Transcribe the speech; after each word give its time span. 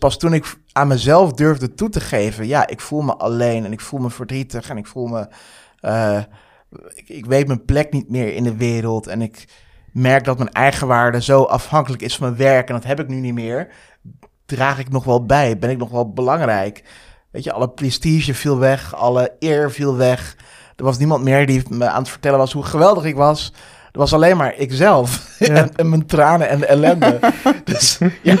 pas 0.00 0.18
toen 0.18 0.34
ik 0.34 0.56
aan 0.72 0.88
mezelf 0.88 1.32
durfde 1.32 1.74
toe 1.74 1.88
te 1.88 2.00
geven, 2.00 2.46
ja, 2.46 2.66
ik 2.66 2.80
voel 2.80 3.00
me 3.00 3.16
alleen 3.16 3.64
en 3.64 3.72
ik 3.72 3.80
voel 3.80 4.00
me 4.00 4.10
verdrietig 4.10 4.68
en 4.68 4.76
ik 4.76 4.86
voel 4.86 5.06
me, 5.06 5.28
uh, 5.82 6.18
ik, 6.94 7.08
ik, 7.08 7.26
weet 7.26 7.46
mijn 7.46 7.64
plek 7.64 7.92
niet 7.92 8.10
meer 8.10 8.34
in 8.34 8.44
de 8.44 8.56
wereld 8.56 9.06
en 9.06 9.22
ik 9.22 9.44
merk 9.92 10.24
dat 10.24 10.38
mijn 10.38 10.52
eigen 10.52 10.86
waarde 10.86 11.22
zo 11.22 11.42
afhankelijk 11.42 12.02
is 12.02 12.16
van 12.16 12.26
mijn 12.26 12.38
werk 12.38 12.68
en 12.68 12.74
dat 12.74 12.84
heb 12.84 13.00
ik 13.00 13.08
nu 13.08 13.16
niet 13.16 13.34
meer. 13.34 13.68
Draag 14.46 14.78
ik 14.78 14.90
nog 14.90 15.04
wel 15.04 15.26
bij? 15.26 15.58
Ben 15.58 15.70
ik 15.70 15.78
nog 15.78 15.90
wel 15.90 16.12
belangrijk? 16.12 16.84
Weet 17.30 17.44
je, 17.44 17.52
alle 17.52 17.70
prestige 17.70 18.34
viel 18.34 18.58
weg, 18.58 18.94
alle 18.94 19.36
eer 19.38 19.70
viel 19.70 19.96
weg. 19.96 20.36
Er 20.76 20.84
was 20.84 20.98
niemand 20.98 21.24
meer 21.24 21.46
die 21.46 21.62
me 21.68 21.88
aan 21.88 22.02
het 22.02 22.10
vertellen 22.10 22.38
was 22.38 22.52
hoe 22.52 22.62
geweldig 22.62 23.04
ik 23.04 23.16
was. 23.16 23.52
Er 23.92 23.98
was 23.98 24.12
alleen 24.12 24.36
maar 24.36 24.54
ikzelf 24.54 25.26
en, 25.38 25.76
en, 25.76 25.88
mijn 25.88 26.06
tranen 26.06 26.48
en 26.48 26.58
de 26.58 26.66
ellende. 26.66 27.18
dus 27.64 27.98
ja, 28.22 28.36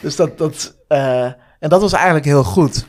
dus 0.00 0.16
dat, 0.16 0.38
dat, 0.38 0.74
uh, 0.92 1.24
en 1.58 1.68
dat 1.68 1.80
was 1.80 1.92
eigenlijk 1.92 2.24
heel 2.24 2.44
goed. 2.44 2.86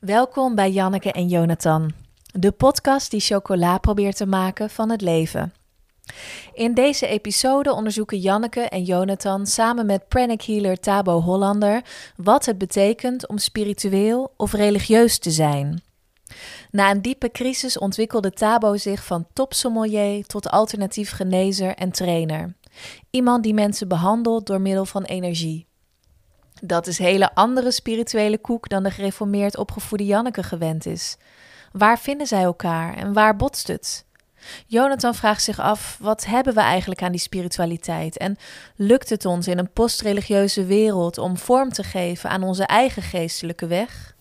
Welkom 0.00 0.54
bij 0.54 0.70
Janneke 0.70 1.12
en 1.12 1.28
Jonathan, 1.28 1.92
de 2.32 2.52
podcast 2.52 3.10
die 3.10 3.20
chocola 3.20 3.78
probeert 3.78 4.16
te 4.16 4.26
maken 4.26 4.70
van 4.70 4.90
het 4.90 5.00
leven. 5.00 5.52
In 6.52 6.74
deze 6.74 7.06
episode 7.06 7.72
onderzoeken 7.72 8.18
Janneke 8.18 8.60
en 8.60 8.82
Jonathan 8.82 9.46
samen 9.46 9.86
met 9.86 10.08
pranic 10.08 10.42
healer 10.42 10.80
Tabo 10.80 11.20
Hollander 11.20 11.82
wat 12.16 12.46
het 12.46 12.58
betekent 12.58 13.28
om 13.28 13.38
spiritueel 13.38 14.32
of 14.36 14.52
religieus 14.52 15.18
te 15.18 15.30
zijn. 15.30 15.82
Na 16.70 16.90
een 16.90 17.02
diepe 17.02 17.30
crisis 17.30 17.78
ontwikkelde 17.78 18.30
Tabo 18.30 18.76
zich 18.76 19.04
van 19.04 19.26
topsommelier 19.32 20.26
tot 20.26 20.50
alternatief 20.50 21.10
genezer 21.10 21.74
en 21.74 21.90
trainer. 21.90 22.56
Iemand 23.10 23.42
die 23.42 23.54
mensen 23.54 23.88
behandelt 23.88 24.46
door 24.46 24.60
middel 24.60 24.84
van 24.84 25.02
energie. 25.02 25.67
Dat 26.62 26.86
is 26.86 26.98
hele 26.98 27.34
andere 27.34 27.70
spirituele 27.70 28.38
koek 28.38 28.68
dan 28.68 28.82
de 28.82 28.90
gereformeerd 28.90 29.56
opgevoede 29.56 30.04
Janneke 30.04 30.42
gewend 30.42 30.86
is. 30.86 31.16
Waar 31.72 31.98
vinden 31.98 32.26
zij 32.26 32.42
elkaar 32.42 32.94
en 32.94 33.12
waar 33.12 33.36
botst 33.36 33.68
het? 33.68 34.04
Jonathan 34.66 35.14
vraagt 35.14 35.42
zich 35.42 35.60
af: 35.60 35.96
wat 36.00 36.24
hebben 36.24 36.54
we 36.54 36.60
eigenlijk 36.60 37.02
aan 37.02 37.12
die 37.12 37.20
spiritualiteit? 37.20 38.16
En 38.16 38.36
lukt 38.76 39.10
het 39.10 39.24
ons 39.24 39.46
in 39.46 39.58
een 39.58 39.72
postreligieuze 39.72 40.64
wereld 40.64 41.18
om 41.18 41.36
vorm 41.36 41.72
te 41.72 41.82
geven 41.82 42.30
aan 42.30 42.42
onze 42.42 42.64
eigen 42.64 43.02
geestelijke 43.02 43.66
weg? 43.66 44.16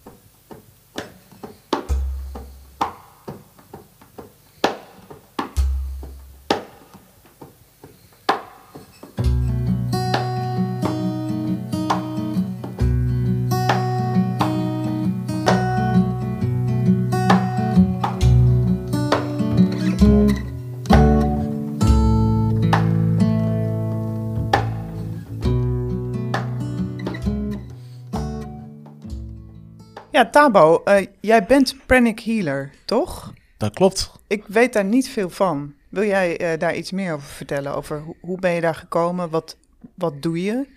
Ja, 30.18 30.30
Tabo, 30.30 30.82
uh, 30.86 31.06
jij 31.22 31.46
bent 31.46 31.76
pranic 31.86 32.20
healer, 32.20 32.72
toch? 32.86 33.34
Dat 33.58 33.74
klopt. 33.74 34.12
Ik 34.28 34.44
weet 34.48 34.74
daar 34.74 34.86
niet 34.86 35.10
veel 35.10 35.30
van. 35.30 35.74
Wil 35.90 36.04
jij 36.04 36.54
uh, 36.54 36.60
daar 36.60 36.76
iets 36.76 36.92
meer 36.92 37.14
over 37.14 37.28
vertellen? 37.28 37.76
Over 37.76 38.02
hoe, 38.02 38.16
hoe 38.22 38.40
ben 38.40 38.52
je 38.52 38.62
daar 38.62 38.76
gekomen? 38.76 39.30
Wat, 39.30 39.58
wat 39.96 40.22
doe 40.22 40.44
je? 40.44 40.68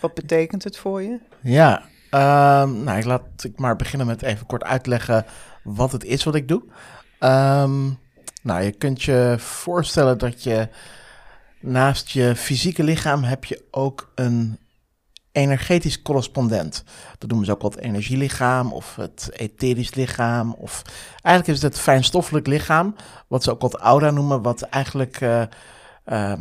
Wat 0.00 0.14
betekent 0.14 0.64
het 0.64 0.76
voor 0.76 1.02
je? 1.02 1.20
Ja, 1.40 1.82
um, 2.10 2.82
nou, 2.84 2.98
ik 2.98 3.04
laat 3.04 3.22
ik 3.42 3.58
maar 3.58 3.76
beginnen 3.76 4.06
met 4.06 4.22
even 4.22 4.46
kort 4.46 4.64
uitleggen 4.64 5.24
wat 5.62 5.92
het 5.92 6.04
is 6.04 6.24
wat 6.24 6.34
ik 6.34 6.48
doe. 6.48 6.62
Um, 7.20 7.98
nou, 8.42 8.62
je 8.62 8.72
kunt 8.72 9.02
je 9.02 9.34
voorstellen 9.38 10.18
dat 10.18 10.42
je 10.42 10.68
naast 11.60 12.08
je 12.08 12.36
fysieke 12.36 12.82
lichaam 12.82 13.22
heb 13.22 13.44
je 13.44 13.64
ook 13.70 14.12
een 14.14 14.58
energetisch 15.32 16.02
correspondent. 16.02 16.84
Dat 17.18 17.28
noemen 17.28 17.46
ze 17.46 17.52
ook 17.52 17.62
wel 17.62 17.70
het 17.70 17.80
energielichaam 17.80 18.72
of 18.72 18.96
het 18.96 19.30
etherisch 19.32 19.94
lichaam. 19.94 20.52
Of 20.52 20.82
eigenlijk 21.22 21.56
is 21.56 21.62
het 21.62 21.72
het 21.72 21.82
fijnstoffelijk 21.82 22.46
lichaam, 22.46 22.94
wat 23.26 23.42
ze 23.42 23.50
ook 23.50 23.60
wel 23.60 23.70
het 23.70 23.80
aura 23.80 24.10
noemen, 24.10 24.42
wat 24.42 24.62
eigenlijk 24.62 25.20
uh, 25.20 26.32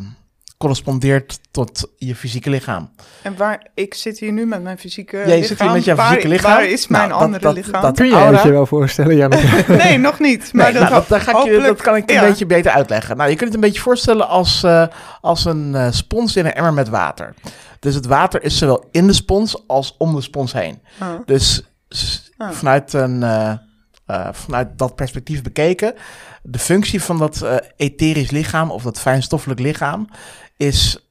correspondeert 0.59 1.39
tot 1.51 1.89
je 1.97 2.15
fysieke 2.15 2.49
lichaam. 2.49 2.89
En 3.21 3.37
waar, 3.37 3.67
ik 3.73 3.93
zit 3.93 4.19
hier 4.19 4.31
nu 4.31 4.45
met 4.45 4.63
mijn 4.63 4.77
fysieke 4.77 5.17
ja, 5.17 5.33
je 5.33 5.43
zit 5.43 5.61
hier 5.61 5.71
met 5.71 5.83
jouw 5.83 5.95
fysieke 5.95 6.27
lichaam. 6.27 6.51
Waar 6.51 6.65
is 6.65 6.87
mijn 6.87 7.09
nou, 7.09 7.21
andere 7.21 7.43
dat, 7.43 7.55
lichaam? 7.55 7.81
Dat, 7.81 7.95
kun 7.95 8.05
je 8.05 8.41
je 8.43 8.51
wel 8.51 8.65
voorstellen, 8.65 9.15
Janneke? 9.15 9.63
nee, 9.83 9.97
nog 9.97 10.19
niet. 10.19 10.53
Maar 10.53 10.71
nee, 10.71 10.81
dat, 10.81 10.89
nou, 10.89 11.03
dat, 11.07 11.21
ga 11.21 11.39
ik 11.39 11.45
je, 11.45 11.59
dat 11.59 11.81
kan 11.81 11.95
ik 11.95 12.11
een 12.11 12.19
beetje 12.19 12.45
beter 12.45 12.71
uitleggen. 12.71 13.17
Nou, 13.17 13.29
je 13.29 13.35
kunt 13.35 13.53
het 13.53 13.63
een 13.63 13.67
beetje 13.67 13.81
voorstellen 13.81 14.27
als, 14.27 14.63
uh, 14.63 14.87
als 15.21 15.45
een 15.45 15.71
uh, 15.73 15.87
spons 15.91 16.35
in 16.35 16.45
een 16.45 16.53
emmer 16.53 16.73
met 16.73 16.89
water. 16.89 17.33
Dus 17.79 17.95
het 17.95 18.05
water 18.05 18.43
is 18.43 18.57
zowel 18.57 18.87
in 18.91 19.07
de 19.07 19.13
spons 19.13 19.67
als 19.67 19.95
om 19.97 20.15
de 20.15 20.21
spons 20.21 20.53
heen. 20.53 20.81
Oh. 21.01 21.13
Dus 21.25 21.63
oh. 22.37 22.49
vanuit, 22.51 22.93
een, 22.93 23.21
uh, 23.21 23.53
uh, 24.07 24.27
vanuit 24.31 24.77
dat 24.77 24.95
perspectief 24.95 25.41
bekeken, 25.41 25.93
de 26.43 26.59
functie 26.59 27.03
van 27.03 27.17
dat 27.17 27.41
uh, 27.43 27.55
etherisch 27.75 28.31
lichaam 28.31 28.71
of 28.71 28.83
dat 28.83 28.99
fijnstoffelijk 28.99 29.59
lichaam 29.59 30.09
is 30.57 31.09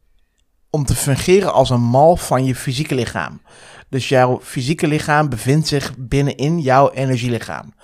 om 0.70 0.84
te 0.84 0.94
fungeren 0.94 1.52
als 1.52 1.70
een 1.70 1.82
mal 1.82 2.16
van 2.16 2.44
je 2.44 2.54
fysieke 2.54 2.94
lichaam. 2.94 3.40
Dus 3.88 4.08
jouw 4.08 4.40
fysieke 4.42 4.86
lichaam 4.86 5.28
bevindt 5.28 5.68
zich 5.68 5.94
binnenin 5.98 6.60
jouw 6.60 6.90
energielichaam. 6.90 7.74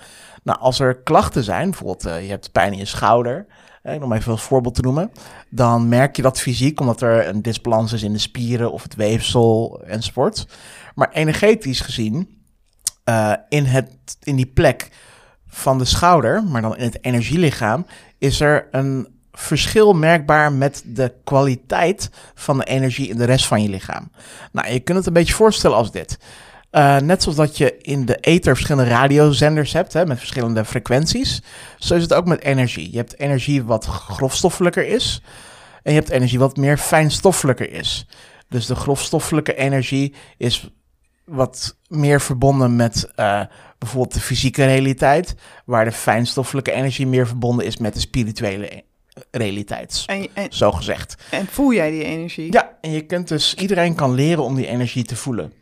Nou, 0.43 0.59
als 0.59 0.79
er 0.79 0.95
klachten 0.95 1.43
zijn, 1.43 1.69
bijvoorbeeld 1.69 2.03
je 2.03 2.29
hebt 2.29 2.51
pijn 2.51 2.71
in 2.71 2.77
je 2.77 2.85
schouder, 2.85 3.45
eh, 3.85 4.03
om 4.03 4.13
even 4.13 4.31
als 4.31 4.41
voorbeeld 4.41 4.75
te 4.75 4.81
noemen, 4.81 5.11
dan 5.49 5.89
merk 5.89 6.15
je 6.15 6.21
dat 6.21 6.39
fysiek, 6.39 6.79
omdat 6.79 7.01
er 7.01 7.27
een 7.27 7.41
disbalans 7.41 7.93
is 7.93 8.03
in 8.03 8.13
de 8.13 8.19
spieren 8.19 8.71
of 8.71 8.83
het 8.83 8.95
weefsel 8.95 9.81
enzovoort. 9.85 10.47
Maar 10.95 11.09
energetisch 11.11 11.81
gezien, 11.81 12.39
uh, 13.09 13.33
in, 13.49 13.65
het, 13.65 13.89
in 14.23 14.35
die 14.35 14.45
plek 14.45 14.89
van 15.47 15.77
de 15.77 15.85
schouder, 15.85 16.43
maar 16.43 16.61
dan 16.61 16.77
in 16.77 16.85
het 16.85 16.97
energielichaam, 17.01 17.85
is 18.17 18.39
er 18.39 18.67
een 18.71 19.07
verschil 19.31 19.93
merkbaar 19.93 20.51
met 20.51 20.83
de 20.85 21.13
kwaliteit 21.23 22.09
van 22.33 22.57
de 22.57 22.65
energie 22.65 23.09
in 23.09 23.17
de 23.17 23.25
rest 23.25 23.47
van 23.47 23.61
je 23.61 23.69
lichaam. 23.69 24.11
Nou, 24.51 24.71
je 24.71 24.79
kunt 24.79 24.97
het 24.97 25.07
een 25.07 25.13
beetje 25.13 25.33
voorstellen 25.33 25.77
als 25.77 25.91
dit. 25.91 26.17
Uh, 26.75 26.97
net 26.97 27.21
zoals 27.21 27.37
dat 27.37 27.57
je 27.57 27.77
in 27.77 28.05
de 28.05 28.15
ether 28.15 28.55
verschillende 28.55 28.89
radiozenders 28.89 29.73
hebt 29.73 29.93
hè, 29.93 30.05
met 30.05 30.17
verschillende 30.17 30.65
frequenties, 30.65 31.41
zo 31.77 31.95
is 31.95 32.01
het 32.01 32.13
ook 32.13 32.25
met 32.25 32.41
energie. 32.41 32.91
Je 32.91 32.97
hebt 32.97 33.19
energie 33.19 33.63
wat 33.63 33.85
grofstoffelijker 33.85 34.87
is 34.87 35.21
en 35.83 35.93
je 35.93 35.99
hebt 35.99 36.11
energie 36.11 36.39
wat 36.39 36.57
meer 36.57 36.77
fijnstoffelijker 36.77 37.71
is. 37.71 38.07
Dus 38.49 38.65
de 38.65 38.75
grofstoffelijke 38.75 39.55
energie 39.55 40.13
is 40.37 40.69
wat 41.25 41.77
meer 41.87 42.21
verbonden 42.21 42.75
met 42.75 43.09
uh, 43.15 43.41
bijvoorbeeld 43.77 44.13
de 44.13 44.19
fysieke 44.19 44.65
realiteit, 44.65 45.35
waar 45.65 45.85
de 45.85 45.91
fijnstoffelijke 45.91 46.71
energie 46.71 47.07
meer 47.07 47.27
verbonden 47.27 47.65
is 47.65 47.77
met 47.77 47.93
de 47.93 47.99
spirituele 47.99 48.83
realiteit, 49.31 50.03
en, 50.05 50.27
en, 50.33 50.47
zo 50.49 50.71
gezegd. 50.71 51.15
En 51.31 51.47
voel 51.47 51.73
jij 51.73 51.91
die 51.91 52.03
energie? 52.03 52.51
Ja, 52.51 52.77
en 52.81 52.91
je 52.91 53.01
kunt 53.01 53.27
dus, 53.27 53.53
iedereen 53.53 53.95
kan 53.95 54.13
leren 54.13 54.43
om 54.43 54.55
die 54.55 54.67
energie 54.67 55.03
te 55.03 55.15
voelen. 55.15 55.53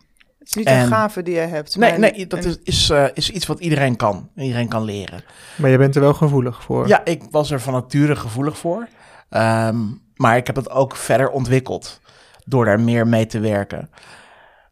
Het 0.44 0.52
is 0.52 0.58
niet 0.58 0.68
en, 0.68 0.82
een 0.82 0.88
gave 0.88 1.24
die 1.24 1.34
je 1.34 1.40
hebt. 1.40 1.76
Nee, 1.76 1.98
nee 1.98 2.28
dat 2.28 2.46
is, 2.46 2.58
is, 2.64 2.90
uh, 2.90 3.06
is 3.14 3.30
iets 3.30 3.46
wat 3.46 3.60
iedereen 3.60 3.96
kan. 3.96 4.30
Iedereen 4.36 4.68
kan 4.68 4.84
leren. 4.84 5.24
Maar 5.56 5.70
je 5.70 5.78
bent 5.78 5.96
er 5.96 6.02
wel 6.02 6.14
gevoelig 6.14 6.64
voor? 6.64 6.88
Ja, 6.88 7.06
ik 7.06 7.24
was 7.32 7.52
er 7.52 7.62
van 7.62 7.74
nature 7.74 8.16
gevoelig 8.16 8.58
voor. 8.58 8.88
Um, 9.30 10.02
maar 10.16 10.38
ik 10.38 10.48
heb 10.48 10.56
het 10.56 10.70
ook 10.70 10.96
verder 10.96 11.30
ontwikkeld 11.30 12.00
door 12.46 12.66
daar 12.66 12.80
meer 12.80 13.08
mee 13.08 13.26
te 13.26 13.40
werken. 13.40 13.90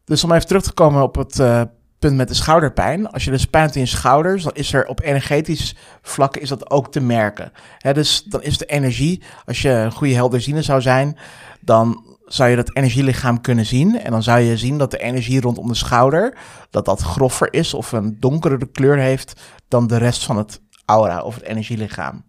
Dus 0.04 0.24
om 0.24 0.32
even 0.32 0.46
terug 0.46 0.62
te 0.62 0.72
komen 0.72 1.02
op 1.02 1.14
het 1.14 1.38
uh, 1.38 1.62
punt 1.98 2.16
met 2.16 2.28
de 2.28 2.34
schouderpijn. 2.34 3.10
Als 3.10 3.24
je 3.24 3.30
dus 3.30 3.46
pijn 3.46 3.64
hebt 3.64 3.76
in 3.76 3.82
je 3.82 3.88
schouders, 3.88 4.42
dan 4.42 4.54
is 4.54 4.72
er 4.72 4.86
op 4.86 5.00
energetisch 5.00 5.76
vlak 6.02 6.36
is 6.36 6.48
dat 6.48 6.70
ook 6.70 6.92
te 6.92 7.00
merken. 7.00 7.52
He, 7.78 7.92
dus 7.92 8.22
dan 8.22 8.42
is 8.42 8.58
de 8.58 8.66
energie, 8.66 9.22
als 9.44 9.62
je 9.62 9.70
een 9.70 9.92
goede 9.92 10.14
helderziende 10.14 10.62
zou 10.62 10.80
zijn, 10.80 11.18
dan 11.60 12.11
zou 12.34 12.50
je 12.50 12.56
dat 12.56 12.76
energielichaam 12.76 13.40
kunnen 13.40 13.66
zien. 13.66 14.00
En 14.00 14.10
dan 14.10 14.22
zou 14.22 14.40
je 14.40 14.56
zien 14.56 14.78
dat 14.78 14.90
de 14.90 14.98
energie 14.98 15.40
rondom 15.40 15.68
de 15.68 15.74
schouder, 15.74 16.36
dat 16.70 16.84
dat 16.84 17.00
groffer 17.00 17.52
is 17.52 17.74
of 17.74 17.92
een 17.92 18.16
donkere 18.20 18.66
kleur 18.66 18.98
heeft 18.98 19.40
dan 19.68 19.86
de 19.86 19.96
rest 19.96 20.24
van 20.24 20.36
het 20.36 20.60
aura 20.84 21.22
of 21.22 21.34
het 21.34 21.44
energielichaam. 21.44 22.24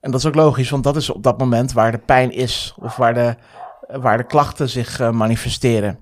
En 0.00 0.10
dat 0.10 0.20
is 0.20 0.26
ook 0.26 0.34
logisch, 0.34 0.70
want 0.70 0.84
dat 0.84 0.96
is 0.96 1.10
op 1.10 1.22
dat 1.22 1.38
moment 1.38 1.72
waar 1.72 1.92
de 1.92 1.98
pijn 1.98 2.32
is 2.32 2.74
of 2.78 2.96
waar 2.96 3.14
de, 3.14 3.34
waar 4.00 4.16
de 4.16 4.26
klachten 4.26 4.68
zich 4.68 5.00
uh, 5.00 5.10
manifesteren. 5.10 5.98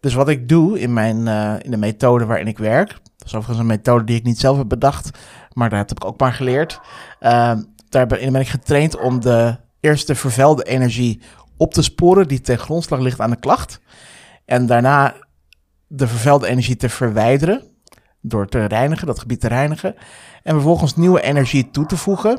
Dus 0.00 0.14
wat 0.14 0.28
ik 0.28 0.48
doe 0.48 0.80
in, 0.80 0.92
mijn, 0.92 1.26
uh, 1.26 1.54
in 1.58 1.70
de 1.70 1.76
methode 1.76 2.24
waarin 2.24 2.46
ik 2.46 2.58
werk, 2.58 2.88
dat 2.88 3.26
is 3.26 3.34
overigens 3.34 3.58
een 3.58 3.66
methode 3.66 4.04
die 4.04 4.16
ik 4.16 4.24
niet 4.24 4.40
zelf 4.40 4.56
heb 4.58 4.68
bedacht, 4.68 5.18
maar 5.52 5.70
daar 5.70 5.78
heb 5.78 5.90
ik 5.90 6.04
ook 6.04 6.20
maar 6.20 6.32
geleerd. 6.32 6.80
Uh, 7.20 7.52
daarin 7.88 8.32
ben 8.32 8.40
ik 8.40 8.48
getraind 8.48 9.00
om 9.00 9.20
de 9.20 9.56
eerste 9.80 10.14
vervuilde 10.14 10.64
energie 10.64 11.20
op 11.56 11.72
te 11.72 11.82
sporen 11.82 12.28
die 12.28 12.40
ten 12.40 12.58
grondslag 12.58 13.00
ligt 13.00 13.20
aan 13.20 13.30
de 13.30 13.38
klacht. 13.38 13.80
En 14.44 14.66
daarna 14.66 15.14
de 15.86 16.06
vervuilde 16.06 16.46
energie 16.46 16.76
te 16.76 16.88
verwijderen. 16.88 17.62
Door 18.20 18.48
te 18.48 18.64
reinigen, 18.64 19.06
dat 19.06 19.18
gebied 19.18 19.40
te 19.40 19.48
reinigen. 19.48 19.94
En 20.42 20.54
vervolgens 20.54 20.96
nieuwe 20.96 21.22
energie 21.22 21.70
toe 21.70 21.86
te 21.86 21.96
voegen. 21.96 22.38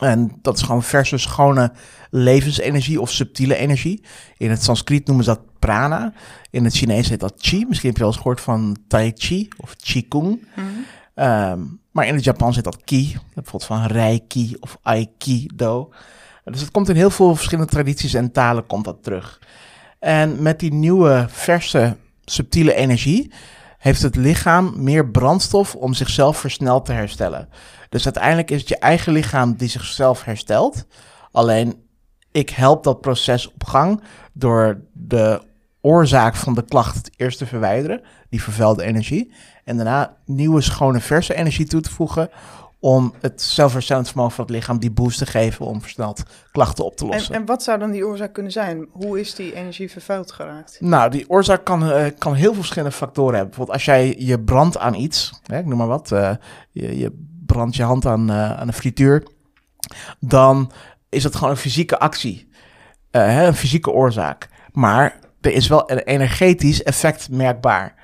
En 0.00 0.38
dat 0.42 0.56
is 0.56 0.62
gewoon 0.62 0.82
verse, 0.82 1.18
schone 1.18 1.72
levensenergie 2.10 3.00
of 3.00 3.10
subtiele 3.10 3.56
energie. 3.56 4.04
In 4.36 4.50
het 4.50 4.62
Sanskriet 4.62 5.06
noemen 5.06 5.24
ze 5.24 5.30
dat 5.30 5.40
prana. 5.58 6.12
In 6.50 6.64
het 6.64 6.74
Chinees 6.74 7.08
heet 7.08 7.20
dat 7.20 7.34
chi. 7.36 7.64
Misschien 7.68 7.88
heb 7.88 7.98
je 7.98 8.04
wel 8.04 8.12
eens 8.12 8.22
gehoord 8.22 8.40
van 8.40 8.76
tai 8.88 9.12
chi 9.14 9.48
of 9.56 9.76
qigong. 9.76 10.46
Ehm, 11.14 11.60
maar 11.90 12.06
in 12.06 12.14
het 12.14 12.24
Japans 12.24 12.54
heet 12.54 12.64
dat 12.64 12.84
ki. 12.84 13.16
Bijvoorbeeld 13.34 13.64
van 13.64 13.86
reiki 13.86 14.56
of 14.60 14.78
aikido. 14.82 15.92
Dus 16.50 16.60
het 16.60 16.70
komt 16.70 16.88
in 16.88 16.96
heel 16.96 17.10
veel 17.10 17.34
verschillende 17.34 17.70
tradities 17.70 18.14
en 18.14 18.32
talen 18.32 18.66
komt 18.66 18.84
dat 18.84 19.02
terug. 19.02 19.40
En 19.98 20.42
met 20.42 20.60
die 20.60 20.72
nieuwe, 20.72 21.26
verse, 21.28 21.96
subtiele 22.24 22.74
energie 22.74 23.32
heeft 23.78 24.02
het 24.02 24.16
lichaam 24.16 24.72
meer 24.76 25.10
brandstof 25.10 25.74
om 25.74 25.94
zichzelf 25.94 26.38
versneld 26.38 26.84
te 26.84 26.92
herstellen. 26.92 27.48
Dus 27.88 28.04
uiteindelijk 28.04 28.50
is 28.50 28.60
het 28.60 28.68
je 28.68 28.78
eigen 28.78 29.12
lichaam 29.12 29.54
die 29.54 29.68
zichzelf 29.68 30.24
herstelt. 30.24 30.86
Alleen 31.32 31.82
ik 32.32 32.50
help 32.50 32.84
dat 32.84 33.00
proces 33.00 33.52
op 33.52 33.64
gang 33.64 34.02
door 34.32 34.80
de 34.92 35.42
oorzaak 35.80 36.34
van 36.34 36.54
de 36.54 36.64
klacht 36.64 37.10
eerst 37.16 37.38
te 37.38 37.46
verwijderen, 37.46 38.02
die 38.30 38.42
vervuilde 38.42 38.84
energie. 38.84 39.32
En 39.64 39.76
daarna 39.76 40.16
nieuwe, 40.24 40.60
schone, 40.60 41.00
verse 41.00 41.34
energie 41.34 41.66
toe 41.66 41.80
te 41.80 41.90
voegen 41.90 42.30
om 42.80 43.14
het 43.20 43.42
zelfherstellend 43.42 44.08
vermogen 44.08 44.34
van 44.34 44.44
het 44.44 44.54
lichaam 44.54 44.78
die 44.78 44.90
boost 44.90 45.18
te 45.18 45.26
geven 45.26 45.66
om 45.66 45.80
versneld 45.80 46.22
klachten 46.52 46.84
op 46.84 46.96
te 46.96 47.06
lossen. 47.06 47.34
En, 47.34 47.40
en 47.40 47.46
wat 47.46 47.62
zou 47.62 47.78
dan 47.78 47.90
die 47.90 48.06
oorzaak 48.06 48.32
kunnen 48.32 48.52
zijn? 48.52 48.88
Hoe 48.90 49.20
is 49.20 49.34
die 49.34 49.54
energie 49.54 49.90
vervuild 49.90 50.32
geraakt? 50.32 50.76
Nou, 50.80 51.10
die 51.10 51.30
oorzaak 51.30 51.64
kan, 51.64 51.88
uh, 51.88 52.04
kan 52.18 52.34
heel 52.34 52.44
veel 52.44 52.54
verschillende 52.54 52.96
factoren 52.96 53.34
hebben. 53.34 53.48
Bijvoorbeeld 53.48 53.76
als 53.76 53.86
jij 53.86 54.14
je 54.18 54.40
brandt 54.40 54.78
aan 54.78 54.94
iets, 54.94 55.40
hè, 55.46 55.58
ik 55.58 55.66
noem 55.66 55.78
maar 55.78 55.86
wat, 55.86 56.10
uh, 56.10 56.30
je, 56.70 56.98
je 56.98 57.26
brandt 57.46 57.76
je 57.76 57.82
hand 57.82 58.06
aan, 58.06 58.30
uh, 58.30 58.58
aan 58.58 58.66
een 58.66 58.74
frituur, 58.74 59.26
dan 60.20 60.72
is 61.08 61.22
dat 61.22 61.34
gewoon 61.34 61.50
een 61.50 61.56
fysieke 61.56 61.98
actie, 61.98 62.48
hè, 63.10 63.46
een 63.46 63.54
fysieke 63.54 63.90
oorzaak. 63.90 64.48
Maar 64.72 65.18
er 65.40 65.52
is 65.52 65.68
wel 65.68 65.90
een 65.90 65.98
energetisch 65.98 66.82
effect 66.82 67.30
merkbaar. 67.30 67.94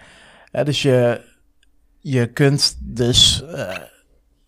dus 0.51 0.83
je, 0.83 1.21
je 2.01 2.33
kunt 2.33 2.77
dus 2.81 3.45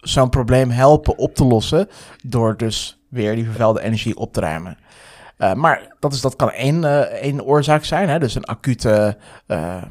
zo'n 0.08 0.30
probleem 0.30 0.70
helpen 0.70 1.18
op 1.18 1.34
te 1.34 1.44
lossen 1.44 1.88
door 2.22 2.56
dus 2.56 3.00
weer 3.08 3.34
die 3.34 3.44
vervuilde 3.44 3.82
energie 3.82 4.16
op 4.16 4.32
te 4.32 4.40
ruimen. 4.40 4.78
Uh, 5.38 5.52
maar 5.52 5.94
dat, 6.00 6.12
is, 6.12 6.20
dat 6.20 6.36
kan 6.36 6.50
één, 6.50 6.82
uh, 6.82 7.00
één 7.00 7.44
oorzaak 7.44 7.84
zijn, 7.84 8.08
hè? 8.08 8.18
dus 8.18 8.34
een 8.34 8.44
acute 8.44 9.16
uh, 9.46 9.82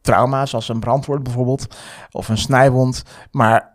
trauma, 0.00 0.46
zoals 0.46 0.68
een 0.68 0.80
brandwoord 0.80 1.22
bijvoorbeeld, 1.22 1.76
of 2.10 2.28
een 2.28 2.38
snijwond. 2.38 3.02
Maar 3.30 3.74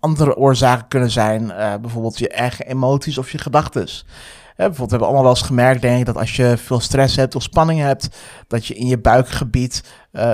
andere 0.00 0.36
oorzaken 0.36 0.88
kunnen 0.88 1.10
zijn 1.10 1.46
bijvoorbeeld 1.80 2.18
je 2.18 2.28
eigen 2.28 2.66
emoties 2.66 3.18
of 3.18 3.32
je 3.32 3.38
gedachten. 3.38 3.84
bijvoorbeeld, 3.84 4.76
we 4.76 4.86
hebben 4.88 5.06
allemaal 5.06 5.22
wel 5.22 5.32
eens 5.32 5.42
gemerkt, 5.42 5.82
denk 5.82 5.98
ik, 5.98 6.06
dat 6.06 6.16
als 6.16 6.36
je 6.36 6.56
veel 6.56 6.80
stress 6.80 7.16
hebt 7.16 7.34
of 7.34 7.42
spanning 7.42 7.80
hebt, 7.80 8.08
dat 8.46 8.66
je 8.66 8.74
in 8.74 8.86
je 8.86 8.98
buikgebied 8.98 9.84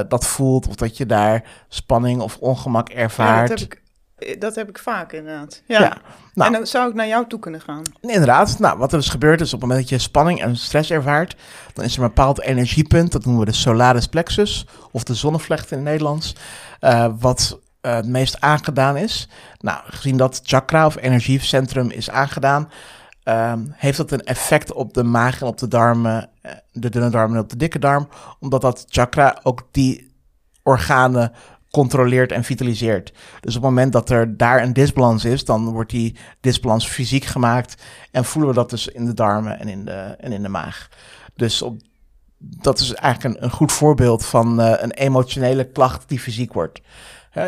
dat 0.08 0.26
voelt, 0.26 0.68
of 0.68 0.74
dat 0.74 0.96
je 0.96 1.06
daar 1.06 1.44
spanning 1.68 2.20
of 2.20 2.36
ongemak 2.40 2.88
ervaart. 2.88 3.60
Ja, 3.60 3.66
dat 4.16 4.24
heb 4.24 4.28
ik 4.28 4.34
eh, 4.34 4.40
dat 4.40 4.54
heb 4.54 4.68
ik 4.68 4.78
vaak 4.78 5.12
inderdaad. 5.12 5.62
Ja. 5.66 5.80
ja 5.80 5.98
nou, 6.34 6.52
en 6.52 6.58
dan 6.58 6.66
zou 6.66 6.88
ik 6.88 6.94
naar 6.94 7.06
jou 7.06 7.26
toe 7.26 7.38
kunnen 7.38 7.60
gaan. 7.60 7.82
Inderdaad. 8.00 8.58
Nou, 8.58 8.78
wat 8.78 8.92
er 8.92 8.98
dus 8.98 9.08
gebeurt 9.08 9.40
is 9.40 9.54
op 9.54 9.60
het 9.60 9.68
moment 9.68 9.88
dat 9.88 9.98
je 9.98 10.04
spanning 10.04 10.42
en 10.42 10.56
stress 10.56 10.90
ervaart, 10.90 11.36
dan 11.72 11.84
is 11.84 11.96
er 11.96 12.02
een 12.02 12.08
bepaald 12.08 12.40
energiepunt, 12.40 13.12
dat 13.12 13.24
noemen 13.24 13.44
we 13.44 13.50
de 13.50 13.56
solaris 13.56 14.06
plexus, 14.06 14.66
of 14.92 15.02
de 15.02 15.14
zonnevlecht 15.14 15.70
in 15.70 15.76
het 15.76 15.86
Nederlands, 15.86 16.34
uh, 16.80 17.06
wat 17.18 17.60
uh, 17.82 17.94
het 17.94 18.06
meest 18.06 18.40
aangedaan 18.40 18.96
is. 18.96 19.28
Nou, 19.58 19.80
gezien 19.84 20.16
dat 20.16 20.40
chakra 20.42 20.86
of 20.86 20.96
energiecentrum 20.96 21.90
is 21.90 22.10
aangedaan, 22.10 22.70
uh, 23.24 23.52
heeft 23.72 23.96
dat 23.96 24.10
een 24.10 24.24
effect 24.24 24.72
op 24.72 24.94
de 24.94 25.04
maag 25.04 25.40
en 25.40 25.46
op 25.46 25.58
de 25.58 25.68
darmen, 25.68 26.30
de 26.72 26.90
dunne 26.90 27.10
darmen 27.10 27.36
en 27.36 27.42
op 27.42 27.50
de 27.50 27.56
dikke 27.56 27.78
darm, 27.78 28.08
omdat 28.40 28.60
dat 28.60 28.84
chakra 28.88 29.38
ook 29.42 29.68
die 29.70 30.14
organen 30.62 31.32
controleert 31.76 32.32
en 32.32 32.44
vitaliseert. 32.44 33.12
Dus 33.40 33.56
op 33.56 33.62
het 33.62 33.70
moment 33.70 33.92
dat 33.92 34.10
er 34.10 34.36
daar 34.36 34.62
een 34.62 34.72
disbalans 34.72 35.24
is, 35.24 35.44
dan 35.44 35.70
wordt 35.70 35.90
die 35.90 36.16
disbalans 36.40 36.86
fysiek 36.86 37.24
gemaakt 37.24 37.82
en 38.10 38.24
voelen 38.24 38.50
we 38.50 38.56
dat 38.56 38.70
dus 38.70 38.88
in 38.88 39.04
de 39.04 39.14
darmen 39.14 39.58
en 39.60 39.68
in 39.68 39.84
de, 39.84 40.14
en 40.18 40.32
in 40.32 40.42
de 40.42 40.48
maag. 40.48 40.88
Dus 41.34 41.64
dat 42.38 42.78
is 42.78 42.94
eigenlijk 42.94 43.34
een, 43.34 43.44
een 43.44 43.50
goed 43.50 43.72
voorbeeld 43.72 44.26
van 44.26 44.60
uh, 44.60 44.72
een 44.76 44.90
emotionele 44.90 45.64
klacht 45.64 46.08
die 46.08 46.20
fysiek 46.20 46.52
wordt. 46.52 46.80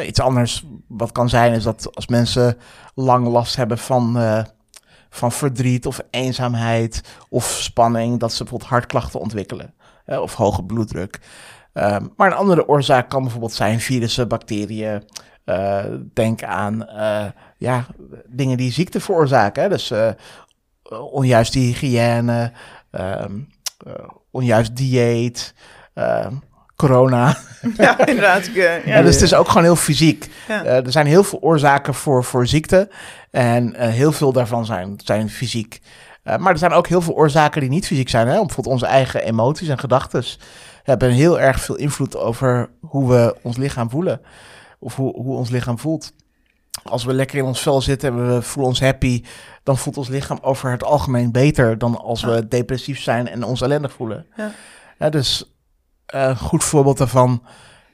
Iets 0.06 0.20
anders 0.20 0.64
wat 0.86 1.12
kan 1.12 1.28
zijn 1.28 1.52
is 1.52 1.62
dat 1.62 1.94
als 1.94 2.06
mensen 2.06 2.56
lang 2.94 3.26
last 3.26 3.56
hebben 3.56 3.78
van, 3.78 4.16
uh, 4.16 4.44
van 5.10 5.32
verdriet 5.32 5.86
of 5.86 6.00
eenzaamheid 6.10 7.02
of 7.28 7.44
spanning, 7.44 8.18
dat 8.20 8.32
ze 8.32 8.38
bijvoorbeeld 8.38 8.70
hartklachten 8.70 9.20
ontwikkelen 9.20 9.74
of 10.06 10.34
hoge 10.34 10.62
bloeddruk. 10.62 11.20
Um, 11.72 12.12
maar 12.16 12.30
een 12.30 12.36
andere 12.36 12.68
oorzaak 12.68 13.08
kan 13.08 13.22
bijvoorbeeld 13.22 13.52
zijn 13.52 13.80
virussen, 13.80 14.28
bacteriën. 14.28 15.02
Uh, 15.48 15.84
denk 16.14 16.42
aan 16.42 16.86
uh, 16.96 17.24
ja, 17.56 17.86
dingen 18.26 18.56
die 18.56 18.72
ziekte 18.72 19.00
veroorzaken. 19.00 19.62
Hè? 19.62 19.68
Dus 19.68 19.90
uh, 19.90 20.10
onjuiste 21.12 21.58
hygiëne, 21.58 22.52
um, 22.90 23.48
onjuist 24.30 24.76
dieet, 24.76 25.54
ehm, 25.94 26.32
corona. 26.76 27.36
Ja, 27.76 28.06
inderdaad. 28.06 28.46
Ja, 28.46 28.78
ja, 28.84 29.02
dus 29.02 29.14
het 29.14 29.22
is 29.22 29.34
ook 29.34 29.48
gewoon 29.48 29.62
heel 29.62 29.76
fysiek. 29.76 30.30
Ja. 30.48 30.64
er 30.64 30.92
zijn 30.92 31.06
heel 31.06 31.24
veel 31.24 31.40
oorzaken 31.40 31.94
voor, 31.94 32.24
voor 32.24 32.46
ziekte. 32.46 32.90
En 33.30 33.74
heel 33.90 34.12
veel 34.12 34.32
daarvan 34.32 34.66
zijn, 34.66 35.00
zijn 35.04 35.30
fysiek. 35.30 35.80
maar 36.22 36.52
er 36.52 36.58
zijn 36.58 36.72
ook 36.72 36.86
heel 36.86 37.00
veel 37.00 37.14
oorzaken 37.14 37.60
die 37.60 37.70
niet 37.70 37.86
fysiek 37.86 38.08
zijn. 38.08 38.26
Hè? 38.26 38.32
Bijvoorbeeld 38.32 38.66
onze 38.66 38.86
eigen 38.86 39.24
emoties 39.24 39.68
en 39.68 39.78
gedachten 39.78 40.24
hebben 40.88 41.10
heel 41.10 41.40
erg 41.40 41.60
veel 41.60 41.76
invloed 41.76 42.16
over 42.16 42.70
hoe 42.80 43.08
we 43.08 43.36
ons 43.42 43.56
lichaam 43.56 43.90
voelen. 43.90 44.20
Of 44.78 44.96
hoe, 44.96 45.14
hoe 45.22 45.36
ons 45.36 45.50
lichaam 45.50 45.78
voelt. 45.78 46.12
Als 46.82 47.04
we 47.04 47.12
lekker 47.12 47.38
in 47.38 47.44
ons 47.44 47.60
vel 47.60 47.80
zitten 47.80 48.08
en 48.08 48.34
we 48.34 48.42
voelen 48.42 48.70
ons 48.70 48.80
happy, 48.80 49.24
dan 49.62 49.78
voelt 49.78 49.96
ons 49.96 50.08
lichaam 50.08 50.38
over 50.42 50.70
het 50.70 50.84
algemeen 50.84 51.32
beter 51.32 51.78
dan 51.78 51.98
als 51.98 52.22
we 52.22 52.48
depressief 52.48 53.00
zijn 53.00 53.28
en 53.28 53.42
ons 53.42 53.60
ellendig 53.60 53.92
voelen. 53.92 54.26
Ja. 54.36 54.50
ja 54.98 55.08
dus 55.08 55.52
een 56.06 56.30
uh, 56.30 56.36
goed 56.36 56.64
voorbeeld 56.64 56.98
daarvan. 56.98 57.42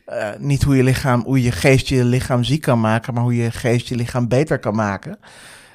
Uh, 0.07 0.29
niet 0.39 0.63
hoe 0.63 0.77
je 0.77 0.83
lichaam, 0.83 1.23
hoe 1.25 1.43
je 1.43 1.53
geest 1.53 1.89
je 1.89 2.05
lichaam 2.05 2.45
ziek 2.45 2.61
kan 2.61 2.81
maken, 2.81 3.15
maar 3.15 3.23
hoe 3.23 3.37
je 3.37 3.51
geest 3.51 3.89
je 3.89 3.97
lichaam 3.97 4.29
beter 4.29 4.59
kan 4.59 4.75
maken. 4.75 5.19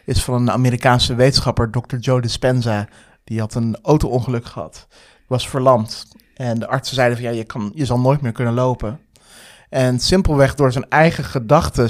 Is 0.06 0.24
van 0.24 0.34
een 0.34 0.52
Amerikaanse 0.52 1.16
wetenschapper, 1.16 1.72
Dr. 1.72 1.96
Joe 1.96 2.22
Dispenza. 2.22 2.88
Die 3.24 3.40
had 3.40 3.54
een 3.54 3.78
auto-ongeluk 3.82 4.46
gehad. 4.46 4.88
Was 5.28 5.50
verlamd. 5.50 6.08
En 6.40 6.60
de 6.60 6.68
artsen 6.68 6.96
zeiden 6.96 7.18
van 7.18 7.26
ja, 7.26 7.32
je, 7.32 7.44
kan, 7.44 7.72
je 7.76 7.86
zal 7.86 8.00
nooit 8.00 8.22
meer 8.22 8.32
kunnen 8.32 8.54
lopen. 8.54 9.00
En 9.70 10.00
simpelweg 10.00 10.56
door 10.56 10.72
zijn 10.72 10.90
eigen 10.90 11.24
gedachten 11.24 11.90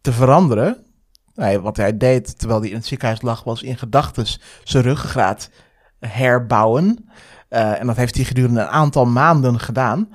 te 0.00 0.12
veranderen. 0.12 0.84
wat 1.62 1.76
hij 1.76 1.96
deed 1.96 2.38
terwijl 2.38 2.60
hij 2.60 2.68
in 2.68 2.76
het 2.76 2.86
ziekenhuis 2.86 3.22
lag, 3.22 3.44
was 3.44 3.62
in 3.62 3.78
gedachten 3.78 4.26
zijn 4.64 4.82
ruggengraat 4.84 5.50
herbouwen. 6.00 7.08
Uh, 7.50 7.80
en 7.80 7.86
dat 7.86 7.96
heeft 7.96 8.14
hij 8.14 8.24
gedurende 8.24 8.60
een 8.60 8.66
aantal 8.66 9.04
maanden 9.04 9.60
gedaan. 9.60 10.08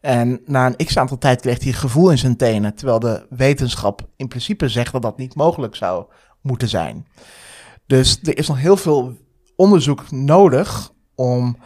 En 0.00 0.40
na 0.46 0.66
een 0.66 0.86
x 0.86 0.98
aantal 0.98 1.18
tijd 1.18 1.40
kreeg 1.40 1.62
hij 1.62 1.72
gevoel 1.72 2.10
in 2.10 2.18
zijn 2.18 2.36
tenen. 2.36 2.74
Terwijl 2.74 2.98
de 2.98 3.26
wetenschap 3.30 4.08
in 4.16 4.28
principe 4.28 4.68
zegt 4.68 4.92
dat 4.92 5.02
dat 5.02 5.18
niet 5.18 5.34
mogelijk 5.34 5.76
zou 5.76 6.04
moeten 6.40 6.68
zijn. 6.68 7.06
Dus 7.86 8.18
er 8.22 8.38
is 8.38 8.48
nog 8.48 8.58
heel 8.58 8.76
veel 8.76 9.16
onderzoek 9.56 10.10
nodig 10.10 10.92
om 11.14 11.56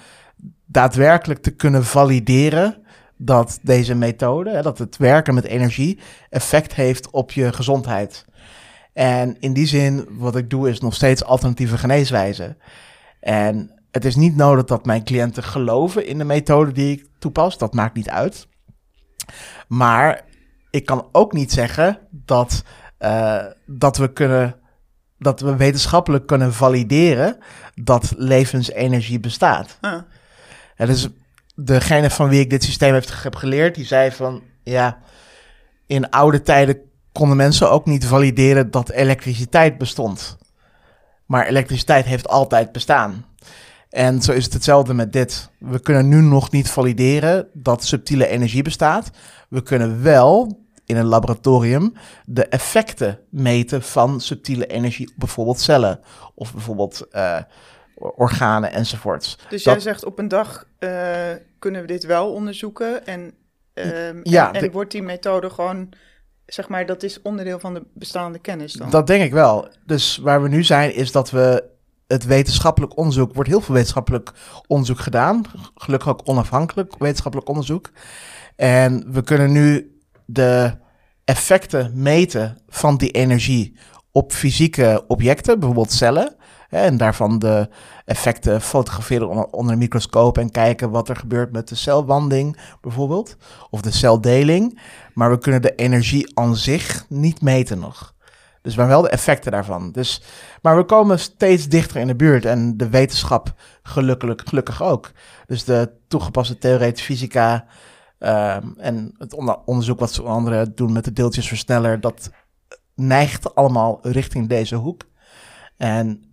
daadwerkelijk 0.76 1.42
te 1.42 1.50
kunnen 1.50 1.84
valideren 1.84 2.76
dat 3.16 3.58
deze 3.62 3.94
methode, 3.94 4.50
hè, 4.50 4.62
dat 4.62 4.78
het 4.78 4.96
werken 4.96 5.34
met 5.34 5.44
energie, 5.44 5.98
effect 6.30 6.74
heeft 6.74 7.10
op 7.10 7.32
je 7.32 7.52
gezondheid. 7.52 8.24
En 8.92 9.36
in 9.40 9.52
die 9.52 9.66
zin, 9.66 10.06
wat 10.10 10.36
ik 10.36 10.50
doe, 10.50 10.68
is 10.68 10.80
nog 10.80 10.94
steeds 10.94 11.24
alternatieve 11.24 11.78
geneeswijzen. 11.78 12.56
En 13.20 13.70
het 13.90 14.04
is 14.04 14.16
niet 14.16 14.36
nodig 14.36 14.64
dat 14.64 14.86
mijn 14.86 15.04
cliënten 15.04 15.42
geloven 15.42 16.06
in 16.06 16.18
de 16.18 16.24
methode 16.24 16.72
die 16.72 16.96
ik 16.96 17.06
toepas. 17.18 17.58
Dat 17.58 17.74
maakt 17.74 17.94
niet 17.94 18.10
uit. 18.10 18.48
Maar 19.68 20.24
ik 20.70 20.86
kan 20.86 21.08
ook 21.12 21.32
niet 21.32 21.52
zeggen 21.52 21.98
dat, 22.10 22.64
uh, 22.98 23.44
dat 23.66 23.96
we 23.96 24.12
kunnen. 24.12 24.56
Dat 25.18 25.40
we 25.40 25.56
wetenschappelijk 25.56 26.26
kunnen 26.26 26.52
valideren 26.52 27.38
dat 27.74 28.14
levensenergie 28.16 29.20
bestaat. 29.20 29.78
Ah. 29.80 30.02
Ja, 30.76 30.86
dus 30.86 31.08
degene 31.54 32.10
van 32.10 32.28
wie 32.28 32.40
ik 32.40 32.50
dit 32.50 32.64
systeem 32.64 32.94
heb, 32.94 33.04
heb 33.22 33.34
geleerd, 33.34 33.74
die 33.74 33.84
zei 33.84 34.10
van 34.10 34.42
ja, 34.62 34.98
in 35.86 36.10
oude 36.10 36.42
tijden 36.42 36.78
konden 37.12 37.36
mensen 37.36 37.70
ook 37.70 37.86
niet 37.86 38.06
valideren 38.06 38.70
dat 38.70 38.90
elektriciteit 38.90 39.78
bestond. 39.78 40.36
Maar 41.26 41.46
elektriciteit 41.46 42.04
heeft 42.04 42.28
altijd 42.28 42.72
bestaan. 42.72 43.24
En 43.90 44.22
zo 44.22 44.32
is 44.32 44.44
het 44.44 44.52
hetzelfde 44.52 44.94
met 44.94 45.12
dit. 45.12 45.50
We 45.58 45.78
kunnen 45.78 46.08
nu 46.08 46.20
nog 46.20 46.50
niet 46.50 46.70
valideren 46.70 47.48
dat 47.52 47.84
subtiele 47.84 48.26
energie 48.26 48.62
bestaat. 48.62 49.10
We 49.48 49.62
kunnen 49.62 50.02
wel 50.02 50.64
in 50.84 50.96
een 50.96 51.06
laboratorium 51.06 51.92
de 52.24 52.46
effecten 52.46 53.18
meten 53.30 53.82
van 53.82 54.20
subtiele 54.20 54.66
energie 54.66 55.12
bijvoorbeeld 55.16 55.60
cellen 55.60 56.00
of 56.34 56.52
bijvoorbeeld 56.52 57.06
uh, 57.12 57.38
organen 57.96 58.72
enzovoorts. 58.72 59.38
Dus 59.48 59.64
jij 59.64 59.80
zegt 59.80 60.04
op 60.04 60.18
een 60.18 60.28
dag 60.28 60.64
uh, 60.78 60.90
kunnen 61.58 61.80
we 61.80 61.86
dit 61.86 62.04
wel 62.04 62.32
onderzoeken 62.32 63.06
en, 63.06 63.32
um, 63.74 64.20
ja, 64.22 64.52
en, 64.52 64.62
en 64.62 64.70
wordt 64.70 64.90
die 64.90 65.02
methode 65.02 65.50
gewoon 65.50 65.88
zeg 66.46 66.68
maar, 66.68 66.86
dat 66.86 67.02
is 67.02 67.22
onderdeel 67.22 67.58
van 67.58 67.74
de 67.74 67.82
bestaande 67.94 68.38
kennis 68.38 68.72
dan? 68.72 68.90
Dat 68.90 69.06
denk 69.06 69.24
ik 69.24 69.32
wel. 69.32 69.68
Dus 69.86 70.16
waar 70.16 70.42
we 70.42 70.48
nu 70.48 70.64
zijn, 70.64 70.94
is 70.94 71.12
dat 71.12 71.30
we 71.30 71.64
het 72.06 72.24
wetenschappelijk 72.24 72.96
onderzoek, 72.96 73.34
wordt 73.34 73.50
heel 73.50 73.60
veel 73.60 73.74
wetenschappelijk 73.74 74.32
onderzoek 74.66 74.98
gedaan. 74.98 75.42
Gelukkig 75.74 76.08
ook 76.08 76.20
onafhankelijk 76.24 76.98
wetenschappelijk 76.98 77.48
onderzoek. 77.48 77.90
En 78.56 79.12
we 79.12 79.22
kunnen 79.22 79.52
nu 79.52 79.98
de 80.24 80.72
effecten 81.24 81.90
meten 81.94 82.58
van 82.68 82.96
die 82.96 83.10
energie 83.10 83.76
op 84.12 84.32
fysieke 84.32 85.04
objecten, 85.06 85.58
bijvoorbeeld 85.58 85.92
cellen. 85.92 86.36
En 86.68 86.96
daarvan 86.96 87.38
de 87.38 87.68
effecten 88.04 88.60
fotograferen 88.60 89.52
onder 89.52 89.72
een 89.72 89.78
microscoop 89.78 90.38
en 90.38 90.50
kijken 90.50 90.90
wat 90.90 91.08
er 91.08 91.16
gebeurt 91.16 91.52
met 91.52 91.68
de 91.68 91.74
celwanding 91.74 92.58
bijvoorbeeld. 92.80 93.36
Of 93.70 93.80
de 93.80 93.90
celdeling. 93.90 94.80
Maar 95.14 95.30
we 95.30 95.38
kunnen 95.38 95.62
de 95.62 95.74
energie 95.74 96.38
aan 96.38 96.56
zich 96.56 97.04
niet 97.08 97.40
meten 97.40 97.78
nog. 97.78 98.14
Dus 98.66 98.76
maar 98.76 98.86
wel 98.86 99.02
de 99.02 99.08
effecten 99.08 99.52
daarvan. 99.52 99.92
Dus, 99.92 100.22
maar 100.62 100.76
we 100.76 100.84
komen 100.84 101.18
steeds 101.18 101.68
dichter 101.68 102.00
in 102.00 102.06
de 102.06 102.16
buurt 102.16 102.44
en 102.44 102.76
de 102.76 102.88
wetenschap 102.88 103.54
gelukkig, 103.82 104.42
gelukkig 104.44 104.82
ook. 104.82 105.10
Dus 105.46 105.64
de 105.64 105.92
toegepaste 106.08 106.58
theoretische 106.58 107.04
fysica 107.04 107.66
ehm, 108.18 108.68
en 108.76 109.14
het 109.18 109.34
onderzoek 109.64 110.00
wat 110.00 110.12
ze 110.12 110.20
onder 110.22 110.36
andere 110.36 110.74
doen 110.74 110.92
met 110.92 111.04
de 111.04 111.12
deeltjesversneller, 111.12 112.00
dat 112.00 112.30
neigt 112.94 113.54
allemaal 113.54 113.98
richting 114.02 114.48
deze 114.48 114.74
hoek. 114.74 115.02
En 115.76 116.25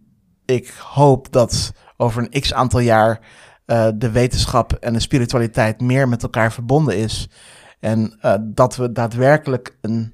ik 0.46 0.70
hoop 0.70 1.32
dat 1.32 1.74
over 1.98 2.22
een 2.22 2.42
x 2.42 2.54
aantal 2.54 2.80
jaar 2.80 3.20
uh, 3.66 3.88
de 3.96 4.12
wetenschap 4.12 4.74
en 4.74 4.94
de 4.94 5.00
spiritualiteit 5.00 5.82
meer 5.82 6.08
met 6.08 6.24
elkaar 6.24 6.54
verbonden 6.54 6.98
is. 6.98 7.30
En 7.80 8.20
uh, 8.22 8.36
dat 8.42 8.76
we 8.76 8.92
daadwerkelijk 8.92 9.78
een 9.82 10.14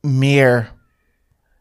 meer 0.00 0.72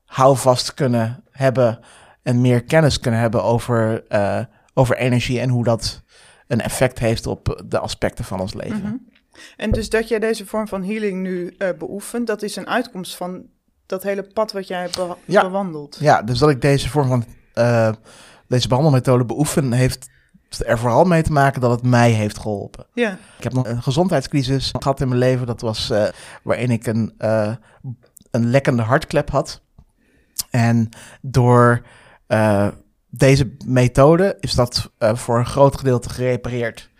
houvast 0.05 0.73
kunnen 0.73 1.23
hebben 1.31 1.79
en 2.21 2.41
meer 2.41 2.63
kennis 2.63 2.99
kunnen 2.99 3.19
hebben 3.19 3.43
over, 3.43 4.03
uh, 4.09 4.39
over 4.73 4.97
energie 4.97 5.39
en 5.39 5.49
hoe 5.49 5.63
dat 5.63 6.03
een 6.47 6.61
effect 6.61 6.99
heeft 6.99 7.27
op 7.27 7.63
de 7.65 7.79
aspecten 7.79 8.25
van 8.25 8.39
ons 8.39 8.53
leven. 8.53 8.77
Mm 8.77 8.83
-hmm. 8.83 9.11
En 9.57 9.71
dus 9.71 9.89
dat 9.89 10.07
jij 10.07 10.19
deze 10.19 10.45
vorm 10.45 10.67
van 10.67 10.83
healing 10.83 11.21
nu 11.21 11.57
beoefent, 11.77 12.27
dat 12.27 12.41
is 12.41 12.55
een 12.55 12.67
uitkomst 12.67 13.15
van 13.15 13.45
dat 13.85 14.03
hele 14.03 14.23
pad 14.23 14.51
wat 14.51 14.67
jij 14.67 14.89
be 14.95 15.15
ja. 15.25 15.41
bewandelt. 15.41 15.97
Ja, 15.99 16.21
dus 16.21 16.39
dat 16.39 16.49
ik 16.49 16.61
deze 16.61 16.89
vorm 16.89 17.07
van 17.07 17.25
uh, 17.55 17.91
deze 18.47 18.67
behandelmethode 18.67 19.25
beoefen, 19.25 19.71
heeft 19.71 20.09
er 20.65 20.79
vooral 20.79 21.05
mee 21.05 21.21
te 21.21 21.31
maken 21.31 21.61
dat 21.61 21.71
het 21.71 21.83
mij 21.83 22.11
heeft 22.11 22.39
geholpen. 22.39 22.85
Ja. 22.93 23.17
Ik 23.37 23.43
heb 23.43 23.53
nog 23.53 23.67
een 23.67 23.83
gezondheidscrisis 23.83 24.73
gehad 24.79 25.01
in 25.01 25.07
mijn 25.07 25.19
leven. 25.19 25.47
Dat 25.47 25.61
was 25.61 25.91
uh, 25.91 26.05
waarin 26.43 26.71
ik 26.71 26.87
een, 26.87 27.13
uh, 27.19 27.55
een 28.31 28.49
lekkende 28.49 28.81
hartklep 28.81 29.29
had. 29.29 29.61
En 30.49 30.89
door 31.21 31.81
deze 33.09 33.55
methode 33.65 34.37
is 34.39 34.53
dat 34.53 34.91
voor 34.99 35.39
een 35.39 35.45
groot 35.45 35.77
gedeelte 35.77 36.09
gerepareerd. 36.09 36.91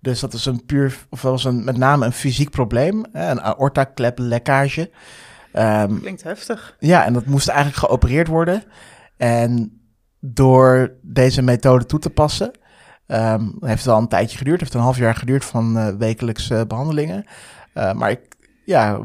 Dus 0.00 0.20
dat 0.20 0.32
is 0.32 0.46
een 0.46 0.64
puur, 0.66 0.98
of 1.08 1.20
dat 1.20 1.30
was 1.30 1.44
een, 1.44 1.64
met 1.64 1.76
name 1.76 2.06
een 2.06 2.12
fysiek 2.12 2.50
probleem, 2.50 3.04
een 3.12 3.40
aortaklep 3.40 4.18
lekkage. 4.18 4.90
Um, 5.52 6.00
Klinkt 6.00 6.22
heftig. 6.22 6.76
Ja, 6.78 7.04
en 7.04 7.12
dat 7.12 7.26
moest 7.26 7.48
eigenlijk 7.48 7.78
geopereerd 7.78 8.28
worden. 8.28 8.62
En 9.16 9.80
door 10.26 10.92
deze 11.02 11.42
methode 11.42 11.86
toe 11.86 11.98
te 11.98 12.10
passen. 12.10 12.50
Um, 13.06 13.56
heeft 13.60 13.84
wel 13.84 13.98
een 13.98 14.08
tijdje 14.08 14.38
geduurd, 14.38 14.60
heeft 14.60 14.74
een 14.74 14.80
half 14.80 14.98
jaar 14.98 15.14
geduurd 15.14 15.44
van 15.44 15.76
uh, 15.76 15.88
wekelijkse 15.88 16.64
behandelingen. 16.68 17.24
Uh, 17.74 17.92
maar 17.92 18.10
ik, 18.10 18.20
ja, 18.64 19.00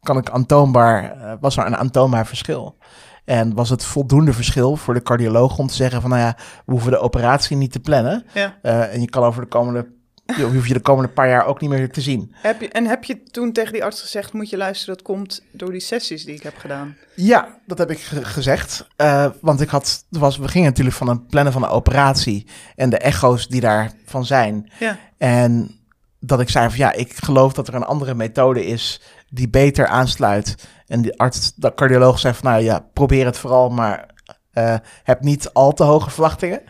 kan 0.00 0.18
ik 0.18 0.30
aantoonbaar, 0.30 1.16
uh, 1.16 1.32
was 1.40 1.56
er 1.56 1.66
een 1.66 1.76
aantoonbaar 1.76 2.26
verschil. 2.26 2.76
En 3.24 3.54
was 3.54 3.70
het 3.70 3.84
voldoende 3.84 4.32
verschil 4.32 4.76
voor 4.76 4.94
de 4.94 5.02
cardioloog 5.02 5.58
om 5.58 5.66
te 5.66 5.74
zeggen 5.74 6.00
van, 6.00 6.10
nou 6.10 6.22
ja, 6.22 6.36
we 6.66 6.72
hoeven 6.72 6.90
de 6.90 6.98
operatie 6.98 7.56
niet 7.56 7.72
te 7.72 7.80
plannen. 7.80 8.24
Ja. 8.34 8.58
en 8.62 9.00
je 9.00 9.10
kan 9.10 9.22
over 9.22 9.42
de 9.42 9.48
komende 9.48 9.92
die 10.36 10.44
hoef 10.44 10.66
je 10.66 10.74
de 10.74 10.80
komende 10.80 11.10
paar 11.10 11.28
jaar 11.28 11.46
ook 11.46 11.60
niet 11.60 11.70
meer 11.70 11.90
te 11.90 12.00
zien. 12.00 12.34
Heb 12.34 12.60
je, 12.60 12.68
en 12.68 12.86
heb 12.86 13.04
je 13.04 13.22
toen 13.22 13.52
tegen 13.52 13.72
die 13.72 13.84
arts 13.84 14.00
gezegd, 14.00 14.32
moet 14.32 14.50
je 14.50 14.56
luisteren, 14.56 14.94
dat 14.94 15.04
komt 15.04 15.42
door 15.50 15.70
die 15.70 15.80
sessies 15.80 16.24
die 16.24 16.34
ik 16.34 16.42
heb 16.42 16.56
gedaan? 16.56 16.96
Ja, 17.14 17.58
dat 17.66 17.78
heb 17.78 17.90
ik 17.90 17.98
gezegd. 18.22 18.86
Uh, 18.96 19.26
want 19.40 19.60
ik 19.60 19.68
had, 19.68 20.04
was, 20.08 20.38
we 20.38 20.48
gingen 20.48 20.68
natuurlijk 20.68 20.96
van 20.96 21.08
een 21.08 21.26
plannen 21.26 21.52
van 21.52 21.62
een 21.62 21.68
operatie 21.68 22.46
en 22.76 22.90
de 22.90 22.98
echo's 22.98 23.48
die 23.48 23.60
daarvan 23.60 24.26
zijn. 24.26 24.70
Ja. 24.78 24.98
En 25.18 25.80
dat 26.20 26.40
ik 26.40 26.48
zei 26.48 26.68
van 26.68 26.78
ja, 26.78 26.92
ik 26.92 27.12
geloof 27.12 27.52
dat 27.52 27.68
er 27.68 27.74
een 27.74 27.84
andere 27.84 28.14
methode 28.14 28.64
is 28.64 29.00
die 29.28 29.48
beter 29.48 29.86
aansluit. 29.86 30.68
En 30.86 31.02
die 31.02 31.18
arts, 31.18 31.52
de 31.54 31.74
cardioloog 31.74 32.18
zei 32.18 32.34
van 32.34 32.50
nou 32.50 32.62
ja, 32.62 32.86
probeer 32.92 33.24
het 33.24 33.38
vooral, 33.38 33.70
maar 33.70 34.06
uh, 34.54 34.74
heb 35.02 35.20
niet 35.20 35.52
al 35.52 35.72
te 35.72 35.82
hoge 35.82 36.10
verwachtingen. 36.10 36.62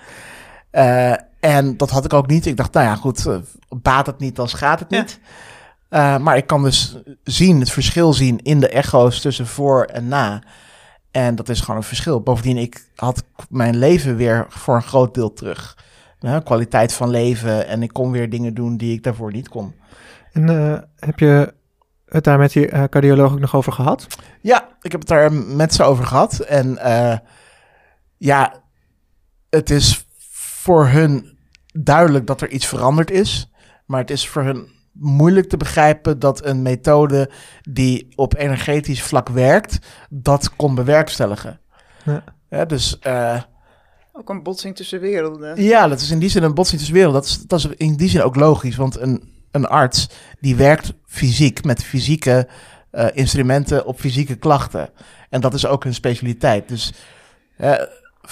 Uh, 0.72 1.14
en 1.40 1.76
dat 1.76 1.90
had 1.90 2.04
ik 2.04 2.12
ook 2.12 2.26
niet. 2.26 2.46
Ik 2.46 2.56
dacht, 2.56 2.72
nou 2.72 2.86
ja, 2.86 2.94
goed, 2.94 3.26
uh, 3.26 3.36
baat 3.68 4.06
het 4.06 4.18
niet, 4.18 4.36
dan 4.36 4.48
schaadt 4.48 4.80
het 4.80 4.90
niet. 4.90 5.20
Ja. 5.90 6.14
Uh, 6.14 6.22
maar 6.22 6.36
ik 6.36 6.46
kan 6.46 6.62
dus 6.62 6.96
zien, 7.24 7.60
het 7.60 7.70
verschil 7.70 8.12
zien 8.12 8.38
in 8.42 8.60
de 8.60 8.68
echo's 8.68 9.20
tussen 9.20 9.46
voor 9.46 9.84
en 9.84 10.08
na. 10.08 10.42
En 11.10 11.34
dat 11.34 11.48
is 11.48 11.60
gewoon 11.60 11.76
een 11.76 11.82
verschil. 11.82 12.20
Bovendien, 12.20 12.56
ik 12.56 12.84
had 12.94 13.24
mijn 13.48 13.76
leven 13.76 14.16
weer 14.16 14.46
voor 14.48 14.74
een 14.74 14.82
groot 14.82 15.14
deel 15.14 15.32
terug. 15.32 15.78
Ja, 16.18 16.40
kwaliteit 16.40 16.92
van 16.92 17.10
leven 17.10 17.66
en 17.66 17.82
ik 17.82 17.92
kon 17.92 18.10
weer 18.10 18.30
dingen 18.30 18.54
doen 18.54 18.76
die 18.76 18.94
ik 18.94 19.02
daarvoor 19.02 19.32
niet 19.32 19.48
kon. 19.48 19.74
En 20.32 20.50
uh, 20.50 20.78
heb 20.96 21.18
je 21.18 21.54
het 22.06 22.24
daar 22.24 22.38
met 22.38 22.52
die 22.52 22.88
cardioloog 22.88 23.32
ook 23.32 23.40
nog 23.40 23.54
over 23.54 23.72
gehad? 23.72 24.06
Ja, 24.40 24.68
ik 24.82 24.92
heb 24.92 25.00
het 25.00 25.08
daar 25.08 25.32
met 25.32 25.74
ze 25.74 25.82
over 25.82 26.06
gehad. 26.06 26.38
En 26.38 26.78
ja, 28.16 28.54
het 29.50 29.70
is 29.70 30.04
voor 30.70 30.88
hun 30.88 31.38
duidelijk 31.72 32.26
dat 32.26 32.40
er 32.40 32.50
iets 32.50 32.66
veranderd 32.66 33.10
is. 33.10 33.50
Maar 33.86 34.00
het 34.00 34.10
is 34.10 34.28
voor 34.28 34.42
hun 34.42 34.68
moeilijk 34.92 35.48
te 35.48 35.56
begrijpen 35.56 36.18
dat 36.18 36.44
een 36.44 36.62
methode 36.62 37.30
die 37.62 38.12
op 38.16 38.36
energetisch 38.36 39.02
vlak 39.02 39.28
werkt, 39.28 39.78
dat 40.10 40.56
kon 40.56 40.74
bewerkstelligen. 40.74 41.60
Ja. 42.04 42.24
ja 42.50 42.64
dus. 42.64 42.98
Uh, 43.06 43.40
ook 44.12 44.28
een 44.28 44.42
botsing 44.42 44.76
tussen 44.76 45.00
werelden. 45.00 45.62
Ja, 45.62 45.88
dat 45.88 46.00
is 46.00 46.10
in 46.10 46.18
die 46.18 46.28
zin 46.28 46.42
een 46.42 46.54
botsing 46.54 46.78
tussen 46.78 46.96
werelden. 46.96 47.20
Dat 47.20 47.30
is, 47.30 47.42
dat 47.46 47.58
is 47.58 47.66
in 47.66 47.96
die 47.96 48.08
zin 48.08 48.22
ook 48.22 48.36
logisch, 48.36 48.76
want 48.76 48.98
een, 48.98 49.32
een 49.50 49.66
arts 49.66 50.08
die 50.40 50.56
werkt 50.56 50.92
fysiek 51.06 51.64
met 51.64 51.84
fysieke 51.84 52.48
uh, 52.92 53.06
instrumenten 53.12 53.86
op 53.86 54.00
fysieke 54.00 54.36
klachten. 54.36 54.90
En 55.30 55.40
dat 55.40 55.54
is 55.54 55.66
ook 55.66 55.84
hun 55.84 55.94
specialiteit. 55.94 56.68
Dus 56.68 56.92
uh, 57.58 57.74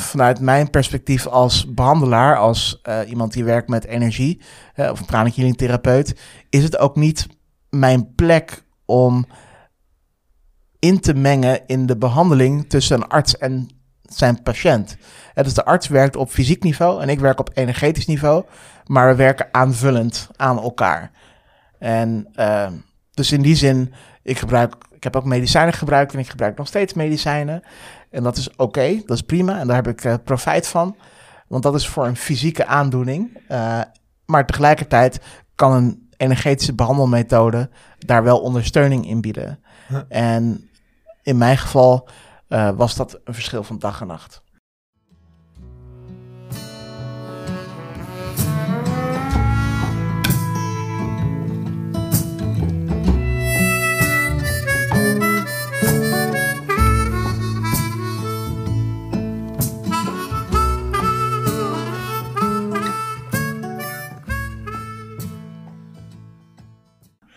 vanuit 0.01 0.41
mijn 0.41 0.71
perspectief 0.71 1.27
als 1.27 1.75
behandelaar, 1.75 2.37
als 2.37 2.81
uh, 2.89 2.99
iemand 3.07 3.33
die 3.33 3.45
werkt 3.45 3.69
met 3.69 3.85
energie, 3.85 4.41
uh, 4.77 4.91
of 4.91 5.05
pranic 5.07 5.35
healing 5.35 5.57
therapeut, 5.57 6.21
is 6.51 6.63
het 6.63 6.79
ook 6.79 6.97
niet 6.97 7.27
mijn 7.71 8.15
plek 8.15 8.63
om 8.85 9.27
in 10.79 11.01
te 11.01 11.15
mengen 11.15 11.67
in 11.67 11.87
de 11.87 11.97
behandeling 11.97 12.69
tussen 12.69 12.97
een 12.97 13.09
arts 13.09 13.39
en 13.39 13.69
zijn 14.03 14.43
patiënt. 14.43 14.97
Uh, 15.35 15.45
dus 15.45 15.55
de 15.55 15.65
arts 15.65 15.89
werkt 15.89 16.17
op 16.17 16.31
fysiek 16.31 16.63
niveau 16.63 17.03
en 17.03 17.09
ik 17.09 17.21
werk 17.21 17.41
op 17.41 17.51
energetisch 17.55 18.07
niveau, 18.07 18.45
maar 18.87 19.09
we 19.09 19.15
werken 19.15 19.49
aanvullend 19.53 20.29
aan 20.37 20.59
elkaar. 20.59 21.11
En 21.79 22.33
dus 23.15 23.33
in 23.33 23.43
die 23.43 23.57
zin, 23.57 23.93
ik 24.23 24.39
gebruik, 24.39 24.75
ik 24.91 25.05
heb 25.05 25.17
ook 25.17 25.25
medicijnen 25.25 25.75
gebruikt 25.75 26.13
en 26.13 26.19
ik 26.19 26.29
gebruik 26.29 26.57
nog 26.57 26.67
steeds 26.67 26.95
medicijnen. 26.95 27.63
En 28.11 28.23
dat 28.23 28.37
is 28.37 28.57
oké, 28.57 29.03
dat 29.07 29.17
is 29.17 29.23
prima 29.23 29.59
en 29.59 29.67
daar 29.67 29.77
heb 29.77 29.89
ik 29.89 30.05
uh, 30.05 30.15
profijt 30.25 30.67
van. 30.67 30.97
Want 31.47 31.63
dat 31.63 31.75
is 31.75 31.89
voor 31.89 32.07
een 32.07 32.17
fysieke 32.17 32.67
aandoening. 32.67 33.41
Uh, 33.51 33.81
maar 34.25 34.47
tegelijkertijd 34.47 35.21
kan 35.55 35.73
een 35.73 36.09
energetische 36.17 36.75
behandelmethode 36.75 37.71
daar 37.99 38.23
wel 38.23 38.41
ondersteuning 38.41 39.07
in 39.09 39.21
bieden. 39.21 39.61
En 40.09 40.71
in 41.23 41.39
mijn 41.39 41.59
geval 41.59 42.09
uh, 42.49 42.71
was 42.71 42.95
dat 42.95 43.21
een 43.25 43.35
verschil 43.35 43.65
van 43.65 43.79
dag 43.79 44.01
en 44.01 44.07
nacht. 44.07 44.43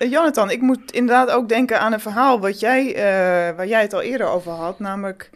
Jonathan, 0.10 0.52
ik 0.52 0.62
moet 0.62 0.92
inderdaad 0.92 1.30
ook 1.30 1.50
denken 1.50 1.80
aan 1.80 1.94
een 1.94 2.00
verhaal 2.00 2.40
wat 2.40 2.60
jij, 2.60 2.94
waar 3.56 3.68
jij 3.68 3.82
het 3.82 3.94
al 3.94 4.02
eerder 4.02 4.28
over 4.28 4.52
had, 4.52 4.80
namelijk 4.80 5.30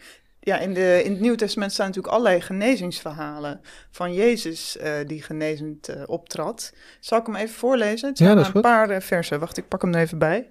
ja, 0.46 0.58
in, 0.58 0.74
de, 0.74 1.02
in 1.04 1.10
het 1.10 1.20
Nieuwe 1.20 1.36
Testament 1.36 1.72
staan 1.72 1.86
natuurlijk 1.86 2.14
allerlei 2.14 2.40
genezingsverhalen 2.40 3.60
van 3.90 4.14
Jezus 4.14 4.76
uh, 4.76 4.92
die 5.06 5.22
genezend 5.22 5.88
uh, 5.88 6.02
optrad. 6.06 6.74
Zal 7.00 7.18
ik 7.18 7.26
hem 7.26 7.34
even 7.34 7.54
voorlezen? 7.54 8.08
Het 8.08 8.18
zijn 8.18 8.30
ja, 8.30 8.34
dat 8.34 8.44
is 8.44 8.48
een 8.48 8.54
goed. 8.54 8.70
paar 8.70 8.90
uh, 8.90 9.00
versen. 9.00 9.40
Wacht, 9.40 9.56
ik 9.56 9.68
pak 9.68 9.82
hem 9.82 9.94
er 9.94 10.00
even 10.00 10.18
bij. 10.18 10.48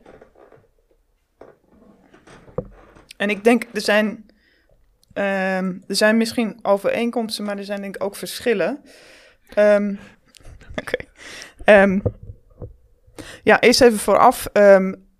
En 3.17 3.29
ik 3.29 3.43
denk, 3.43 3.63
er 3.73 3.81
zijn, 3.81 4.07
um, 5.13 5.83
er 5.87 5.95
zijn 5.95 6.17
misschien 6.17 6.59
overeenkomsten, 6.61 7.45
maar 7.45 7.57
er 7.57 7.63
zijn 7.63 7.81
denk 7.81 7.95
ik 7.95 8.03
ook 8.03 8.15
verschillen. 8.15 8.83
Um, 9.57 9.99
Oké. 10.81 11.05
Okay. 11.61 11.83
Um, 11.83 12.01
ja, 13.43 13.59
eerst 13.61 13.81
even 13.81 13.99
vooraf. 13.99 14.47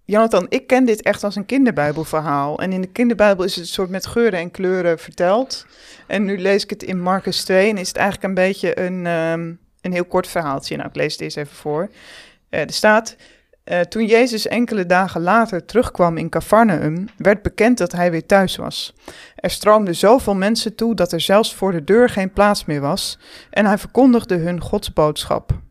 Jonathan, 0.06 0.46
ik 0.50 0.68
ken 0.68 0.86
dit 0.86 1.02
echt 1.02 1.24
als 1.24 1.36
een 1.36 1.46
kinderbijbelverhaal. 1.46 2.60
En 2.60 2.72
in 2.72 2.82
de 2.82 2.88
kinderbijbel 2.88 3.46
is 3.46 3.56
het 3.56 3.68
soort 3.68 3.90
met 3.90 4.06
geuren 4.06 4.40
en 4.40 4.52
kleuren 4.52 5.00
verteld. 5.00 5.66
En 6.08 6.26
nu 6.26 6.38
lees 6.38 6.64
ik 6.64 6.70
het 6.70 6.84
in 6.84 7.02
Marcus 7.02 7.44
2 7.44 7.70
en 7.70 7.78
is 7.78 7.88
het 7.88 7.98
eigenlijk 7.98 8.28
een 8.28 8.44
beetje 8.44 8.80
een, 8.80 9.06
um, 9.06 9.60
een 9.82 9.94
heel 9.94 10.06
kort 10.06 10.28
verhaaltje. 10.28 10.76
Nou, 10.76 10.90
ik 10.90 10.96
lees 10.96 11.12
het 11.12 11.22
eens 11.22 11.36
even 11.36 11.56
voor. 11.56 11.90
Uh, 12.50 12.60
er 12.60 12.74
staat, 12.74 13.16
uh, 13.66 13.80
toen 13.80 14.06
Jezus 14.06 14.48
enkele 14.48 14.86
dagen 14.86 15.22
later 15.22 15.66
terugkwam 15.66 16.18
in 16.18 16.30
Cafarnaum, 16.30 17.06
werd 17.18 17.42
bekend 17.42 17.78
dat 17.78 17.92
hij 17.92 18.12
weer 18.12 18.26
thuis 18.26 18.56
was. 18.56 18.94
Er 19.36 19.50
stroomden 19.50 19.96
zoveel 19.96 20.36
mensen 20.36 20.76
toe 20.76 20.96
dat 20.96 21.12
er 21.12 21.22
zelfs 21.22 21.56
voor 21.56 21.72
de 21.72 21.84
deur 21.84 22.10
geen 22.10 22.32
plaats 22.32 22.66
meer 22.66 22.82
was. 22.82 23.20
En 23.50 23.66
hij 23.66 23.78
verkondigde 23.78 24.36
hun 24.36 24.62
Gods 24.62 24.94
boodschap. 24.94 25.64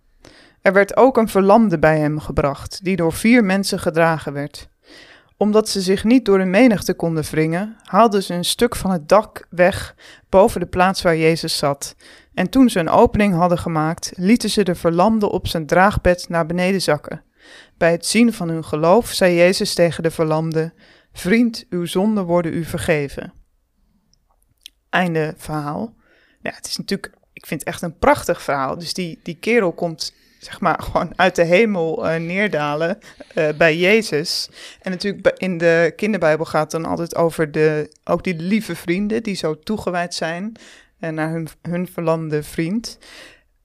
Er 0.64 0.73
werd 0.73 0.97
ook 0.97 1.16
een 1.16 1.28
verlamde 1.28 1.78
bij 1.78 1.99
hem 1.99 2.21
gebracht, 2.21 2.85
die 2.85 2.97
door 2.97 3.12
vier 3.12 3.44
mensen 3.44 3.78
gedragen 3.78 4.33
werd. 4.33 4.68
Omdat 5.37 5.68
ze 5.68 5.80
zich 5.80 6.04
niet 6.04 6.25
door 6.25 6.38
de 6.38 6.44
menigte 6.44 6.94
konden 6.94 7.25
wringen, 7.25 7.76
haalden 7.83 8.23
ze 8.23 8.35
een 8.35 8.44
stuk 8.44 8.76
van 8.76 8.90
het 8.90 9.09
dak 9.09 9.47
weg 9.50 9.94
boven 10.28 10.61
de 10.61 10.66
plaats 10.66 11.02
waar 11.02 11.16
Jezus 11.16 11.56
zat. 11.56 11.94
En 12.35 12.50
toen 12.50 12.71
ze 12.71 12.78
een 12.78 12.88
opening 12.88 13.35
hadden 13.35 13.59
gemaakt, 13.59 14.12
lieten 14.14 14.50
ze 14.50 14.62
de 14.62 14.75
verlamde 14.75 15.30
op 15.30 15.47
zijn 15.47 15.66
draagbed 15.66 16.28
naar 16.28 16.47
beneden 16.47 16.83
zakken. 16.83 17.23
Bij 17.76 17.90
het 17.90 18.06
zien 18.06 18.33
van 18.33 18.49
hun 18.49 18.64
geloof 18.64 19.12
zei 19.12 19.35
Jezus 19.35 19.75
tegen 19.75 20.02
de 20.02 20.11
verlamde: 20.11 20.73
Vriend, 21.12 21.66
uw 21.71 21.85
zonden 21.85 22.25
worden 22.25 22.54
u 22.54 22.64
vergeven. 22.64 23.33
Einde 24.90 25.35
verhaal. 25.37 25.94
Ja, 26.40 26.52
het 26.54 26.66
is 26.66 26.76
natuurlijk, 26.76 27.14
ik 27.33 27.47
vind 27.47 27.61
het 27.61 27.68
echt 27.68 27.83
een 27.83 27.99
prachtig 27.99 28.42
verhaal. 28.42 28.78
Dus 28.78 28.94
die, 28.94 29.21
die 29.23 29.37
kerel 29.37 29.73
komt 29.73 30.12
zeg 30.45 30.61
maar, 30.61 30.83
gewoon 30.83 31.13
uit 31.17 31.37
de 31.37 31.45
hemel 31.45 32.07
uh, 32.07 32.17
neerdalen 32.17 32.99
uh, 33.35 33.49
bij 33.57 33.77
Jezus. 33.77 34.49
En 34.81 34.91
natuurlijk 34.91 35.39
in 35.39 35.59
de 35.59 35.93
kinderbijbel 35.97 36.45
gaat 36.45 36.73
het 36.73 36.83
dan 36.83 36.91
altijd 36.91 37.17
over 37.17 37.53
de, 37.53 37.91
ook 38.05 38.25
die 38.25 38.37
lieve 38.37 38.77
vrienden 38.77 39.23
die 39.23 39.35
zo 39.35 39.59
toegewijd 39.59 40.15
zijn 40.15 40.53
uh, 41.01 41.11
naar 41.11 41.31
hun, 41.31 41.49
hun 41.63 41.89
verlamde 41.89 42.43
vriend. 42.43 42.99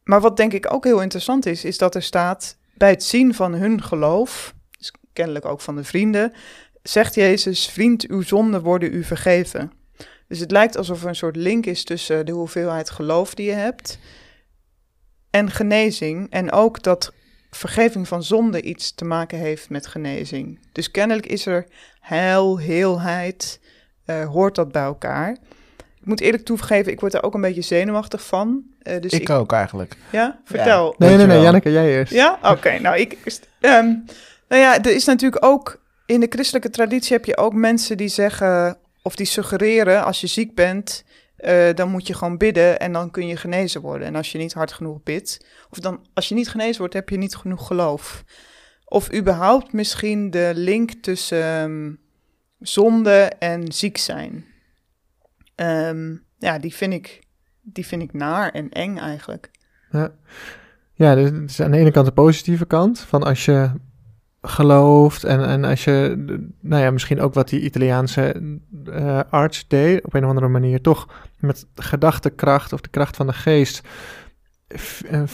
Maar 0.03 0.21
wat 0.21 0.37
denk 0.37 0.53
ik 0.53 0.73
ook 0.73 0.83
heel 0.83 1.01
interessant 1.01 1.45
is, 1.45 1.63
is 1.63 1.77
dat 1.77 1.95
er 1.95 2.03
staat 2.03 2.57
bij 2.73 2.89
het 2.89 3.03
zien 3.03 3.33
van 3.33 3.53
hun 3.53 3.83
geloof, 3.83 4.53
dus 4.77 4.93
kennelijk 5.13 5.45
ook 5.45 5.61
van 5.61 5.75
de 5.75 5.83
vrienden, 5.83 6.33
zegt 6.83 7.15
Jezus, 7.15 7.69
vriend, 7.69 8.07
uw 8.07 8.21
zonden 8.21 8.61
worden 8.61 8.93
u 8.93 9.03
vergeven. 9.03 9.71
Dus 10.27 10.39
het 10.39 10.51
lijkt 10.51 10.77
alsof 10.77 11.01
er 11.01 11.07
een 11.07 11.15
soort 11.15 11.35
link 11.35 11.65
is 11.65 11.83
tussen 11.83 12.25
de 12.25 12.31
hoeveelheid 12.31 12.89
geloof 12.89 13.33
die 13.33 13.45
je 13.45 13.51
hebt 13.51 13.99
en 15.29 15.51
genezing. 15.51 16.27
En 16.29 16.51
ook 16.51 16.83
dat 16.83 17.13
vergeving 17.51 18.07
van 18.07 18.23
zonde 18.23 18.61
iets 18.61 18.95
te 18.95 19.05
maken 19.05 19.37
heeft 19.37 19.69
met 19.69 19.87
genezing. 19.87 20.59
Dus 20.71 20.91
kennelijk 20.91 21.25
is 21.25 21.45
er 21.45 21.65
heil, 21.99 22.59
heelheid, 22.59 23.59
uh, 24.05 24.25
hoort 24.25 24.55
dat 24.55 24.71
bij 24.71 24.83
elkaar. 24.83 25.37
Ik 25.77 26.05
moet 26.05 26.21
eerlijk 26.21 26.45
toegeven, 26.45 26.91
ik 26.91 26.99
word 26.99 27.13
er 27.13 27.23
ook 27.23 27.33
een 27.33 27.41
beetje 27.41 27.61
zenuwachtig 27.61 28.25
van. 28.25 28.63
Uh, 28.83 29.01
dus 29.01 29.11
ik, 29.11 29.21
ik, 29.21 29.29
ook 29.29 29.53
eigenlijk. 29.53 29.97
Ja, 30.11 30.39
vertel. 30.45 30.95
Ja. 30.97 31.07
Nee, 31.07 31.17
nee, 31.17 31.25
nee, 31.25 31.41
Janneke, 31.41 31.71
jij 31.71 31.87
eerst. 31.87 32.13
Ja, 32.13 32.37
oké. 32.41 32.51
Okay, 32.51 32.77
nou, 32.77 32.97
ik. 32.97 33.17
Um, 33.59 34.05
nou 34.47 34.61
ja, 34.61 34.77
er 34.83 34.95
is 34.95 35.05
natuurlijk 35.05 35.45
ook 35.45 35.81
in 36.05 36.19
de 36.19 36.27
christelijke 36.29 36.69
traditie 36.69 37.13
heb 37.13 37.25
je 37.25 37.37
ook 37.37 37.53
mensen 37.53 37.97
die 37.97 38.07
zeggen 38.07 38.77
of 39.01 39.15
die 39.15 39.25
suggereren 39.25 40.03
als 40.03 40.21
je 40.21 40.27
ziek 40.27 40.55
bent, 40.55 41.03
uh, 41.41 41.73
dan 41.73 41.89
moet 41.89 42.07
je 42.07 42.13
gewoon 42.13 42.37
bidden 42.37 42.79
en 42.79 42.91
dan 42.91 43.11
kun 43.11 43.27
je 43.27 43.37
genezen 43.37 43.81
worden. 43.81 44.07
En 44.07 44.15
als 44.15 44.31
je 44.31 44.37
niet 44.37 44.53
hard 44.53 44.71
genoeg 44.71 45.03
bidt, 45.03 45.45
of 45.69 45.79
dan 45.79 46.07
als 46.13 46.29
je 46.29 46.35
niet 46.35 46.49
genezen 46.49 46.79
wordt, 46.79 46.93
heb 46.93 47.09
je 47.09 47.17
niet 47.17 47.35
genoeg 47.35 47.67
geloof. 47.67 48.23
Of 48.85 49.13
überhaupt 49.13 49.73
misschien 49.73 50.31
de 50.31 50.51
link 50.55 50.91
tussen 50.91 51.61
um, 51.61 51.99
zonde 52.59 53.31
en 53.39 53.71
ziek 53.71 53.97
zijn. 53.97 54.45
Um, 55.55 56.23
ja, 56.37 56.59
die 56.59 56.75
vind, 56.75 56.93
ik, 56.93 57.23
die 57.61 57.85
vind 57.85 58.01
ik 58.01 58.13
naar 58.13 58.51
en 58.51 58.69
eng 58.69 58.97
eigenlijk. 58.97 59.51
Ja, 59.91 60.11
ja 60.93 61.15
dus 61.15 61.31
is 61.31 61.61
aan 61.61 61.71
de 61.71 61.77
ene 61.77 61.91
kant 61.91 62.05
de 62.05 62.11
positieve 62.11 62.65
kant. 62.65 62.99
Van 62.99 63.23
als 63.23 63.45
je 63.45 63.71
gelooft 64.41 65.23
en, 65.23 65.45
en 65.45 65.63
als 65.63 65.83
je, 65.83 66.15
nou 66.59 66.83
ja, 66.83 66.91
misschien 66.91 67.21
ook 67.21 67.33
wat 67.33 67.49
die 67.49 67.61
Italiaanse 67.61 68.57
uh, 68.85 69.19
arts 69.29 69.67
deed, 69.67 70.05
op 70.05 70.13
een 70.13 70.23
of 70.23 70.29
andere 70.29 70.47
manier 70.47 70.81
toch 70.81 71.07
met 71.39 71.67
gedachtekracht 71.75 72.73
of 72.73 72.81
de 72.81 72.89
kracht 72.89 73.15
van 73.15 73.27
de 73.27 73.33
geest 73.33 73.81
een 75.07 75.27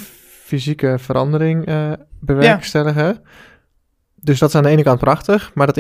fysieke 0.44 0.96
verandering 1.00 1.70
uh, 1.70 1.92
bewerkstelligen. 2.20 3.06
Ja. 3.06 3.22
Dus 4.16 4.40
dat 4.40 4.50
is 4.50 4.56
aan 4.56 4.64
de 4.64 4.70
ene 4.70 4.84
kant 4.84 5.00
prachtig, 5.00 5.52
maar 5.54 5.68
dat 5.68 5.78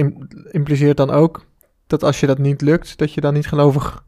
impliceert 0.51 0.97
dan 0.97 1.09
ook 1.09 1.45
dat 1.88 2.03
als 2.03 2.19
je 2.19 2.27
dat 2.27 2.38
niet 2.38 2.61
lukt, 2.61 2.97
dat 2.97 3.13
je 3.13 3.21
dan 3.21 3.33
niet 3.33 3.47
gelovig 3.47 4.03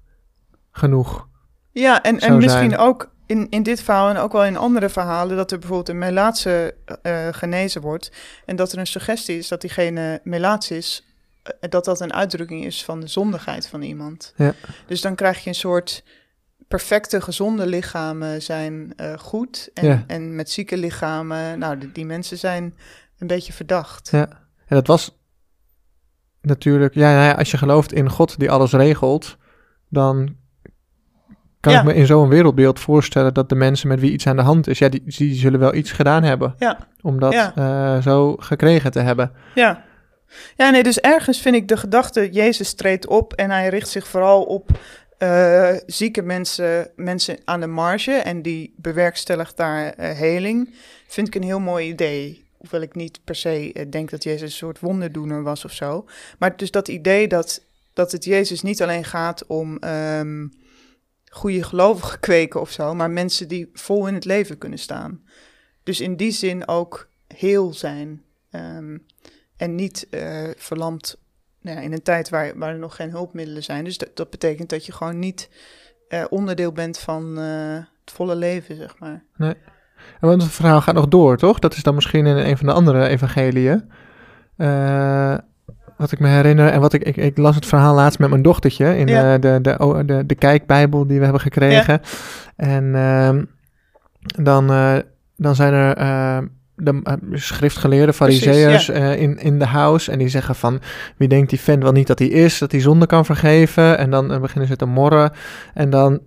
genoeg 0.72 1.28
Ja, 1.72 2.04
en, 2.04 2.20
en 2.20 2.38
misschien 2.38 2.70
zijn. 2.70 2.82
ook 2.82 3.16
in, 3.28 3.50
in 3.50 3.64
dit 3.64 3.82
verhaal 3.82 4.10
en 4.10 4.18
ook 4.18 4.32
wel 4.32 4.46
in 4.46 4.58
andere 4.58 4.90
verhalen 4.90 5.36
dat 5.36 5.52
er 5.52 5.60
bijvoorbeeld 5.60 5.90
een 5.90 5.98
melaatse 5.98 6.76
uh, 7.04 7.28
genezen 7.32 7.82
wordt 7.82 8.12
en 8.46 8.56
dat 8.56 8.72
er 8.72 8.78
een 8.78 8.88
suggestie 8.88 9.38
is 9.38 9.48
dat 9.48 9.62
diegene 9.62 10.20
melaats 10.24 10.72
is, 10.72 11.06
uh, 11.44 11.70
dat 11.70 11.86
dat 11.86 12.02
een 12.02 12.14
uitdrukking 12.14 12.66
is 12.66 12.84
van 12.84 13.00
de 13.00 13.08
zondigheid 13.08 13.68
van 13.68 13.82
iemand. 13.82 14.34
Ja. 14.36 14.54
Dus 14.88 15.02
dan 15.02 15.16
krijg 15.16 15.44
je 15.44 15.50
een 15.50 15.56
soort 15.56 16.04
perfecte, 16.68 17.22
gezonde 17.22 17.66
lichamen 17.66 18.42
zijn 18.42 18.94
uh, 18.98 19.18
goed 19.18 19.70
en, 19.74 19.86
ja. 19.86 20.04
en 20.08 20.36
met 20.36 20.50
zieke 20.50 20.78
lichamen, 20.78 21.60
nou, 21.60 21.78
die, 21.78 21.92
die 21.92 22.06
mensen 22.06 22.38
zijn 22.38 22.78
een 23.18 23.28
beetje 23.28 23.54
verdacht. 23.54 24.10
Ja, 24.12 24.28
en 24.66 24.76
dat 24.76 24.88
was 24.88 25.18
natuurlijk, 26.42 26.94
ja, 26.94 27.12
nou 27.14 27.26
ja, 27.26 27.32
als 27.32 27.52
je 27.52 27.58
gelooft 27.58 27.94
in 27.94 28.10
God 28.10 28.40
die 28.40 28.52
alles 28.52 28.72
regelt, 28.72 29.38
dan 29.90 30.36
kan 31.60 31.74
ja. 31.74 31.80
ik 31.80 31.86
me 31.86 31.94
in 31.94 32.06
zo'n 32.06 32.30
wereldbeeld 32.30 32.80
voorstellen 32.80 33.34
dat 33.34 33.50
de 33.50 33.56
mensen 33.56 33.88
met 33.88 34.00
wie 34.00 34.12
iets 34.12 34.28
aan 34.28 34.36
de 34.36 34.42
hand 34.42 34.68
is, 34.68 34.80
ja, 34.80 34.90
die, 34.90 35.04
die 35.06 35.36
zullen 35.36 35.60
wel 35.60 35.74
iets 35.74 35.92
gedaan 35.92 36.24
hebben. 36.24 36.56
Ja. 36.60 36.78
Om 37.02 37.20
dat 37.20 37.34
ja. 37.34 37.54
uh, 37.58 38.02
zo 38.02 38.36
gekregen 38.40 38.92
te 38.92 39.00
hebben. 39.00 39.32
Ja. 39.56 39.86
Ja, 40.56 40.70
nee, 40.70 40.84
dus 40.84 41.00
ergens 41.00 41.42
vind 41.42 41.56
ik 41.56 41.68
de 41.68 41.78
gedachte, 41.78 42.30
Jezus 42.32 42.74
treedt 42.74 43.08
op 43.08 43.34
en 43.34 43.50
hij 43.50 43.70
richt 43.70 43.90
zich 43.90 44.08
vooral 44.08 44.44
op 44.44 44.70
uh, 45.20 45.70
zieke 45.86 46.22
mensen, 46.22 46.90
mensen 46.96 47.38
aan 47.46 47.60
de 47.60 47.68
marge 47.68 48.12
en 48.12 48.42
die 48.42 48.74
bewerkstelligt 48.78 49.58
daar 49.58 49.84
uh, 49.86 50.12
heling, 50.12 50.76
vind 51.08 51.28
ik 51.28 51.36
een 51.36 51.44
heel 51.44 51.60
mooi 51.60 51.88
idee. 51.88 52.46
Hoewel 52.58 52.82
ik 52.82 52.96
niet 52.96 53.20
per 53.24 53.36
se 53.36 53.88
denk 53.90 54.10
dat 54.10 54.24
Jezus 54.24 54.42
een 54.42 54.52
soort 54.52 54.80
wonderdoener 54.80 55.44
was 55.44 55.66
of 55.66 55.72
zo. 55.72 56.06
Maar 56.40 56.58
dus 56.58 56.72
dat 56.72 56.88
idee 56.88 57.28
dat, 57.28 57.62
dat 57.94 58.12
het 58.12 58.26
Jezus 58.26 58.62
niet 58.62 58.82
alleen 58.82 59.06
gaat 59.06 59.46
om 59.48 59.78
um, 60.20 60.52
goede 61.38 61.64
gelovigen 61.64 62.20
kweken 62.30 62.62
of 62.62 62.72
zo, 62.72 62.94
maar 62.94 63.12
mensen 63.12 63.48
die 63.48 63.70
vol 63.74 64.08
in 64.08 64.14
het 64.14 64.26
leven 64.26 64.58
kunnen 64.58 64.80
staan. 64.80 65.22
Dus 65.84 66.00
in 66.00 66.16
die 66.16 66.32
zin 66.32 66.68
ook 66.68 67.10
heel 67.28 67.74
zijn 67.74 68.24
um, 68.52 69.06
en 69.58 69.76
niet 69.76 70.08
uh, 70.12 70.50
verlamd 70.58 71.18
nou 71.62 71.78
ja, 71.78 71.84
in 71.84 71.94
een 71.94 72.02
tijd 72.02 72.30
waar, 72.30 72.58
waar 72.58 72.70
er 72.70 72.80
nog 72.80 72.96
geen 72.96 73.10
hulpmiddelen 73.10 73.64
zijn. 73.64 73.84
Dus 73.84 73.98
dat, 73.98 74.30
betekent 74.30 74.70
dat 74.70 74.86
je 74.86 74.92
gewoon 74.92 75.20
niet 75.20 75.50
uh, 76.10 76.24
onderdeel 76.30 76.72
bent 76.72 77.00
van 77.00 77.40
uh, 77.40 77.76
het 77.76 78.12
volle 78.12 78.36
leven, 78.36 78.76
zeg 78.76 79.00
maar. 79.00 79.24
Nee. 79.36 79.54
En 80.20 80.28
want 80.28 80.44
het 80.44 80.52
verhaal 80.52 80.82
gaat 80.82 80.96
nog 80.96 81.08
door, 81.08 81.38
toch? 81.38 81.60
Dat 81.60 81.74
is 81.74 81.84
dan 81.84 81.96
misschien 81.96 82.26
in 82.26 82.38
een 82.38 82.58
van 82.58 82.66
de 82.66 82.74
andere 82.74 83.08
evangeliën. 83.08 83.92
Wat 85.98 86.12
ik 86.12 86.20
me 86.20 86.28
herinner, 86.28 86.70
en 86.70 86.82
wat 86.82 86.94
ik, 86.94 87.04
ik, 87.04 87.18
ik, 87.18 87.38
las 87.38 87.56
het 87.56 87.66
verhaal 87.66 87.96
laatst 87.96 88.20
met 88.20 88.30
mijn 88.30 88.42
dochtertje 88.42 88.98
in 88.98 89.08
ja. 89.08 89.38
de, 89.38 89.60
de, 89.62 89.78
de, 89.78 90.04
de, 90.06 90.26
de 90.26 90.36
kijkbijbel 90.36 91.08
die 91.08 91.18
we 91.18 91.24
hebben 91.24 91.42
gekregen. 91.42 92.02
Ja. 92.04 92.10
En 92.56 92.84
uh, 92.84 93.44
dan, 94.44 94.72
uh, 94.72 94.98
dan 95.36 95.56
zijn 95.56 95.74
er 95.74 96.00
uh, 96.00 96.38
de 96.76 97.18
schriftgeleerde 97.32 98.14
fariseërs 98.14 98.86
ja. 98.86 99.12
in, 99.12 99.38
in 99.38 99.60
de 99.60 99.66
house. 99.66 100.12
En 100.12 100.18
die 100.18 100.28
zeggen 100.28 100.56
van, 100.56 100.80
wie 101.18 101.28
denkt 101.28 101.50
die 101.50 101.60
vent 101.60 101.84
wel 101.84 101.92
niet 101.92 102.08
dat 102.08 102.20
hij 102.20 102.28
is, 102.28 102.58
dat 102.58 102.72
hij 102.72 102.82
zonde 102.82 103.06
kan 103.06 103.26
vergeven. 103.26 103.98
En 103.98 104.10
dan 104.10 104.42
beginnen 104.42 104.68
ze 104.68 104.76
te 104.76 104.86
morren. 104.86 105.32
En 105.74 105.90
dan, 105.90 106.20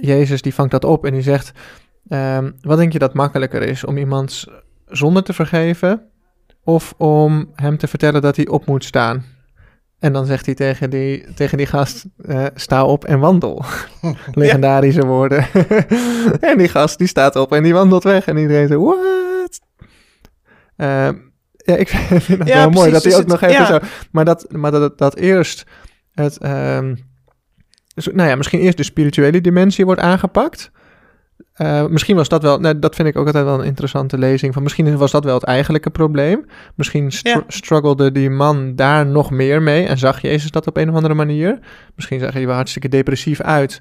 Jezus 0.00 0.42
die 0.42 0.54
vangt 0.54 0.70
dat 0.70 0.84
op 0.84 1.06
en 1.06 1.12
die 1.12 1.22
zegt, 1.22 1.52
wat 2.60 2.78
denk 2.78 2.92
je 2.92 2.98
dat 2.98 3.14
makkelijker 3.14 3.62
is? 3.62 3.84
Om 3.84 3.96
iemands 3.96 4.50
zonde 4.86 5.22
te 5.22 5.32
vergeven 5.32 6.02
of 6.68 6.94
om 6.96 7.50
hem 7.54 7.76
te 7.78 7.86
vertellen 7.88 8.22
dat 8.22 8.36
hij 8.36 8.48
op 8.48 8.66
moet 8.66 8.84
staan. 8.84 9.24
En 9.98 10.12
dan 10.12 10.26
zegt 10.26 10.46
hij 10.46 10.54
tegen 10.54 10.90
die, 10.90 11.34
tegen 11.34 11.56
die 11.56 11.66
gast, 11.66 12.04
eh, 12.26 12.44
sta 12.54 12.84
op 12.84 13.04
en 13.04 13.18
wandel. 13.18 13.64
Legendarische 14.32 15.06
woorden. 15.06 15.46
en 16.40 16.58
die 16.58 16.68
gast 16.68 16.98
die 16.98 17.06
staat 17.06 17.36
op 17.36 17.52
en 17.52 17.62
die 17.62 17.72
wandelt 17.74 18.02
weg. 18.04 18.26
En 18.26 18.36
iedereen 18.36 18.68
zo, 18.68 18.84
what? 18.84 19.60
Ehm, 20.76 21.14
ja, 21.56 21.74
ik 21.76 21.88
vind 22.26 22.38
het 22.38 22.48
Ja, 22.48 22.54
wel 22.54 22.70
mooi 22.70 22.90
dat 22.90 23.02
hij 23.02 23.12
dus 23.12 23.20
ook 23.20 23.26
nog 23.26 23.40
het- 23.40 23.50
even 23.50 23.62
ja. 23.62 23.66
zo... 23.66 23.78
Maar 24.12 24.24
dat, 24.24 24.46
maar 24.52 24.70
dat, 24.70 24.98
dat 24.98 25.16
eerst 25.16 25.64
het... 26.12 26.38
ehm, 26.38 26.94
dus, 27.94 28.06
nou 28.12 28.28
ja, 28.28 28.36
misschien 28.36 28.60
eerst 28.60 28.76
de 28.76 28.82
spirituele 28.82 29.40
dimensie 29.40 29.84
wordt 29.84 30.00
aangepakt. 30.00 30.70
Eh, 31.54 31.86
misschien 31.86 32.16
was 32.16 32.28
dat 32.28 32.42
wel, 32.42 32.58
nou, 32.58 32.78
dat 32.78 32.94
vind 32.94 33.08
ik 33.08 33.16
ook 33.16 33.26
altijd 33.26 33.44
wel 33.44 33.58
een 33.58 33.64
interessante 33.66 34.18
lezing. 34.18 34.54
Van 34.54 34.62
misschien 34.62 34.96
was 34.96 35.10
dat 35.10 35.24
wel 35.24 35.34
het 35.34 35.44
eigenlijke 35.44 35.90
probleem. 35.90 36.46
Misschien 36.74 37.12
str- 37.12 37.28
Ja. 37.28 37.42
struggelde 37.48 38.12
die 38.12 38.30
man 38.30 38.74
daar 38.74 39.06
nog 39.06 39.30
meer 39.30 39.62
mee 39.62 39.86
en 39.86 39.98
zag 39.98 40.20
Jezus 40.20 40.50
dat 40.50 40.66
op 40.66 40.76
een 40.76 40.88
of 40.88 40.94
andere 40.94 41.14
manier. 41.14 41.58
Misschien 41.94 42.20
zag 42.20 42.32
hij 42.32 42.40
er 42.40 42.46
wel 42.46 42.56
hartstikke 42.56 42.88
depressief 42.88 43.40
uit. 43.40 43.80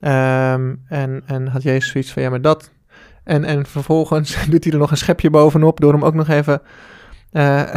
Ehm, 0.00 0.74
en, 0.88 1.22
en 1.26 1.46
had 1.46 1.62
Jezus 1.62 1.90
zoiets 1.90 2.12
van 2.12 2.22
ja, 2.22 2.30
maar 2.30 2.40
dat. 2.42 2.70
En, 3.24 3.44
en 3.44 3.66
vervolgens 3.66 4.36
doet 4.50 4.64
hij 4.64 4.72
er 4.72 4.78
nog 4.78 4.90
een 4.90 4.96
schepje 4.96 5.30
bovenop 5.30 5.80
door 5.80 5.92
hem 5.92 6.04
ook 6.04 6.14
nog 6.14 6.28
even 6.28 6.62
eh, 7.32 7.74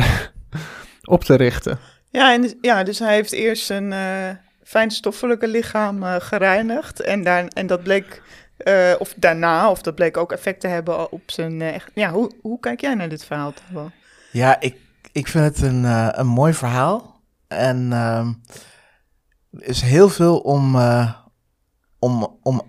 op 1.03 1.23
te 1.23 1.35
richten. 1.35 1.79
Ja, 2.11 2.33
en, 2.33 2.41
dus- 2.41 2.55
ja, 2.61 2.83
dus 2.83 2.99
hij 2.99 3.13
heeft 3.13 3.31
eerst 3.31 3.65
zijn 3.65 3.91
eh 3.93 4.29
fijnstoffelijke 4.63 5.47
lichaam 5.47 6.03
gereinigd. 6.03 6.99
En, 7.01 7.23
daar, 7.23 7.45
en 7.47 7.67
dat 7.67 7.83
bleek, 7.83 8.21
eh, 8.63 8.93
of 8.99 9.13
daarna, 9.17 9.69
of 9.69 9.81
dat 9.81 9.95
bleek 9.95 10.17
ook 10.17 10.31
effect 10.31 10.59
te 10.61 10.67
hebben 10.67 11.11
op 11.11 11.21
zijn... 11.25 11.61
eh, 11.61 11.73
echt- 11.73 11.91
ja, 11.93 12.11
hoe, 12.11 12.31
hoe 12.41 12.59
kijk 12.59 12.81
jij 12.81 12.93
naar 12.93 13.09
dit 13.09 13.25
verhaal, 13.25 13.53
Tabo? 13.53 13.91
Ja, 14.31 14.59
ik, 14.59 14.77
ik 15.11 15.27
vind 15.27 15.45
het 15.45 15.61
een, 15.61 15.85
eh, 15.85 16.07
een 16.11 16.27
mooi 16.27 16.53
verhaal. 16.53 17.21
En 17.47 17.93
ehm, 17.93 18.27
er 19.51 19.67
is 19.67 19.81
heel 19.81 20.09
veel 20.09 20.37
om, 20.39 20.75
om, 21.99 22.37
om 22.43 22.61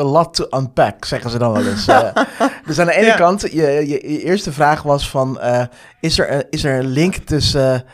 a 0.00 0.04
lot 0.04 0.34
to 0.34 0.46
unpack, 0.58 1.04
zeggen 1.04 1.30
ze 1.30 1.38
dan 1.38 1.52
wel 1.52 1.66
eens. 1.66 1.88
Eh, 1.88 2.14
dus 2.66 2.78
aan 2.78 2.86
de 2.86 2.94
ene 2.96 3.06
Ja. 3.06 3.16
kant, 3.16 3.40
je, 3.40 3.50
je, 3.62 3.86
je 3.88 4.22
eerste 4.22 4.52
vraag 4.52 4.82
was 4.82 5.10
van... 5.10 5.40
is, 6.00 6.18
er, 6.18 6.32
een- 6.32 6.46
is 6.50 6.64
er 6.64 6.78
een 6.78 6.86
link 6.88 7.14
tussen 7.14 7.84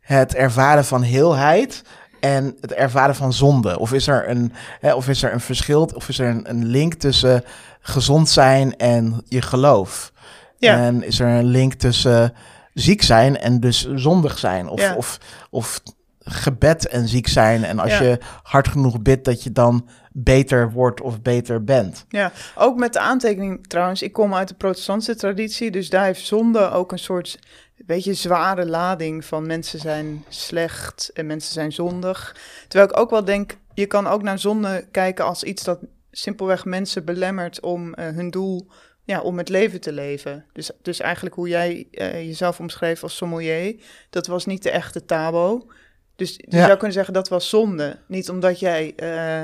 het 0.00 0.34
ervaren 0.34 0.84
van 0.84 1.02
heelheid 1.02 1.82
en 2.22 2.56
het 2.60 2.72
ervaren 2.72 3.14
van 3.14 3.32
zonde? 3.32 3.78
Of 3.78 3.92
is 3.92 4.06
er 4.06 4.28
een, 4.28 4.52
hè, 4.80 4.94
of 4.94 5.08
is 5.08 5.22
er 5.22 5.32
een 5.32 5.40
verschil, 5.40 5.90
of 5.94 6.08
is 6.08 6.18
er 6.18 6.28
een, 6.28 6.50
een 6.50 6.64
link 6.66 6.94
tussen 6.94 7.44
gezond 7.80 8.28
zijn 8.28 8.76
en 8.76 9.22
je 9.28 9.42
geloof? 9.42 10.12
Ja. 10.58 10.76
En 10.76 11.02
is 11.04 11.20
er 11.20 11.28
een 11.28 11.44
link 11.44 11.74
tussen 11.74 12.32
ziek 12.74 13.02
zijn 13.02 13.38
en 13.38 13.60
dus 13.60 13.88
zondig 13.94 14.38
zijn? 14.38 14.68
Of, 14.68 14.80
Ja. 14.80 14.94
of, 14.96 15.18
of 15.50 15.82
gebed 16.24 16.88
en 16.88 17.08
ziek 17.08 17.28
zijn. 17.28 17.64
En 17.64 17.78
als 17.78 17.90
Ja. 17.90 18.02
je 18.02 18.18
hard 18.42 18.68
genoeg 18.68 19.02
bidt, 19.02 19.24
dat 19.24 19.42
je 19.42 19.52
dan 19.52 19.88
beter 20.12 20.72
wordt 20.72 21.00
of 21.00 21.22
beter 21.22 21.64
bent. 21.64 22.04
Ja, 22.08 22.32
ook 22.54 22.78
met 22.78 22.92
de 22.92 22.98
aantekening 23.00 23.66
trouwens, 23.66 24.02
ik 24.02 24.12
kom 24.12 24.34
uit 24.34 24.48
de 24.48 24.54
protestantse 24.54 25.14
traditie, 25.16 25.70
dus 25.70 25.90
daar 25.90 26.04
heeft 26.04 26.26
zonde 26.26 26.70
ook 26.70 26.92
een 26.92 26.98
soort, 26.98 27.38
beetje 27.86 28.14
zware 28.14 28.66
lading 28.66 29.24
van 29.24 29.46
mensen 29.46 29.78
zijn 29.78 30.24
slecht 30.28 31.10
en 31.14 31.26
mensen 31.26 31.52
zijn 31.52 31.72
zondig. 31.72 32.36
Terwijl 32.68 32.90
ik 32.90 32.98
ook 32.98 33.10
wel 33.10 33.24
denk, 33.24 33.56
je 33.74 33.86
kan 33.86 34.06
ook 34.06 34.22
naar 34.22 34.38
zonde 34.38 34.86
kijken 34.90 35.24
als 35.24 35.42
iets 35.44 35.64
dat 35.64 35.78
simpelweg 36.10 36.64
mensen 36.64 37.04
belemmert 37.04 37.60
om 37.60 37.94
eh, 37.94 38.08
hun 38.08 38.30
doel, 38.30 38.66
ja, 39.04 39.20
om 39.20 39.38
het 39.38 39.48
leven 39.48 39.80
te 39.80 39.92
leven. 39.92 40.44
Dus, 40.52 40.70
dus 40.82 41.00
eigenlijk 41.00 41.34
hoe 41.34 41.48
jij 41.48 41.86
eh, 41.90 42.26
jezelf 42.26 42.60
omschreef 42.60 43.02
als 43.02 43.16
sommelier, 43.16 43.74
dat 44.10 44.26
was 44.26 44.46
niet 44.46 44.62
de 44.62 44.70
echte 44.70 45.04
tabo. 45.04 45.70
Dus 46.16 46.34
je 46.36 46.46
Ja. 46.56 46.64
zou 46.64 46.72
kunnen 46.72 46.92
zeggen 46.92 47.14
dat 47.14 47.28
was 47.28 47.48
zonde. 47.48 47.98
Niet 48.06 48.28
omdat 48.30 48.60
jij... 48.60 48.92
eh, 48.96 49.42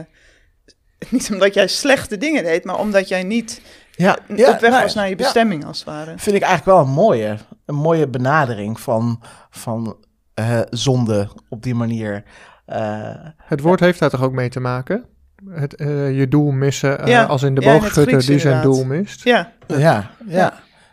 niet 1.11 1.31
omdat 1.33 1.55
jij 1.55 1.67
slechte 1.69 2.17
dingen 2.19 2.45
deed, 2.45 2.65
maar 2.65 2.79
omdat 2.79 3.09
jij 3.09 3.23
niet 3.23 3.61
Ja, 3.97 4.19
op 4.29 4.37
weg 4.37 4.61
nou, 4.61 4.83
was 4.83 4.95
naar 4.95 5.05
je 5.05 5.11
ja. 5.11 5.17
bestemming, 5.17 5.65
als 5.65 5.79
het 5.79 5.87
ware. 5.87 6.15
Vind 6.19 6.37
ik 6.37 6.43
eigenlijk 6.43 6.65
wel 6.65 6.87
een 6.87 6.93
mooie, 6.93 7.37
een 7.69 7.75
mooie 7.75 8.09
benadering 8.09 8.81
van, 8.81 9.21
van 9.51 9.97
eh, 10.35 10.61
zonde 10.71 11.29
op 11.49 11.63
die 11.63 11.75
manier. 11.75 12.23
Eh, 12.67 13.11
Het 13.37 13.61
woord 13.61 13.81
heeft 13.81 13.99
daar 13.99 14.11
toch 14.11 14.23
ook 14.23 14.33
mee 14.33 14.49
te 14.49 14.61
maken? 14.61 15.05
Het, 15.49 15.75
eh, 15.75 16.19
je 16.19 16.29
doel 16.29 16.51
missen, 16.51 16.99
eh, 17.01 17.07
Ja, 17.07 17.25
als 17.25 17.43
in 17.43 17.55
de 17.55 17.61
ja, 17.61 17.73
boogschutter 17.73 18.27
die 18.27 18.39
zijn 18.39 18.63
doel 18.63 18.85
mist. 18.85 19.25
Ja, 19.25 19.53
ja, 19.67 19.77
ja, 19.77 20.11
Ja. 20.27 20.45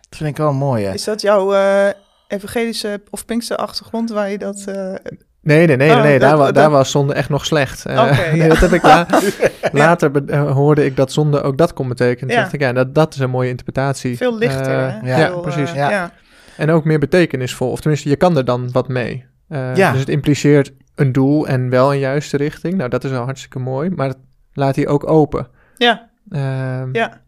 dat 0.09 0.17
vind 0.17 0.29
ik 0.29 0.37
wel 0.37 0.49
een 0.49 0.55
mooie. 0.55 0.93
is 0.93 1.03
dat 1.03 1.21
jouw 1.21 1.53
eh, 1.53 1.87
evangelische 2.27 3.01
of 3.09 3.25
Pinkster 3.25 3.57
achtergrond 3.57 4.09
waar 4.09 4.29
je 4.29 4.37
dat... 4.37 4.63
eh, 4.67 4.93
Nee, 5.41 5.67
nee, 5.67 5.75
nee, 5.77 5.91
Oh, 5.91 6.01
nee 6.01 6.19
dat- 6.19 6.29
daar, 6.29 6.37
wa- 6.37 6.45
dat- 6.45 6.55
daar 6.55 6.69
was 6.69 6.91
zonde 6.91 7.13
echt 7.13 7.29
nog 7.29 7.45
slecht. 7.45 7.85
Eh, 7.85 8.01
Oké, 8.03 8.15
nee, 8.31 8.35
ja. 8.41 8.47
dat 8.47 8.57
heb 8.57 8.71
ik 8.73 8.83
la- 8.83 9.07
later 9.83 10.35
hoorde 10.37 10.85
ik 10.85 10.95
dat 10.95 11.11
zonde 11.11 11.41
ook 11.41 11.57
dat 11.57 11.73
kon 11.73 11.87
betekenen. 11.87 12.19
Toen 12.27 12.37
Ja. 12.37 12.41
dacht 12.41 12.53
ik, 12.53 12.59
ja, 12.61 12.73
dat, 12.73 12.95
dat 12.95 13.13
is 13.13 13.19
een 13.19 13.29
mooie 13.29 13.49
interpretatie. 13.49 14.17
veel 14.17 14.37
lichter, 14.37 14.65
hè? 14.71 14.87
ja, 14.87 15.17
ja, 15.17 15.27
Veel, 15.27 15.39
precies. 15.39 15.71
Ja. 15.71 16.11
En 16.57 16.69
ook 16.69 16.83
meer 16.85 16.99
betekenisvol. 16.99 17.71
Of 17.71 17.79
tenminste, 17.81 18.09
je 18.09 18.15
kan 18.15 18.37
er 18.37 18.45
dan 18.45 18.71
wat 18.71 18.87
mee. 18.87 19.25
Eh, 19.47 19.75
Ja. 19.75 19.91
Dus 19.91 19.99
het 19.99 20.09
impliceert 20.09 20.73
een 20.95 21.11
doel 21.11 21.47
en 21.47 21.69
wel 21.69 21.93
een 21.93 21.99
juiste 21.99 22.37
richting. 22.37 22.73
Nou, 22.75 22.89
dat 22.89 23.03
is 23.03 23.11
wel 23.11 23.23
hartstikke 23.23 23.59
mooi. 23.59 23.89
Maar 23.89 24.07
het 24.07 24.17
laat 24.53 24.75
hij 24.75 24.87
ook 24.87 25.09
open. 25.09 25.47
Ja, 25.77 26.09
Ehm, 26.29 26.89
ja, 26.95 27.21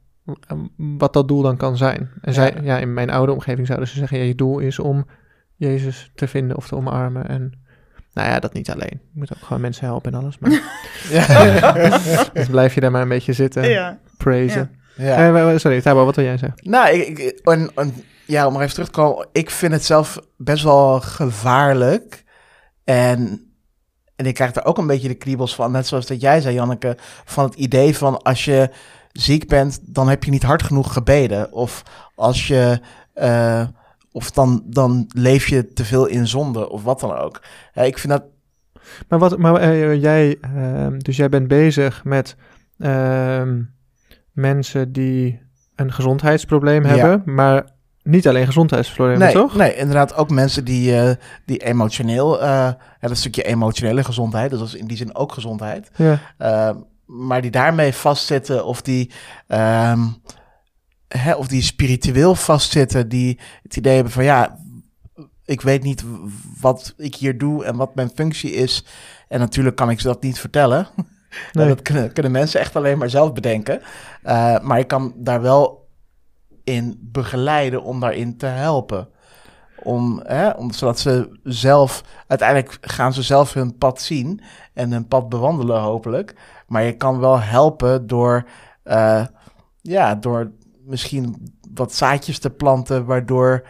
Wat 0.77 1.13
dat 1.13 1.27
doel 1.27 1.41
dan 1.41 1.57
kan 1.57 1.77
zijn. 1.77 2.09
En 2.21 2.33
zij, 2.33 2.53
Ja. 2.55 2.61
ja, 2.63 2.77
in 2.77 2.93
mijn 2.93 3.09
oude 3.09 3.31
omgeving 3.31 3.67
zouden 3.67 3.87
ze 3.87 3.97
zeggen... 3.97 4.17
Ja, 4.17 4.23
je 4.23 4.35
doel 4.35 4.59
is 4.59 4.79
om 4.79 5.05
Jezus 5.55 6.11
te 6.15 6.27
vinden 6.27 6.57
of 6.57 6.67
te 6.67 6.75
omarmen. 6.75 7.27
En 7.29 7.51
nou 8.13 8.27
ja, 8.29 8.39
dat 8.39 8.53
niet 8.53 8.69
alleen. 8.71 8.99
Je 9.01 9.19
moet 9.19 9.33
ook 9.33 9.43
gewoon 9.43 9.61
mensen 9.61 9.85
helpen 9.85 10.11
en 10.13 10.19
alles. 10.19 10.37
Maar 10.39 10.51
dus 12.33 12.47
blijf 12.47 12.73
je 12.73 12.79
daar 12.81 12.91
maar 12.91 13.01
een 13.01 13.07
beetje 13.07 13.33
zitten. 13.33 13.69
ja. 13.69 13.99
Praisen. 14.17 14.71
Ja. 14.95 15.33
Eh, 15.51 15.57
sorry, 15.57 15.81
Tabo, 15.81 16.05
wat 16.05 16.15
wil 16.15 16.25
jij 16.25 16.37
zeggen? 16.37 16.59
Nou, 16.69 16.89
ik, 16.95 17.17
ik- 17.19 17.39
en, 17.43 17.69
en, 17.75 17.93
ja, 18.27 18.47
om 18.47 18.53
maar 18.53 18.61
even 18.61 18.73
terug 18.73 18.89
te 18.89 18.99
komen. 18.99 19.27
Ik 19.31 19.49
vind 19.49 19.71
het 19.73 19.85
zelf 19.85 20.19
best 20.37 20.63
wel 20.63 20.99
gevaarlijk. 21.01 22.23
En, 22.83 23.51
en 24.15 24.25
ik 24.25 24.33
krijg 24.33 24.55
er 24.55 24.65
ook 24.65 24.77
een 24.77 24.87
beetje 24.87 25.07
de 25.07 25.13
kriebels 25.15 25.55
van. 25.55 25.71
Net 25.71 25.87
zoals 25.87 26.05
dat 26.05 26.21
jij 26.21 26.41
zei, 26.41 26.55
Janneke. 26.55 26.97
Van 27.25 27.45
het 27.45 27.55
idee 27.55 27.97
van 27.97 28.21
als 28.21 28.45
je 28.45 28.69
ziek 29.11 29.47
bent, 29.47 29.79
dan 29.83 30.09
heb 30.09 30.23
je 30.23 30.31
niet 30.31 30.43
hard 30.43 30.63
genoeg 30.63 30.93
gebeden. 30.93 31.51
Of 31.51 31.83
als 32.15 32.47
je... 32.47 32.79
eh, 33.13 33.67
of 34.11 34.31
dan, 34.31 34.63
dan 34.65 35.05
leef 35.07 35.47
je 35.47 35.73
te 35.73 35.85
veel 35.85 36.05
in 36.05 36.27
zonde, 36.27 36.69
of 36.69 36.83
wat 36.83 36.99
dan 36.99 37.17
ook. 37.17 37.41
Ja, 37.73 37.81
ik 37.81 37.97
vind 37.97 38.13
dat... 38.13 38.23
Maar, 39.07 39.19
wat, 39.19 39.37
maar 39.37 39.55
eh, 39.55 40.01
jij, 40.01 40.37
ehm, 40.41 40.97
dus 40.97 41.17
jij 41.17 41.29
bent 41.29 41.47
bezig 41.47 42.03
met 42.03 42.35
mensen 44.31 44.91
die 44.91 45.41
een 45.75 45.91
gezondheidsprobleem 45.93 46.83
Ja. 46.85 46.89
hebben, 46.89 47.33
maar 47.35 47.69
niet 48.07 48.27
alleen 48.27 48.45
gezondheidsproblemen, 48.45 49.19
Nee, 49.23 49.33
toch? 49.33 49.55
nee, 49.55 49.75
inderdaad 49.75 50.15
ook 50.15 50.29
mensen 50.29 50.65
die, 50.65 50.99
eh, 50.99 51.15
die 51.45 51.57
emotioneel... 51.57 52.41
eh 52.41 52.47
ja, 53.01 53.07
dat 53.07 53.17
stukje 53.17 53.43
emotionele 53.43 54.03
gezondheid, 54.03 54.49
dus 54.49 54.59
dat 54.59 54.67
is 54.67 54.75
in 54.75 54.87
die 54.87 54.97
zin 54.97 55.15
ook 55.15 55.31
gezondheid. 55.31 55.89
Ja. 55.95 56.19
Uh, 56.39 56.69
maar 57.05 57.41
die 57.41 57.51
daarmee 57.51 57.93
vastzitten 57.93 58.65
of 58.65 58.81
die, 58.81 59.11
ehm, 59.47 59.99
hè, 61.07 61.33
of 61.33 61.47
die 61.47 61.61
spiritueel 61.61 62.35
vastzitten, 62.35 63.09
die 63.09 63.39
het 63.63 63.75
idee 63.75 63.93
hebben 63.95 64.13
van 64.13 64.23
ja, 64.23 64.57
ik 65.45 65.61
weet 65.61 65.83
niet 65.83 66.03
wat 66.61 66.93
ik 66.97 67.15
hier 67.15 67.37
doe 67.37 67.65
en 67.65 67.75
wat 67.75 67.95
mijn 67.95 68.11
functie 68.15 68.51
is. 68.51 68.85
En 69.27 69.39
natuurlijk 69.39 69.75
kan 69.75 69.89
ik 69.89 69.99
ze 69.99 70.07
dat 70.07 70.21
niet 70.21 70.39
vertellen. 70.39 70.87
Nee. 71.53 71.67
dat 71.67 71.81
kunnen, 71.81 72.13
kunnen 72.13 72.31
mensen 72.31 72.59
echt 72.59 72.75
alleen 72.75 72.97
maar 72.97 73.09
zelf 73.09 73.33
bedenken. 73.33 73.81
Uh, 74.23 74.59
maar 74.59 74.79
ik 74.79 74.87
kan 74.87 75.13
daar 75.15 75.41
wel 75.41 75.86
in 76.67 76.99
begeleiden 77.01 77.83
om 77.83 77.99
daarin 77.99 78.37
te 78.37 78.45
helpen. 78.45 79.09
Om, 79.83 80.21
hè, 80.23 80.49
om, 80.49 80.71
zodat 80.71 80.99
ze 80.99 81.39
zelf, 81.43 82.03
uiteindelijk 82.27 82.77
gaan 82.81 83.13
ze 83.13 83.21
zelf 83.21 83.53
hun 83.53 83.77
pad 83.77 84.01
zien 84.01 84.41
en 84.73 84.91
hun 84.91 85.07
pad 85.07 85.29
bewandelen 85.29 85.81
hopelijk. 85.81 86.35
Maar 86.67 86.83
je 86.83 86.97
kan 86.97 87.19
wel 87.19 87.39
helpen 87.39 88.07
door, 88.07 88.47
uh, 88.83 89.25
ja, 89.81 90.15
door 90.15 90.51
misschien 90.85 91.53
wat 91.73 91.93
zaadjes 91.93 92.39
te 92.39 92.49
planten, 92.49 93.05
waardoor 93.05 93.67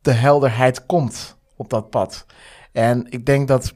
de 0.00 0.12
helderheid 0.12 0.86
komt 0.86 1.36
op 1.56 1.70
dat 1.70 1.90
pad. 1.90 2.26
En 2.72 3.10
ik 3.10 3.26
denk 3.26 3.48
dat 3.48 3.72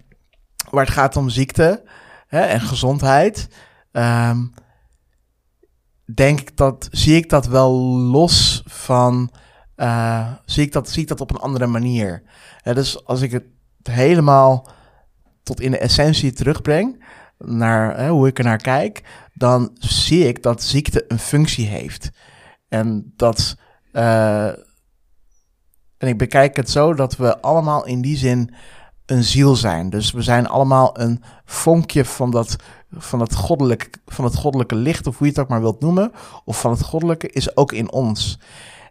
waar 0.70 0.84
het 0.84 0.94
gaat 0.94 1.16
om 1.16 1.28
ziekte 1.28 1.82
hè, 2.26 2.40
en 2.40 2.60
gezondheid, 2.60 3.48
um, 3.92 4.52
denk 6.14 6.40
ik 6.40 6.56
dat, 6.56 6.88
zie 6.90 7.16
ik 7.16 7.28
dat 7.28 7.46
wel 7.46 7.72
los 7.98 8.62
van, 8.66 9.30
uh, 9.76 10.32
zie, 10.44 10.64
ik 10.64 10.72
dat, 10.72 10.88
zie 10.88 11.02
ik 11.02 11.08
dat 11.08 11.20
op 11.20 11.30
een 11.30 11.40
andere 11.40 11.66
manier. 11.66 12.22
Dus 12.62 13.04
als 13.04 13.20
ik 13.20 13.30
het 13.30 13.44
helemaal 13.82 14.68
tot 15.42 15.60
in 15.60 15.70
de 15.70 15.78
essentie 15.78 16.32
terugbreng, 16.32 17.04
naar 17.38 18.08
hoe 18.08 18.26
ik 18.26 18.38
er 18.38 18.44
naar 18.44 18.62
kijk, 18.62 19.02
dan 19.34 19.70
zie 19.74 20.26
ik 20.28 20.42
dat 20.42 20.62
ziekte 20.62 21.04
een 21.08 21.18
functie 21.18 21.66
heeft. 21.66 22.10
En 22.68 23.12
dat, 23.16 23.56
uh, 23.92 24.46
en 25.98 26.08
ik 26.08 26.18
bekijk 26.18 26.56
het 26.56 26.70
zo 26.70 26.94
dat 26.94 27.16
we 27.16 27.40
allemaal 27.40 27.86
in 27.86 28.00
die 28.00 28.16
zin 28.16 28.54
een 29.12 29.24
ziel 29.24 29.56
zijn. 29.56 29.90
Dus 29.90 30.12
we 30.12 30.22
zijn 30.22 30.48
allemaal 30.48 31.00
een 31.00 31.22
vonkje 31.44 32.04
van 32.04 32.30
dat, 32.30 32.56
van 32.90 33.20
het, 33.20 33.34
goddelijke, 33.34 33.90
van 34.06 34.24
het 34.24 34.36
goddelijke 34.36 34.74
licht, 34.74 35.06
of 35.06 35.18
hoe 35.18 35.26
je 35.26 35.32
het 35.32 35.42
ook 35.42 35.48
maar 35.48 35.60
wilt 35.60 35.80
noemen, 35.80 36.12
of 36.44 36.60
van 36.60 36.70
het 36.70 36.82
goddelijke, 36.82 37.28
is 37.28 37.56
ook 37.56 37.72
in 37.72 37.92
ons. 37.92 38.38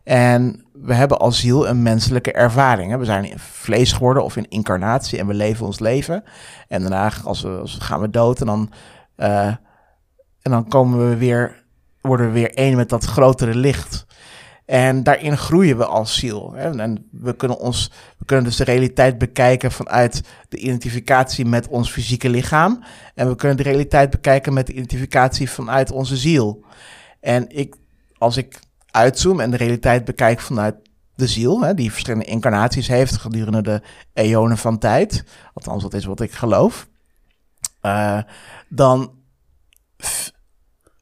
En 0.04 0.66
we 0.74 0.94
hebben 0.94 1.20
als 1.20 1.40
ziel 1.40 1.68
een 1.68 1.82
menselijke 1.82 2.32
ervaring. 2.32 2.98
We 2.98 3.06
zijn 3.06 3.26
in 3.26 3.40
vlees 3.40 3.92
geworden 3.94 4.24
of 4.24 4.38
in 4.38 4.50
incarnatie 4.50 5.20
en 5.20 5.28
we 5.28 5.34
leven 5.34 5.66
ons 5.66 5.80
leven. 5.80 6.24
En 6.68 6.82
daarna 6.82 7.12
als 7.24 7.42
we, 7.42 7.50
als 7.50 7.76
we 7.76 7.82
gaan 7.82 8.02
we 8.02 8.10
dood 8.10 8.40
en 8.40 8.46
dan, 8.46 8.72
uh, 9.18 9.46
en 10.42 10.52
dan 10.52 10.68
komen 10.68 11.10
we 11.10 11.18
weer, 11.18 11.64
worden 12.02 12.26
we 12.26 12.32
weer 12.32 12.54
één 12.54 12.76
met 12.76 12.90
dat 12.90 13.06
grotere 13.06 13.56
licht. 13.56 14.06
En 14.65 15.04
daarin 15.04 15.38
groeien 15.38 15.78
we 15.78 15.86
als 15.86 16.19
ziel. 16.19 16.54
Hè? 16.54 16.80
En 16.80 17.08
we 17.12 17.36
kunnen, 17.36 17.60
ons, 17.60 17.91
we 18.17 18.26
kunnen 18.26 18.45
dus 18.45 18.56
de 18.56 18.63
realiteit 18.63 19.17
bekijken 19.17 19.71
vanuit 19.71 20.24
de 20.50 20.58
identificatie 20.58 21.45
met 21.45 21.67
ons 21.67 21.91
fysieke 21.91 22.30
lichaam. 22.30 22.84
En 23.15 23.28
we 23.28 23.36
kunnen 23.36 23.58
de 23.58 23.63
realiteit 23.63 24.10
bekijken 24.10 24.54
met 24.54 24.67
de 24.67 24.74
identificatie 24.74 25.50
vanuit 25.50 25.91
onze 25.91 26.17
ziel. 26.17 26.65
En 27.19 27.50
ik, 27.50 27.76
als 28.17 28.38
ik 28.38 28.60
uitzoom 28.91 29.39
en 29.39 29.52
de 29.52 29.58
realiteit 29.58 30.06
bekijk 30.06 30.39
vanuit 30.39 30.76
de 31.15 31.28
ziel, 31.28 31.62
hè, 31.62 31.74
die 31.74 31.91
verschillende 31.91 32.26
incarnaties 32.26 32.88
heeft 32.88 33.17
gedurende 33.17 33.62
de 33.62 33.82
eonen 34.13 34.58
van 34.58 34.78
tijd, 34.78 35.24
althans 35.54 35.84
dat 35.84 35.93
is 35.93 36.06
wat 36.06 36.21
ik 36.21 36.32
geloof, 36.32 36.88
uh, 37.82 38.21
dan 38.69 39.12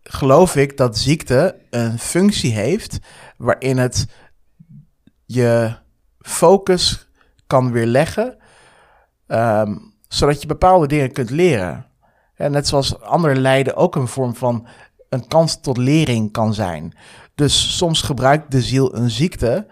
geloof 0.04 0.56
ik 0.56 0.78
dat 0.78 0.98
ziekte 0.98 1.56
een 1.70 2.00
functie 2.00 2.54
heeft 2.54 3.00
waarin 3.40 3.78
het 3.78 4.08
je 5.26 5.76
focus 6.20 7.10
kan 7.48 7.72
weerleggen, 7.72 8.38
um, 9.28 9.94
zodat 10.08 10.42
je 10.42 10.48
bepaalde 10.48 10.88
dingen 10.88 11.12
kunt 11.12 11.30
leren. 11.30 11.86
En 12.36 12.52
net 12.52 12.68
zoals 12.68 13.02
andere 13.02 13.36
lijden 13.36 13.76
ook 13.76 13.96
een 13.96 14.08
vorm 14.08 14.36
van 14.36 14.68
een 15.10 15.28
kans 15.28 15.62
tot 15.62 15.78
lering 15.78 16.32
kan 16.32 16.54
zijn. 16.54 16.94
Dus 17.36 17.78
soms 17.78 18.02
gebruikt 18.02 18.52
de 18.52 18.62
ziel 18.62 18.96
een 18.96 19.10
ziekte 19.10 19.68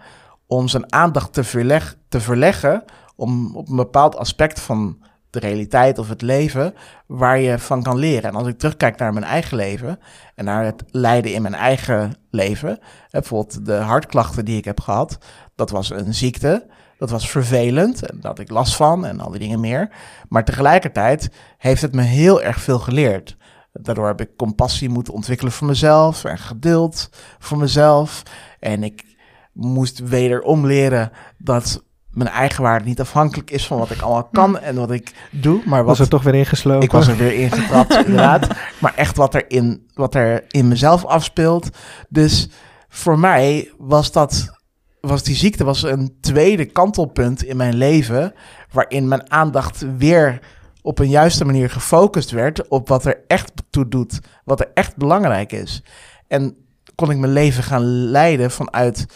om 0.46 0.68
zijn 0.68 0.92
aandacht 0.92 1.32
te, 1.32 1.82
te 2.08 2.20
verleggen 2.20 2.84
om 3.16 3.56
op 3.56 3.68
een 3.68 3.76
bepaald 3.76 4.16
aspect 4.16 4.60
van 4.60 5.02
de 5.30 5.38
realiteit 5.38 5.98
of 5.98 6.08
het 6.08 6.22
leven 6.22 6.74
waar 7.06 7.38
je 7.38 7.58
van 7.58 7.82
kan 7.82 7.98
leren. 7.98 8.30
En 8.30 8.36
als 8.36 8.46
ik 8.48 8.58
terugkijk 8.58 8.98
naar 8.98 9.12
mijn 9.12 9.24
eigen 9.24 9.56
leven 9.56 9.98
en 10.34 10.44
naar 10.44 10.64
het 10.64 10.82
lijden 10.90 11.32
in 11.32 11.42
mijn 11.42 11.54
eigen 11.54 12.14
leven, 12.30 12.78
bijvoorbeeld 13.10 13.66
de 13.66 13.74
hartklachten 13.74 14.44
die 14.44 14.56
ik 14.56 14.64
heb 14.64 14.80
gehad, 14.80 15.18
dat 15.54 15.70
was 15.70 15.90
een 15.90 16.14
ziekte, 16.14 16.66
dat 16.98 17.10
was 17.10 17.30
vervelend 17.30 18.10
en 18.10 18.18
had 18.22 18.38
ik 18.38 18.50
last 18.50 18.76
van 18.76 19.06
en 19.06 19.20
al 19.20 19.30
die 19.30 19.40
dingen 19.40 19.60
meer. 19.60 19.90
Maar 20.28 20.44
tegelijkertijd 20.44 21.30
heeft 21.58 21.82
het 21.82 21.94
me 21.94 22.02
heel 22.02 22.42
erg 22.42 22.60
veel 22.60 22.78
geleerd. 22.78 23.36
Daardoor 23.72 24.06
heb 24.06 24.20
ik 24.20 24.36
compassie 24.36 24.88
moeten 24.88 25.14
ontwikkelen 25.14 25.52
voor 25.52 25.66
mezelf 25.66 26.24
en 26.24 26.38
geduld 26.38 27.10
voor 27.38 27.58
mezelf. 27.58 28.22
En 28.60 28.82
ik 28.82 29.16
moest 29.52 29.98
wederom 29.98 30.66
leren 30.66 31.10
dat 31.38 31.84
mijn 32.18 32.30
eigen 32.30 32.62
waarde 32.62 32.84
niet 32.84 33.00
afhankelijk 33.00 33.50
is 33.50 33.66
van 33.66 33.78
wat 33.78 33.90
ik 33.90 34.00
allemaal 34.00 34.28
kan 34.32 34.58
en 34.58 34.76
wat 34.76 34.90
ik 34.90 35.12
doe. 35.30 35.62
Maar 35.64 35.78
wat, 35.78 35.88
was 35.88 36.06
er 36.06 36.08
toch 36.08 36.22
weer 36.22 36.34
ingeslopen? 36.34 36.82
Ik 36.82 36.92
was 36.92 37.08
er 37.08 37.16
weer 37.16 37.34
ingetrapt, 37.34 37.94
inderdaad. 38.06 38.48
Maar 38.78 38.94
echt 38.94 39.16
wat 39.16 39.34
er, 39.34 39.50
in, 39.50 39.86
wat 39.94 40.14
er 40.14 40.44
in 40.48 40.68
mezelf 40.68 41.04
afspeelt. 41.04 41.68
Dus 42.08 42.48
voor 42.88 43.18
mij 43.18 43.72
was 43.78 44.12
dat, 44.12 44.60
was 45.00 45.22
die 45.22 45.36
ziekte 45.36 45.64
was 45.64 45.82
een 45.82 46.16
tweede 46.20 46.64
kantelpunt 46.64 47.44
in 47.44 47.56
mijn 47.56 47.74
leven, 47.74 48.34
waarin 48.72 49.08
mijn 49.08 49.30
aandacht 49.30 49.84
weer 49.98 50.38
op 50.82 50.98
een 50.98 51.08
juiste 51.08 51.44
manier 51.44 51.70
gefocust 51.70 52.30
werd 52.30 52.68
op 52.68 52.88
wat 52.88 53.04
er 53.04 53.24
echt 53.26 53.52
toe 53.70 53.88
doet, 53.88 54.20
wat 54.44 54.60
er 54.60 54.70
echt 54.74 54.96
belangrijk 54.96 55.52
is. 55.52 55.82
En 56.28 56.56
kon 56.94 57.10
ik 57.10 57.18
mijn 57.18 57.32
leven 57.32 57.62
gaan 57.62 57.84
leiden 58.10 58.50
vanuit 58.50 59.06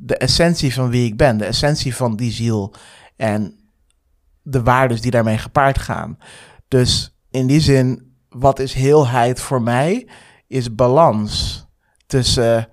de 0.00 0.16
essentie 0.16 0.74
van 0.74 0.90
wie 0.90 1.06
ik 1.06 1.16
ben, 1.16 1.38
de 1.38 1.44
essentie 1.44 1.96
van 1.96 2.16
die 2.16 2.32
ziel 2.32 2.74
en 3.16 3.58
de 4.42 4.62
waarden 4.62 5.00
die 5.00 5.10
daarmee 5.10 5.38
gepaard 5.38 5.78
gaan. 5.78 6.18
Dus 6.68 7.16
in 7.30 7.46
die 7.46 7.60
zin, 7.60 8.12
wat 8.28 8.58
is 8.58 8.72
heelheid 8.72 9.40
voor 9.40 9.62
mij, 9.62 10.08
is 10.46 10.74
balans 10.74 11.66
tussen, 12.06 12.68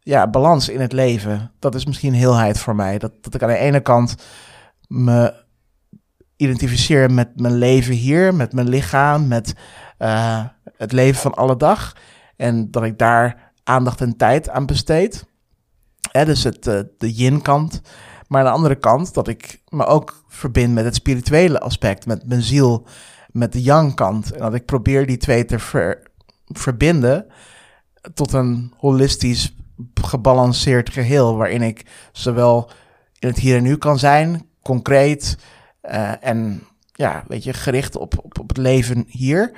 ja, 0.00 0.30
balans 0.30 0.68
in 0.68 0.80
het 0.80 0.92
leven. 0.92 1.52
Dat 1.58 1.74
is 1.74 1.86
misschien 1.86 2.14
heelheid 2.14 2.58
voor 2.58 2.76
mij. 2.76 2.98
Dat, 2.98 3.12
dat 3.20 3.34
ik 3.34 3.42
aan 3.42 3.48
de 3.48 3.56
ene 3.56 3.80
kant 3.80 4.14
me 4.86 5.44
identificeer 6.36 7.10
met 7.10 7.40
mijn 7.40 7.54
leven 7.54 7.94
hier, 7.94 8.34
met 8.34 8.52
mijn 8.52 8.68
lichaam, 8.68 9.28
met 9.28 9.54
uh, 9.98 10.44
het 10.76 10.92
leven 10.92 11.20
van 11.20 11.34
alle 11.34 11.56
dag. 11.56 11.96
En 12.36 12.70
dat 12.70 12.82
ik 12.82 12.98
daar 12.98 13.52
aandacht 13.64 14.00
en 14.00 14.16
tijd 14.16 14.48
aan 14.48 14.66
besteed. 14.66 15.26
Hè, 16.10 16.24
dus 16.24 16.44
het, 16.44 16.66
uh, 16.66 16.80
de 16.98 17.12
yin-kant. 17.12 17.80
Maar 18.28 18.40
aan 18.40 18.46
de 18.46 18.52
andere 18.52 18.74
kant 18.74 19.14
dat 19.14 19.28
ik 19.28 19.62
me 19.68 19.84
ook 19.86 20.24
verbind 20.28 20.74
met 20.74 20.84
het 20.84 20.94
spirituele 20.94 21.60
aspect, 21.60 22.06
met 22.06 22.26
mijn 22.26 22.42
ziel, 22.42 22.86
met 23.30 23.52
de 23.52 23.62
yang-kant. 23.62 24.32
En 24.32 24.40
dat 24.40 24.54
ik 24.54 24.64
probeer 24.64 25.06
die 25.06 25.16
twee 25.16 25.44
te 25.44 25.58
ver, 25.58 26.02
verbinden 26.44 27.26
tot 28.14 28.32
een 28.32 28.72
holistisch, 28.76 29.54
gebalanceerd 29.94 30.90
geheel, 30.90 31.36
waarin 31.36 31.62
ik 31.62 31.86
zowel 32.12 32.70
in 33.18 33.28
het 33.28 33.38
hier 33.38 33.56
en 33.56 33.62
nu 33.62 33.76
kan 33.76 33.98
zijn, 33.98 34.48
concreet, 34.62 35.38
uh, 35.90 36.24
en 36.24 36.62
ja, 36.92 37.24
weet 37.28 37.44
je, 37.44 37.52
gericht 37.52 37.96
op, 37.96 38.18
op, 38.24 38.40
op 38.40 38.48
het 38.48 38.58
leven 38.58 39.04
hier 39.08 39.52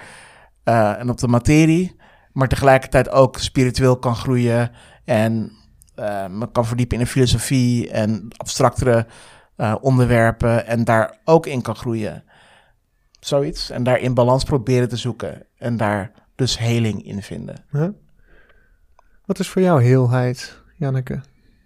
uh, 0.65 0.99
en 0.99 1.11
op 1.11 1.19
de 1.19 1.29
materie. 1.29 1.97
Maar 2.33 2.49
tegelijkertijd 2.49 3.11
ook 3.11 3.39
spiritueel 3.39 3.99
kan 3.99 4.17
groeien 4.17 4.71
en 5.05 5.53
uh, 5.99 6.27
me 6.27 6.51
kan 6.53 6.67
verdiepen 6.67 6.99
in 6.99 7.05
de 7.05 7.11
filosofie 7.11 7.91
en 7.91 8.29
abstractere 8.37 9.07
onderwerpen 9.81 10.67
en 10.67 10.85
daar 10.85 11.19
ook 11.25 11.47
in 11.47 11.63
kan 11.63 11.77
groeien. 11.77 12.25
Zoiets. 13.21 13.71
En 13.71 13.83
daar 13.83 13.99
in 13.99 14.15
balans 14.15 14.45
proberen 14.45 14.89
te 14.89 14.97
zoeken 14.97 15.47
en 15.57 15.77
daar 15.77 16.13
dus 16.35 16.59
heling 16.59 17.05
in 17.05 17.23
vinden. 17.23 17.65
Huh? 17.71 17.89
Wat 19.25 19.39
is 19.39 19.49
voor 19.49 19.63
jou 19.63 19.83
heelheid, 19.83 20.63
Janneke? 20.77 21.21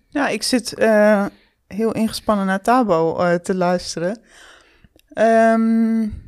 Ja, 0.08 0.28
ik 0.28 0.42
zit 0.42 0.78
uh, 0.78 1.26
heel 1.66 1.92
ingespannen 1.92 2.46
naar 2.46 2.60
Tabo 2.60 3.20
uh, 3.20 3.34
te 3.34 3.54
luisteren. 3.54 4.20
Um, 5.18 6.22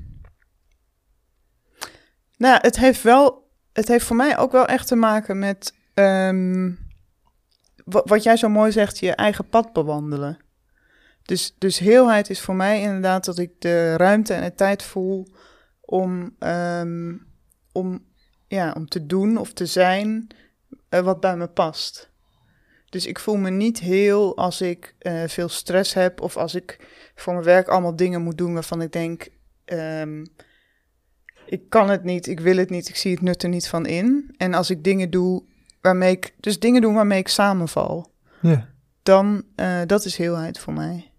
nou, 2.37 2.59
het 2.61 2.79
heeft 2.79 3.03
wel, 3.03 3.51
het 3.73 3.89
heeft 3.89 4.05
voor 4.05 4.17
mij 4.17 4.39
ook 4.39 4.53
wel 4.53 4.67
echt 4.67 4.87
te 4.87 4.97
maken 4.97 5.39
met 5.39 5.75
um, 5.95 6.79
wat 7.85 8.23
jij 8.23 8.37
zo 8.37 8.49
mooi 8.49 8.73
zegt, 8.73 8.99
je 8.99 9.13
eigen 9.13 9.49
pad 9.49 9.73
bewandelen. 9.73 10.39
Dus, 11.23 11.55
dus 11.59 11.79
heelheid 11.79 12.31
is 12.31 12.41
voor 12.41 12.55
mij 12.55 12.81
inderdaad 12.81 13.25
dat 13.25 13.39
ik 13.39 13.51
de 13.59 13.97
ruimte 13.97 14.35
en 14.35 14.43
de 14.43 14.55
tijd 14.55 14.83
voel 14.83 15.29
om, 15.81 16.37
um, 16.39 17.27
om, 17.73 18.05
ja, 18.47 18.73
om 18.77 18.89
te 18.89 19.07
doen 19.07 19.37
of 19.37 19.53
te 19.53 19.67
zijn 19.67 20.27
uh, 20.91 21.01
wat 21.01 21.21
bij 21.21 21.37
me 21.37 21.49
past. 21.49 22.13
Dus 22.89 23.07
ik 23.07 23.19
voel 23.19 23.37
me 23.37 23.51
niet 23.51 23.79
heel 23.81 24.37
als 24.37 24.61
ik 24.61 24.95
uh, 25.01 25.23
veel 25.27 25.49
stress 25.49 25.95
heb 25.95 26.21
of 26.21 26.37
als 26.37 26.55
ik 26.55 26.89
voor 27.15 27.33
mijn 27.33 27.45
werk 27.45 27.69
allemaal 27.69 27.97
dingen 27.97 28.23
moet 28.23 28.39
doen 28.39 28.55
waarvan 28.55 28.83
ik 28.83 28.93
denk, 28.93 29.29
um, 29.65 30.27
ik 31.47 31.69
kan 31.69 31.91
het 31.91 32.05
niet, 32.05 32.27
ik 32.27 32.41
wil 32.41 32.57
het 32.57 32.71
niet, 32.71 32.89
ik 32.89 32.97
zie 32.97 33.13
het 33.13 33.21
nut 33.21 33.43
er 33.43 33.49
niet 33.49 33.69
van 33.69 33.87
in. 33.87 34.35
En 34.37 34.55
als 34.55 34.71
ik 34.71 34.85
dingen 34.85 35.11
doe 35.11 35.45
waarmee 35.85 36.11
ik, 36.11 36.35
dus 36.41 36.59
dingen 36.59 36.81
doen 36.81 36.95
waarmee 36.95 37.19
ik 37.19 37.29
samenval, 37.29 38.13
ja. 38.41 38.69
dan, 39.03 39.45
uh, 39.57 39.81
dat 39.87 40.05
is 40.05 40.17
heelheid 40.17 40.59
voor 40.59 40.73
mij. 40.73 41.13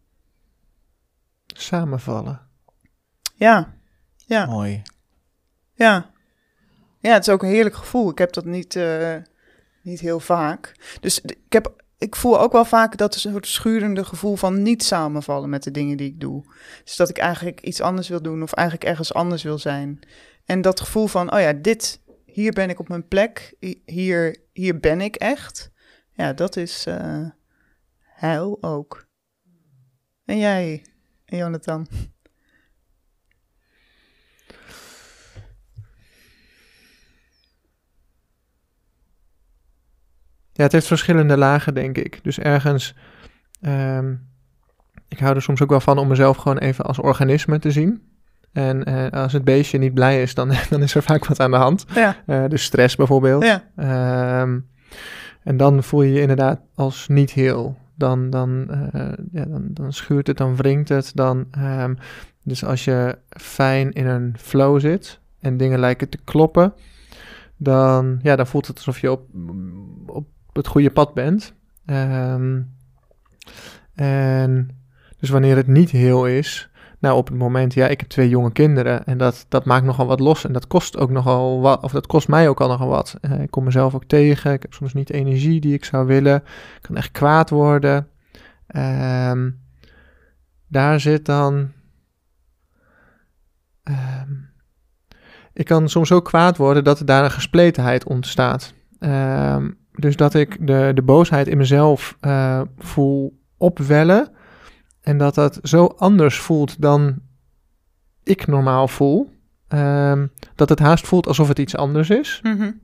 Samenvallen. 1.45 2.41
Ja, 3.35 3.73
ja. 4.15 4.45
Mooi. 4.45 4.81
Ja. 5.73 6.09
Ja, 6.99 7.13
het 7.13 7.27
is 7.27 7.33
ook 7.33 7.43
een 7.43 7.49
heerlijk 7.49 7.75
gevoel. 7.75 8.09
Ik 8.09 8.17
heb 8.17 8.33
dat 8.33 8.45
niet, 8.45 8.75
uh, 8.75 9.15
niet 9.81 9.99
heel 9.99 10.19
vaak. 10.19 10.75
Dus 10.99 11.21
ik 11.21 11.37
heb 11.49 11.83
ik 11.97 12.15
voel 12.15 12.39
ook 12.39 12.51
wel 12.51 12.65
vaak 12.65 12.97
dat 12.97 13.15
soort 13.15 13.47
schurende 13.47 14.05
gevoel 14.05 14.35
van 14.35 14.61
niet 14.61 14.83
samenvallen 14.83 15.49
met 15.49 15.63
de 15.63 15.71
dingen 15.71 15.97
die 15.97 16.07
ik 16.07 16.19
doe. 16.19 16.43
Dus 16.83 16.95
dat 16.95 17.09
ik 17.09 17.17
eigenlijk 17.17 17.61
iets 17.61 17.81
anders 17.81 18.09
wil 18.09 18.21
doen 18.21 18.43
of 18.43 18.53
eigenlijk 18.53 18.89
ergens 18.89 19.13
anders 19.13 19.43
wil 19.43 19.57
zijn. 19.57 19.99
En 20.45 20.61
dat 20.61 20.79
gevoel 20.79 21.07
van, 21.07 21.33
oh 21.33 21.39
ja, 21.39 21.53
dit, 21.53 22.01
hier 22.25 22.51
ben 22.51 22.69
ik 22.69 22.79
op 22.79 22.87
mijn 22.87 23.07
plek, 23.07 23.55
hier, 23.85 24.43
hier 24.55 24.79
ben 24.79 25.01
ik 25.01 25.15
echt. 25.15 25.71
Ja, 26.11 26.33
dat 26.33 26.55
is 26.55 26.87
uh, 26.87 27.29
ook. 28.61 29.07
En 30.25 30.37
jij, 30.37 30.85
Jonathan? 31.25 31.87
Ja, 40.51 40.63
het 40.63 40.71
heeft 40.71 40.87
verschillende 40.87 41.37
lagen, 41.37 41.73
denk 41.73 41.97
ik. 41.97 42.23
Dus 42.23 42.39
ergens 42.39 42.95
um, 43.61 44.29
ik 45.07 45.19
hou 45.19 45.35
er 45.35 45.41
soms 45.41 45.61
ook 45.61 45.69
wel 45.69 45.79
van 45.79 45.97
om 45.97 46.07
mezelf 46.07 46.37
gewoon 46.37 46.57
even 46.57 46.85
als 46.85 46.99
organisme 46.99 47.59
te 47.59 47.71
zien. 47.71 48.14
En 48.55 48.83
eh, 48.83 49.21
als 49.21 49.33
het 49.33 49.43
beestje 49.43 49.77
niet 49.77 49.93
blij 49.93 50.21
is, 50.21 50.33
dan, 50.33 50.51
dan 50.69 50.81
is 50.81 50.95
er 50.95 51.03
vaak 51.03 51.25
wat 51.25 51.39
aan 51.39 51.51
de 51.51 51.57
hand. 51.57 51.85
Ja. 51.93 52.15
Uh, 52.27 52.43
dus 52.47 52.63
stress 52.63 52.95
bijvoorbeeld. 52.95 53.43
Ja. 53.43 53.63
Ehm, 53.75 54.59
en 55.43 55.57
dan 55.57 55.83
voel 55.83 56.01
je 56.01 56.13
je 56.13 56.21
inderdaad 56.21 56.59
als 56.75 57.07
niet 57.07 57.31
heel. 57.31 57.77
Dan, 57.95 58.29
dan, 58.29 58.67
uh, 58.71 59.11
ja, 59.31 59.45
dan, 59.45 59.67
dan 59.71 59.93
schuurt 59.93 60.27
het, 60.27 60.37
dan 60.37 60.55
wringt 60.55 60.89
het. 60.89 61.11
Dan, 61.13 61.47
um, 61.57 61.97
dus 62.43 62.65
als 62.65 62.83
je 62.83 63.17
fijn 63.29 63.91
in 63.91 64.07
een 64.07 64.33
flow 64.37 64.79
zit 64.79 65.19
en 65.39 65.57
dingen 65.57 65.79
lijken 65.79 66.09
te 66.09 66.19
kloppen, 66.23 66.73
dan, 67.57 68.19
ja, 68.21 68.35
dan 68.35 68.47
voelt 68.47 68.67
het 68.67 68.77
alsof 68.77 68.99
je 68.99 69.11
op, 69.11 69.27
op 70.05 70.27
het 70.53 70.67
goede 70.67 70.91
pad 70.91 71.13
bent. 71.13 71.53
Um, 71.85 72.73
en 73.95 74.69
dus 75.19 75.29
wanneer 75.29 75.55
het 75.55 75.67
niet 75.67 75.91
heel 75.91 76.27
is, 76.27 76.69
nou 77.05 77.17
op 77.17 77.27
het 77.27 77.37
moment, 77.37 77.73
ja, 77.73 77.87
ik 77.87 77.99
heb 77.99 78.09
twee 78.09 78.29
jonge 78.29 78.51
kinderen 78.51 79.05
en 79.05 79.17
dat, 79.17 79.45
dat 79.49 79.65
maakt 79.65 79.85
nogal 79.85 80.05
wat 80.05 80.19
los 80.19 80.45
en 80.45 80.53
dat 80.53 80.67
kost 80.67 80.97
ook 80.97 81.09
nogal 81.09 81.61
wat, 81.61 81.83
of 81.83 81.91
dat 81.91 82.07
kost 82.07 82.27
mij 82.27 82.49
ook 82.49 82.61
al 82.61 82.67
nogal 82.67 82.87
wat. 82.87 83.17
Uh, 83.21 83.41
ik 83.41 83.51
kom 83.51 83.63
mezelf 83.63 83.95
ook 83.95 84.05
tegen, 84.05 84.53
ik 84.53 84.61
heb 84.61 84.73
soms 84.73 84.93
niet 84.93 85.07
de 85.07 85.13
energie 85.13 85.61
die 85.61 85.73
ik 85.73 85.85
zou 85.85 86.07
willen, 86.07 86.35
ik 86.75 86.81
kan 86.81 86.95
echt 86.95 87.11
kwaad 87.11 87.49
worden. 87.49 88.07
Um, 88.75 89.59
daar 90.67 90.99
zit 90.99 91.25
dan. 91.25 91.71
Um, 93.83 94.49
ik 95.53 95.65
kan 95.65 95.89
soms 95.89 96.11
ook 96.11 96.25
kwaad 96.25 96.57
worden 96.57 96.83
dat 96.83 96.99
er 96.99 97.05
daar 97.05 97.23
een 97.23 97.31
gespletenheid 97.31 98.05
ontstaat. 98.05 98.73
Um, 98.99 99.77
dus 99.91 100.15
dat 100.15 100.33
ik 100.33 100.67
de, 100.67 100.91
de 100.93 101.01
boosheid 101.01 101.47
in 101.47 101.57
mezelf 101.57 102.17
uh, 102.21 102.61
voel 102.77 103.39
opwellen. 103.57 104.29
En 105.05 105.17
dat 105.17 105.35
dat 105.35 105.59
zo 105.63 105.85
anders 105.97 106.39
voelt 106.39 106.81
dan 106.81 107.19
ik 108.23 108.47
normaal 108.47 108.87
voel. 108.87 109.33
Um, 109.69 110.31
dat 110.55 110.69
het 110.69 110.79
haast 110.79 111.07
voelt 111.07 111.27
alsof 111.27 111.47
het 111.47 111.59
iets 111.59 111.75
anders 111.75 112.09
is. 112.09 112.39
Mm 112.43 112.57
-hmm. 112.57 112.81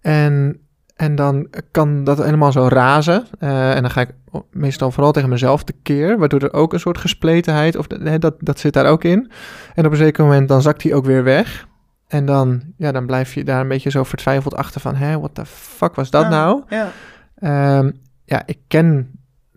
En, 0.00 0.60
en 0.96 1.14
dan 1.14 1.48
kan 1.70 2.04
dat 2.04 2.24
helemaal 2.24 2.52
zo 2.52 2.68
razen. 2.68 3.26
Uh, 3.38 3.74
en 3.74 3.82
dan 3.82 3.90
ga 3.90 4.00
ik 4.00 4.14
meestal 4.50 4.90
vooral 4.90 5.12
tegen 5.12 5.28
mezelf 5.28 5.64
tekeer. 5.64 6.18
Waardoor 6.18 6.40
er 6.40 6.52
ook 6.52 6.72
een 6.72 6.80
soort 6.80 6.98
gespletenheid, 6.98 7.76
of 7.76 7.86
dat, 7.86 8.34
dat 8.38 8.58
zit 8.58 8.72
daar 8.72 8.86
ook 8.86 9.04
in. 9.04 9.30
En 9.74 9.86
op 9.86 9.90
een 9.92 9.98
zeker 9.98 10.24
moment 10.24 10.48
dan 10.48 10.62
zakt 10.62 10.82
die 10.82 10.94
ook 10.94 11.04
weer 11.04 11.24
weg. 11.24 11.68
En 12.08 12.26
dan, 12.26 12.62
ja, 12.76 12.92
dan 12.92 13.06
blijf 13.06 13.34
je 13.34 13.44
daar 13.44 13.60
een 13.60 13.68
beetje 13.68 13.90
zo 13.90 14.04
vertwijfeld 14.04 14.54
achter 14.54 14.80
van... 14.80 14.94
hé, 14.94 15.18
what 15.18 15.34
the 15.34 15.46
fuck 15.46 15.94
was 15.94 16.10
dat 16.10 16.28
nou? 16.28 16.62
Ja. 16.68 16.90
Ehm, 17.34 17.90
ja, 18.24 18.42
ik 18.46 18.58
ken 18.68 19.10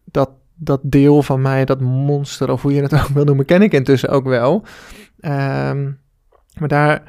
dat, 0.05 0.29
dat 0.63 0.79
deel 0.83 1.23
van 1.23 1.41
mij, 1.41 1.65
dat 1.65 1.81
monster, 1.81 2.51
of 2.51 2.61
hoe 2.61 2.73
je 2.73 2.81
het 2.81 2.93
ook 3.01 3.07
wil 3.07 3.23
noemen, 3.23 3.45
ken 3.45 3.61
ik 3.61 3.71
intussen 3.73 4.09
ook 4.09 4.25
wel. 4.25 4.63
Ehm, 5.19 5.83
maar 6.59 6.67
daar, 6.67 7.01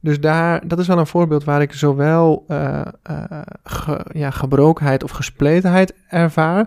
dus 0.00 0.20
daar, 0.20 0.68
dat 0.68 0.78
is 0.78 0.86
wel 0.86 0.98
een 0.98 1.06
voorbeeld 1.06 1.44
waar 1.44 1.62
ik 1.62 1.72
zowel 1.72 2.44
eh, 2.48 2.80
eh, 3.02 3.24
ge- 3.64 4.06
ja, 4.12 4.30
gebrokenheid 4.30 5.04
of 5.04 5.10
gespletenheid 5.10 5.94
ervaar, 6.08 6.66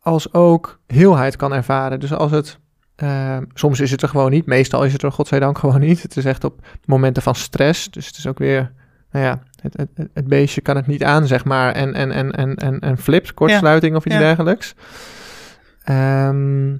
als 0.00 0.32
ook 0.32 0.80
heelheid 0.86 1.36
kan 1.36 1.52
ervaren. 1.52 2.00
Dus 2.00 2.12
als 2.12 2.30
het, 2.30 2.58
ehm, 2.96 3.44
soms 3.54 3.80
is 3.80 3.90
het 3.90 4.02
er 4.02 4.08
gewoon 4.08 4.30
niet, 4.30 4.46
meestal 4.46 4.84
is 4.84 4.92
het 4.92 5.02
er 5.02 5.12
godzijdank 5.12 5.58
gewoon 5.58 5.80
niet. 5.80 6.02
Het 6.02 6.16
is 6.16 6.24
echt 6.24 6.44
op 6.44 6.60
momenten 6.84 7.22
van 7.22 7.34
stress, 7.34 7.90
dus 7.90 8.06
het 8.06 8.16
is 8.16 8.26
ook 8.26 8.38
weer 8.38 8.72
nou 9.12 9.24
ja, 9.24 9.42
het, 9.60 9.76
het, 9.76 10.08
het 10.14 10.26
beestje 10.28 10.60
kan 10.60 10.76
het 10.76 10.86
niet 10.86 11.04
aan, 11.04 11.26
zeg 11.26 11.44
maar, 11.44 11.72
en, 11.72 11.94
en, 11.94 12.10
en, 12.12 12.30
en, 12.32 12.54
en, 12.54 12.78
en 12.80 12.98
flipt, 12.98 13.34
kortsluiting 13.34 13.96
of 13.96 14.04
iets 14.04 14.14
Ja. 14.14 14.20
dergelijks. 14.20 14.74
Ehm, 15.84 16.76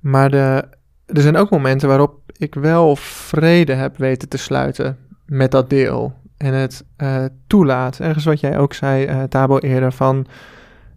maar 0.00 0.30
de, 0.30 0.64
er 1.06 1.20
zijn 1.22 1.36
ook 1.36 1.50
momenten 1.50 1.88
waarop 1.88 2.20
ik 2.36 2.54
wel 2.54 2.96
vrede 2.96 3.72
heb 3.74 3.96
weten 3.96 4.28
te 4.28 4.36
sluiten 4.38 4.98
met 5.26 5.50
dat 5.50 5.70
deel. 5.70 6.16
En 6.36 6.52
het 6.54 6.84
eh, 6.96 7.24
toelaat. 7.46 7.98
Ergens 8.00 8.24
wat 8.24 8.40
jij 8.40 8.58
ook 8.58 8.72
zei, 8.72 9.04
eh 9.04 9.22
Tabo, 9.22 9.58
eerder, 9.58 9.92
van 9.92 10.26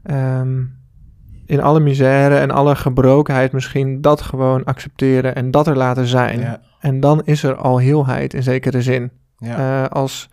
ehm, 0.03 0.63
in 1.45 1.61
alle 1.61 1.79
misère 1.79 2.37
en 2.37 2.51
alle 2.51 2.75
gebrokenheid 2.75 3.51
misschien 3.51 4.01
dat 4.01 4.21
gewoon 4.21 4.63
accepteren 4.63 5.35
en 5.35 5.51
dat 5.51 5.67
er 5.67 5.77
laten 5.77 6.05
zijn. 6.05 6.39
Ja, 6.39 6.61
En 6.79 6.99
dan 6.99 7.21
is 7.23 7.43
er 7.43 7.55
al 7.55 7.79
heelheid 7.79 8.33
in 8.33 8.43
zekere 8.43 8.81
zin. 8.81 9.11
ja. 9.37 9.83
Eh, 9.83 9.89
als 9.89 10.29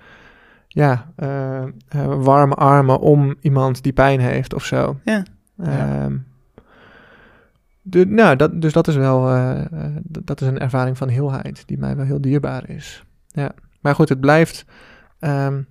ja, 0.69 1.07
warme 2.19 2.55
armen 2.55 2.99
om 3.01 3.37
iemand 3.41 3.83
die 3.83 3.93
pijn 3.93 4.21
heeft 4.21 4.55
of 4.55 4.65
zo. 4.65 4.97
Ja. 5.05 5.23
Ehm, 5.59 6.17
de, 7.91 8.07
nou, 8.07 8.37
dat, 8.37 8.61
dus 8.61 8.73
dat 8.73 8.89
is 8.89 8.97
wel 8.97 9.29
eh, 9.29 9.61
eh, 9.61 9.97
dat 10.05 10.41
is 10.41 10.47
een 10.47 10.59
ervaring 10.59 10.99
van 10.99 11.09
heelheid 11.09 11.63
die 11.67 11.79
mij 11.79 11.97
wel 11.97 12.05
heel 12.05 12.21
dierbaar 12.21 12.71
is. 12.71 13.05
Ja. 13.27 13.53
Maar 13.81 13.95
goed, 13.95 14.09
het 14.09 14.21
blijft 14.21 14.65
ehm, 15.19 15.63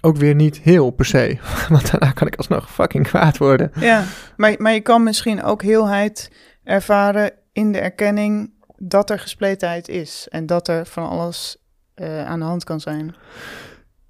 ook 0.00 0.16
weer 0.16 0.34
niet 0.34 0.58
heel 0.58 0.90
per 0.90 1.04
se. 1.04 1.38
Want 1.68 1.90
daarna 1.90 2.10
kan 2.10 2.26
ik 2.26 2.36
alsnog 2.36 2.70
fucking 2.70 3.06
kwaad 3.06 3.38
worden. 3.38 3.70
Ja, 3.74 4.04
maar, 4.36 4.54
maar 4.58 4.72
je 4.72 4.80
kan 4.80 5.02
misschien 5.02 5.42
ook 5.42 5.62
heelheid 5.62 6.30
ervaren 6.64 7.32
in 7.52 7.72
de 7.72 7.78
erkenning 7.78 8.52
dat 8.76 9.10
er 9.10 9.18
gespletenheid 9.18 9.88
is. 9.88 10.26
En 10.30 10.46
dat 10.46 10.68
er 10.68 10.86
van 10.86 11.08
alles 11.08 11.56
eh, 11.94 12.26
aan 12.26 12.38
de 12.38 12.44
hand 12.44 12.64
kan 12.64 12.80
zijn. 12.80 13.14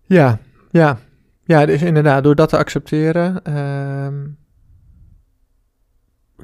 Ja, 0.03 0.38
ja. 0.71 0.99
Ja, 1.47 1.67
dus 1.67 1.83
inderdaad, 1.83 2.23
door 2.23 2.35
dat 2.35 2.49
te 2.49 2.57
accepteren, 2.57 3.43
ehm, 3.43 4.14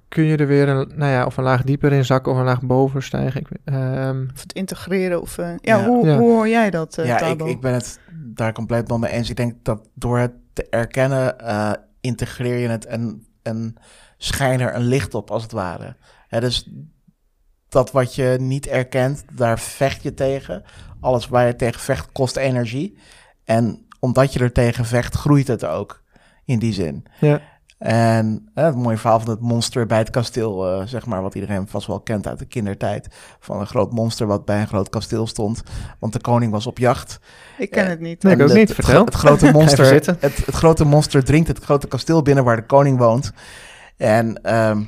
kun 0.09 0.25
je 0.25 0.37
er 0.37 0.47
weer 0.47 0.69
een, 0.69 0.93
nou 0.95 1.11
ja, 1.13 1.27
of 1.27 1.37
een 1.37 1.45
laag 1.45 1.63
dieper 1.63 1.93
in 1.93 2.05
zakken 2.05 2.33
of 2.33 2.39
een 2.39 2.45
laag 2.45 2.63
boven 2.63 3.03
stijgen. 3.03 3.41
Ik, 3.41 3.49
ehm, 3.65 4.25
Of 4.35 4.41
het 4.43 4.53
integreren. 4.53 5.21
Of, 5.21 5.39
eh, 5.39 5.47
ja, 5.61 5.77
Ja. 5.79 5.87
Hoe, 5.87 6.07
Ja. 6.07 6.17
hoe 6.19 6.31
hoor 6.31 6.49
jij 6.49 6.71
dat, 6.71 6.99
eh 6.99 7.07
ja, 7.07 7.21
ik, 7.21 7.43
ik 7.43 7.61
ben 7.61 7.73
het 7.73 8.01
daar 8.13 8.53
compleet 8.53 8.89
wel 8.89 8.99
mee 8.99 9.11
eens. 9.13 9.31
Ik 9.31 9.37
denk 9.37 9.55
dat 9.65 9.89
door 9.95 10.19
het 10.19 10.33
te 10.53 10.67
erkennen, 10.71 11.39
eh, 11.39 11.73
integreer 12.01 12.59
je 12.59 12.69
het 12.69 12.87
en, 12.87 13.27
en 13.43 13.75
schijn 14.19 14.61
er 14.61 14.75
een 14.75 14.87
licht 14.87 15.15
op, 15.15 15.31
als 15.31 15.43
het 15.43 15.53
ware. 15.53 15.97
Hè, 16.29 16.41
dus 16.41 16.71
dat 17.69 17.91
wat 17.93 18.15
je 18.15 18.37
niet 18.41 18.67
erkent, 18.67 19.25
daar 19.33 19.59
vecht 19.59 20.03
je 20.03 20.15
tegen. 20.15 20.63
Alles 21.01 21.29
waar 21.29 21.47
je 21.47 21.57
tegen 21.57 21.81
vecht, 21.81 22.13
kost 22.13 22.37
energie. 22.37 22.99
En 23.45 23.87
omdat 24.01 24.33
je 24.33 24.41
er 24.41 24.53
tegen 24.53 24.85
vecht, 24.85 25.15
groeit 25.15 25.49
het 25.49 25.65
ook, 25.65 26.03
in 26.45 26.59
die 26.59 26.73
zin. 26.73 27.05
ja, 27.21 27.41
En 27.81 28.49
hè, 28.55 28.65
het 28.65 28.77
mooie 28.77 28.97
verhaal 28.97 29.21
van 29.21 29.31
het 29.31 29.41
monster 29.41 29.87
bij 29.87 29.99
het 29.99 30.11
kasteel, 30.11 30.67
eh, 30.81 30.87
zeg 30.87 31.07
maar, 31.07 31.23
wat 31.23 31.35
iedereen 31.35 31.69
vast 31.69 31.87
wel 31.87 32.01
kent 32.01 32.27
uit 32.27 32.39
de 32.39 32.45
kindertijd. 32.45 33.09
Van 33.41 33.61
een 33.61 33.67
groot 33.67 33.93
monster 33.93 34.27
wat 34.27 34.45
bij 34.45 34.61
een 34.61 34.67
groot 34.67 34.89
kasteel 34.89 35.27
stond. 35.27 35.63
Want 35.99 36.13
de 36.13 36.21
koning 36.21 36.53
was 36.53 36.67
op 36.67 36.79
jacht. 36.79 37.21
Ik 37.59 37.71
ken 37.71 37.85
eh, 37.85 37.91
het 37.91 38.01
niet. 38.01 38.23
Nee, 38.23 38.35
ik 38.35 38.41
ook 38.43 38.49
het- 38.49 38.57
niet. 38.57 38.69
Het, 38.69 38.75
Vertel. 38.77 38.95
gro- 38.95 39.05
het 39.05 39.15
grote 39.15 39.53
monster, 39.59 39.93
het, 39.93 40.07
het 40.21 40.45
grote 40.47 40.85
monster 40.85 41.25
dringt 41.25 41.49
het 41.49 41.59
grote 41.65 41.87
kasteel 41.87 42.23
binnen 42.23 42.45
waar 42.45 42.57
de 42.57 42.67
koning 42.67 42.99
woont. 42.99 43.33
En, 43.97 44.43
ehm, 44.43 44.83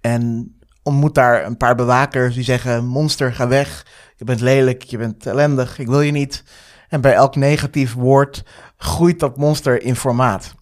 en 0.00 0.54
ontmoet 0.82 1.14
daar 1.14 1.44
een 1.46 1.56
paar 1.56 1.74
bewakers 1.74 2.34
die 2.34 2.44
zeggen: 2.44 2.84
Monster, 2.86 3.32
ga 3.32 3.48
weg. 3.48 3.86
Je 4.16 4.24
bent 4.24 4.40
lelijk, 4.40 4.82
je 4.82 4.98
bent 4.98 5.26
ellendig, 5.26 5.78
ik 5.78 5.86
wil 5.86 6.00
je 6.00 6.12
niet. 6.12 6.44
En 6.88 7.00
bij 7.00 7.12
elk 7.12 7.36
negatief 7.36 7.94
woord 7.94 8.44
groeit 8.76 9.20
dat 9.20 9.36
monster 9.36 9.82
in 9.82 9.96
formaat. 9.96 10.54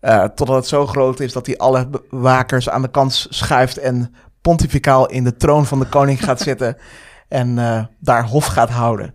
Eh, 0.00 0.24
totdat 0.24 0.56
het 0.56 0.66
zo 0.66 0.86
groot 0.86 1.20
is 1.20 1.32
dat 1.32 1.46
hij 1.46 1.56
alle 1.56 1.88
bewakers 2.10 2.68
aan 2.68 2.82
de 2.82 2.90
kant 2.90 3.26
schuift 3.30 3.78
en 3.78 4.14
pontificaal 4.40 5.06
in 5.08 5.24
de 5.24 5.36
troon 5.36 5.66
van 5.66 5.78
de 5.78 5.86
koning 5.86 6.24
gaat 6.24 6.40
zitten 6.40 6.76
en 7.28 7.58
eh, 7.58 7.84
daar 7.98 8.26
hof 8.26 8.46
gaat 8.46 8.70
houden. 8.70 9.14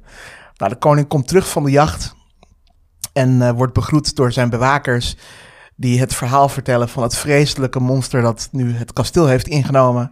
Nou, 0.57 0.71
de 0.71 0.77
koning 0.77 1.07
komt 1.07 1.27
terug 1.27 1.49
van 1.49 1.63
de 1.63 1.71
jacht 1.71 2.15
en 3.13 3.41
eh, 3.41 3.51
wordt 3.51 3.73
begroet 3.73 4.15
door 4.15 4.31
zijn 4.31 4.49
bewakers 4.49 5.17
die 5.75 5.99
het 5.99 6.15
verhaal 6.15 6.49
vertellen 6.49 6.89
van 6.89 7.03
het 7.03 7.15
vreselijke 7.15 7.79
monster 7.79 8.21
dat 8.21 8.49
nu 8.51 8.73
het 8.73 8.93
kasteel 8.93 9.27
heeft 9.27 9.47
ingenomen. 9.47 10.11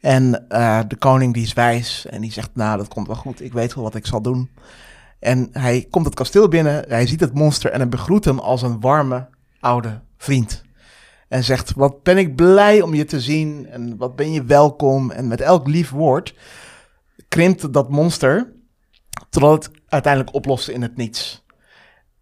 En 0.00 0.30
de 0.88 0.96
koning 0.98 1.34
die 1.34 1.42
is 1.42 1.52
wijs 1.52 2.06
en 2.06 2.20
die 2.20 2.32
zegt, 2.32 2.50
nou 2.54 2.76
dat 2.76 2.88
komt 2.88 3.06
wel 3.06 3.16
goed, 3.16 3.42
ik 3.42 3.52
weet 3.52 3.74
wel 3.74 3.84
wat 3.84 3.94
ik 3.94 4.06
zal 4.06 4.22
doen. 4.22 4.50
En 5.18 5.48
hij 5.52 5.86
komt 5.90 6.04
het 6.04 6.14
kasteel 6.14 6.48
binnen, 6.48 6.84
hij 6.88 7.06
ziet 7.06 7.20
het 7.20 7.34
monster 7.34 7.70
en 7.70 7.80
hij 7.80 7.88
begroet 7.88 8.24
hem 8.24 8.38
als 8.38 8.62
een 8.62 8.80
warme 8.80 9.28
oude 9.60 10.00
vriend. 10.16 10.62
En 11.28 11.44
zegt, 11.44 11.72
wat 11.74 12.02
ben 12.02 12.18
ik 12.18 12.36
blij 12.36 12.82
om 12.82 12.94
je 12.94 13.04
te 13.04 13.20
zien 13.20 13.66
en 13.70 13.96
wat 13.96 14.16
ben 14.16 14.32
je 14.32 14.44
welkom. 14.44 15.10
En 15.10 15.28
met 15.28 15.40
elk 15.40 15.66
lief 15.68 15.90
woord 15.90 16.34
krimpt 17.28 17.72
dat 17.72 17.90
monster 17.90 18.52
totdat 19.30 19.64
het 19.64 19.70
uiteindelijk 19.88 20.34
oploste 20.34 20.72
in 20.72 20.82
het 20.82 20.96
niets. 20.96 21.44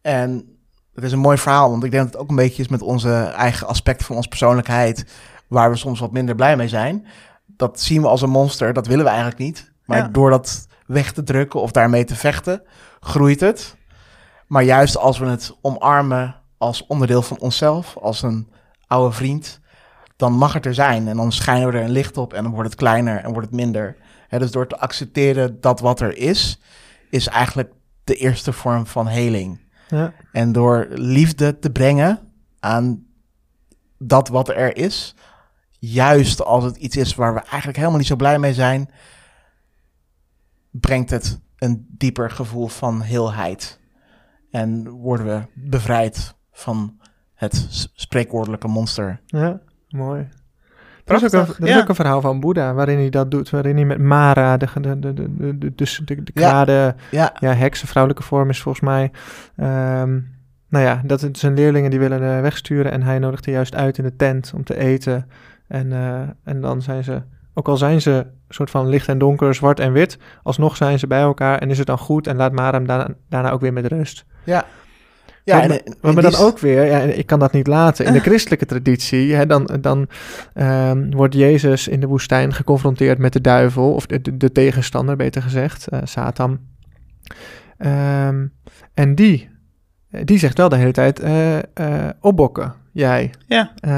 En 0.00 0.58
het 0.94 1.04
is 1.04 1.12
een 1.12 1.18
mooi 1.18 1.38
verhaal, 1.38 1.70
want 1.70 1.84
ik 1.84 1.90
denk 1.90 2.02
dat 2.02 2.12
het 2.12 2.22
ook 2.22 2.28
een 2.28 2.36
beetje 2.36 2.62
is 2.62 2.68
met 2.68 2.82
onze 2.82 3.14
eigen 3.14 3.66
aspect 3.66 4.04
van 4.04 4.16
onze 4.16 4.28
persoonlijkheid, 4.28 5.06
waar 5.48 5.70
we 5.70 5.76
soms 5.76 6.00
wat 6.00 6.12
minder 6.12 6.34
blij 6.34 6.56
mee 6.56 6.68
zijn. 6.68 7.06
Dat 7.46 7.80
zien 7.80 8.02
we 8.02 8.08
als 8.08 8.22
een 8.22 8.30
monster, 8.30 8.72
dat 8.72 8.86
willen 8.86 9.04
we 9.04 9.10
eigenlijk 9.10 9.40
niet. 9.40 9.72
Maar 9.84 9.98
Ja. 9.98 10.08
door 10.08 10.30
dat 10.30 10.66
weg 10.86 11.12
te 11.12 11.22
drukken 11.22 11.60
of 11.60 11.70
daarmee 11.70 12.04
te 12.04 12.14
vechten, 12.16 12.62
groeit 13.00 13.40
het. 13.40 13.76
Maar 14.46 14.62
juist 14.62 14.96
als 14.96 15.18
we 15.18 15.26
het 15.26 15.56
omarmen 15.60 16.36
als 16.58 16.86
onderdeel 16.86 17.22
van 17.22 17.38
onszelf, 17.38 17.96
als 17.96 18.22
een 18.22 18.48
oude 18.86 19.14
vriend, 19.14 19.60
dan 20.16 20.32
mag 20.32 20.52
het 20.52 20.66
er 20.66 20.74
zijn. 20.74 21.08
En 21.08 21.16
dan 21.16 21.32
schijnen 21.32 21.70
we 21.70 21.78
er 21.78 21.84
een 21.84 21.90
licht 21.90 22.16
op 22.16 22.32
en 22.32 22.42
dan 22.42 22.52
wordt 22.52 22.70
het 22.70 22.78
kleiner 22.78 23.18
en 23.18 23.32
wordt 23.32 23.46
het 23.46 23.56
minder. 23.56 23.96
Dus 24.28 24.50
door 24.50 24.66
te 24.66 24.78
accepteren 24.78 25.60
dat 25.60 25.80
wat 25.80 26.00
er 26.00 26.16
is, 26.16 26.60
is 27.10 27.26
eigenlijk 27.26 27.72
de 28.04 28.14
eerste 28.14 28.52
vorm 28.52 28.86
van 28.86 29.06
heling. 29.06 29.60
Ja. 29.88 30.12
En 30.32 30.52
door 30.52 30.86
liefde 30.90 31.58
te 31.58 31.70
brengen 31.70 32.32
aan 32.60 33.06
dat 33.98 34.28
wat 34.28 34.48
er 34.48 34.76
is, 34.76 35.14
juist 35.78 36.44
als 36.44 36.64
het 36.64 36.76
iets 36.76 36.96
is 36.96 37.14
waar 37.14 37.34
we 37.34 37.40
eigenlijk 37.40 37.76
helemaal 37.76 37.98
niet 37.98 38.06
zo 38.06 38.16
blij 38.16 38.38
mee 38.38 38.54
zijn, 38.54 38.90
brengt 40.70 41.10
het 41.10 41.40
een 41.58 41.86
dieper 41.88 42.30
gevoel 42.30 42.68
van 42.68 43.00
heelheid. 43.00 43.80
En 44.50 44.88
worden 44.88 45.26
we 45.26 45.46
bevrijd 45.54 46.34
van 46.58 46.96
het 47.34 47.88
spreekwoordelijke 47.94 48.68
monster. 48.68 49.20
Ja, 49.26 49.60
mooi. 49.88 50.28
Dat 51.04 51.22
is, 51.22 51.34
ook 51.34 51.58
een, 51.58 51.66
is 51.66 51.76
ook 51.76 51.88
een 51.88 51.94
verhaal 51.94 52.20
van 52.20 52.40
Boeddha, 52.40 52.74
waarin 52.74 52.98
hij 52.98 53.08
dat 53.08 53.30
doet. 53.30 53.50
Waarin 53.50 53.76
hij 53.76 53.84
met 53.84 53.98
Mara, 53.98 54.56
de, 54.56 54.66
de, 54.80 54.98
de, 54.98 55.14
de, 55.14 55.36
de, 55.36 55.58
de, 55.58 55.74
dus 55.74 56.00
de 56.04 56.32
kwade 56.32 56.94
ja. 57.10 57.32
ja. 57.40 57.52
heks, 57.52 57.80
vrouwelijke 57.80 58.26
vorm 58.26 58.48
is 58.48 58.60
volgens 58.60 58.84
mij. 58.84 59.10
Ehm, 59.56 60.20
nou 60.68 60.84
ja, 60.84 61.00
dat 61.04 61.20
het 61.20 61.38
zijn 61.38 61.54
leerlingen 61.54 61.90
die 61.90 61.98
willen 61.98 62.22
eh, 62.22 62.40
wegsturen. 62.40 62.92
En 62.92 63.02
hij 63.02 63.18
nodigt 63.18 63.46
er 63.46 63.52
juist 63.52 63.74
uit 63.74 63.98
in 63.98 64.04
de 64.04 64.16
tent 64.16 64.52
om 64.54 64.64
te 64.64 64.78
eten. 64.78 65.28
En, 65.68 65.92
eh, 65.92 66.20
en 66.44 66.60
dan 66.60 66.82
zijn 66.82 67.04
ze, 67.04 67.22
ook 67.54 67.68
al 67.68 67.76
zijn 67.76 68.00
ze 68.00 68.26
soort 68.48 68.70
van 68.70 68.88
licht 68.88 69.08
en 69.08 69.18
donker, 69.18 69.54
zwart 69.54 69.80
en 69.80 69.92
wit. 69.92 70.18
Alsnog 70.42 70.76
zijn 70.76 70.98
ze 70.98 71.06
bij 71.06 71.20
elkaar 71.20 71.58
en 71.58 71.70
is 71.70 71.78
het 71.78 71.86
dan 71.86 71.98
goed. 71.98 72.26
En 72.26 72.36
laat 72.36 72.52
Mara 72.52 72.76
hem 72.76 72.86
daarna, 72.86 73.14
daarna 73.28 73.50
ook 73.50 73.60
weer 73.60 73.72
met 73.72 73.86
rust. 73.86 74.24
Ja, 74.44 74.64
ja, 75.48 75.62
Ja, 75.62 75.68
en, 75.68 76.14
maar, 76.14 76.22
dan 76.22 76.34
ook 76.34 76.58
weer, 76.58 76.84
ja, 76.84 76.98
ik 76.98 77.26
kan 77.26 77.38
dat 77.38 77.52
niet 77.52 77.66
laten. 77.66 78.06
In 78.06 78.12
de 78.12 78.20
christelijke 78.28 78.66
traditie, 78.66 79.34
hè, 79.34 79.46
dan, 79.46 79.70
dan 79.80 80.08
ehm, 80.54 81.10
wordt 81.10 81.34
Jezus 81.34 81.88
in 81.88 82.00
de 82.00 82.06
woestijn 82.06 82.54
geconfronteerd 82.54 83.18
met 83.18 83.32
de 83.32 83.40
duivel, 83.40 83.94
of 83.94 84.06
de, 84.06 84.20
de, 84.20 84.36
de 84.36 84.52
tegenstander, 84.52 85.16
beter 85.16 85.42
gezegd, 85.42 85.88
eh, 85.88 85.98
Satan. 86.04 86.58
Ehm, 87.78 88.46
en 88.94 89.14
die, 89.14 89.48
die 90.10 90.38
zegt 90.38 90.58
wel 90.58 90.68
de 90.68 90.76
hele 90.76 90.92
tijd, 90.92 91.20
eh, 91.20 91.58
eh, 91.58 92.10
opbokken, 92.20 92.74
jij. 92.92 93.30
Ja. 93.46 93.72
Eh, 93.80 93.90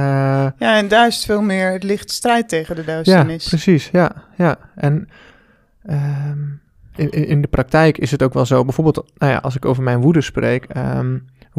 ja, 0.59 0.77
en 0.77 0.89
daar 0.89 1.07
is 1.07 1.17
het 1.17 1.25
veel 1.25 1.43
meer 1.43 1.73
het 1.73 1.83
licht 1.83 2.11
strijd 2.11 2.49
tegen 2.49 2.75
de 2.75 2.81
ja, 2.81 2.87
duisternis. 2.87 3.49
precies, 3.49 3.89
ja, 3.93 4.13
ja. 4.37 4.59
En 4.75 5.09
ehm, 5.83 6.39
in, 6.97 7.11
in 7.11 7.41
de 7.41 7.49
praktijk 7.49 7.99
is 7.99 8.11
het 8.11 8.23
ook 8.23 8.35
wel 8.35 8.47
zo, 8.47 8.65
bijvoorbeeld, 8.65 9.11
nou 9.19 9.33
ja, 9.33 9.39
als 9.39 9.57
ik 9.57 9.65
over 9.65 9.83
mijn 9.83 10.01
woede 10.01 10.21
spreek, 10.21 10.67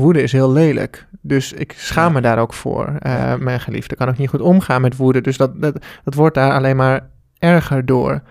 woede 0.02 0.22
is 0.22 0.32
heel 0.32 0.52
lelijk. 0.52 1.08
Dus 1.22 1.54
ik 1.54 1.74
schaam 1.78 2.14
me 2.14 2.22
daar 2.22 2.38
ook 2.38 2.54
voor, 2.54 2.96
eh, 3.00 3.36
mijn 3.36 3.60
geliefde. 3.60 3.96
kan 3.96 4.10
ook 4.10 4.18
niet 4.18 4.30
goed 4.30 4.42
omgaan 4.42 4.82
met 4.82 4.96
woede. 4.96 5.22
Dus 5.22 5.38
dat, 5.38 5.62
dat, 5.62 5.86
dat 6.04 6.14
wordt 6.14 6.36
daar 6.36 6.52
alleen 6.52 6.76
maar 6.76 7.10
erger 7.40 7.86
door. 7.86 8.22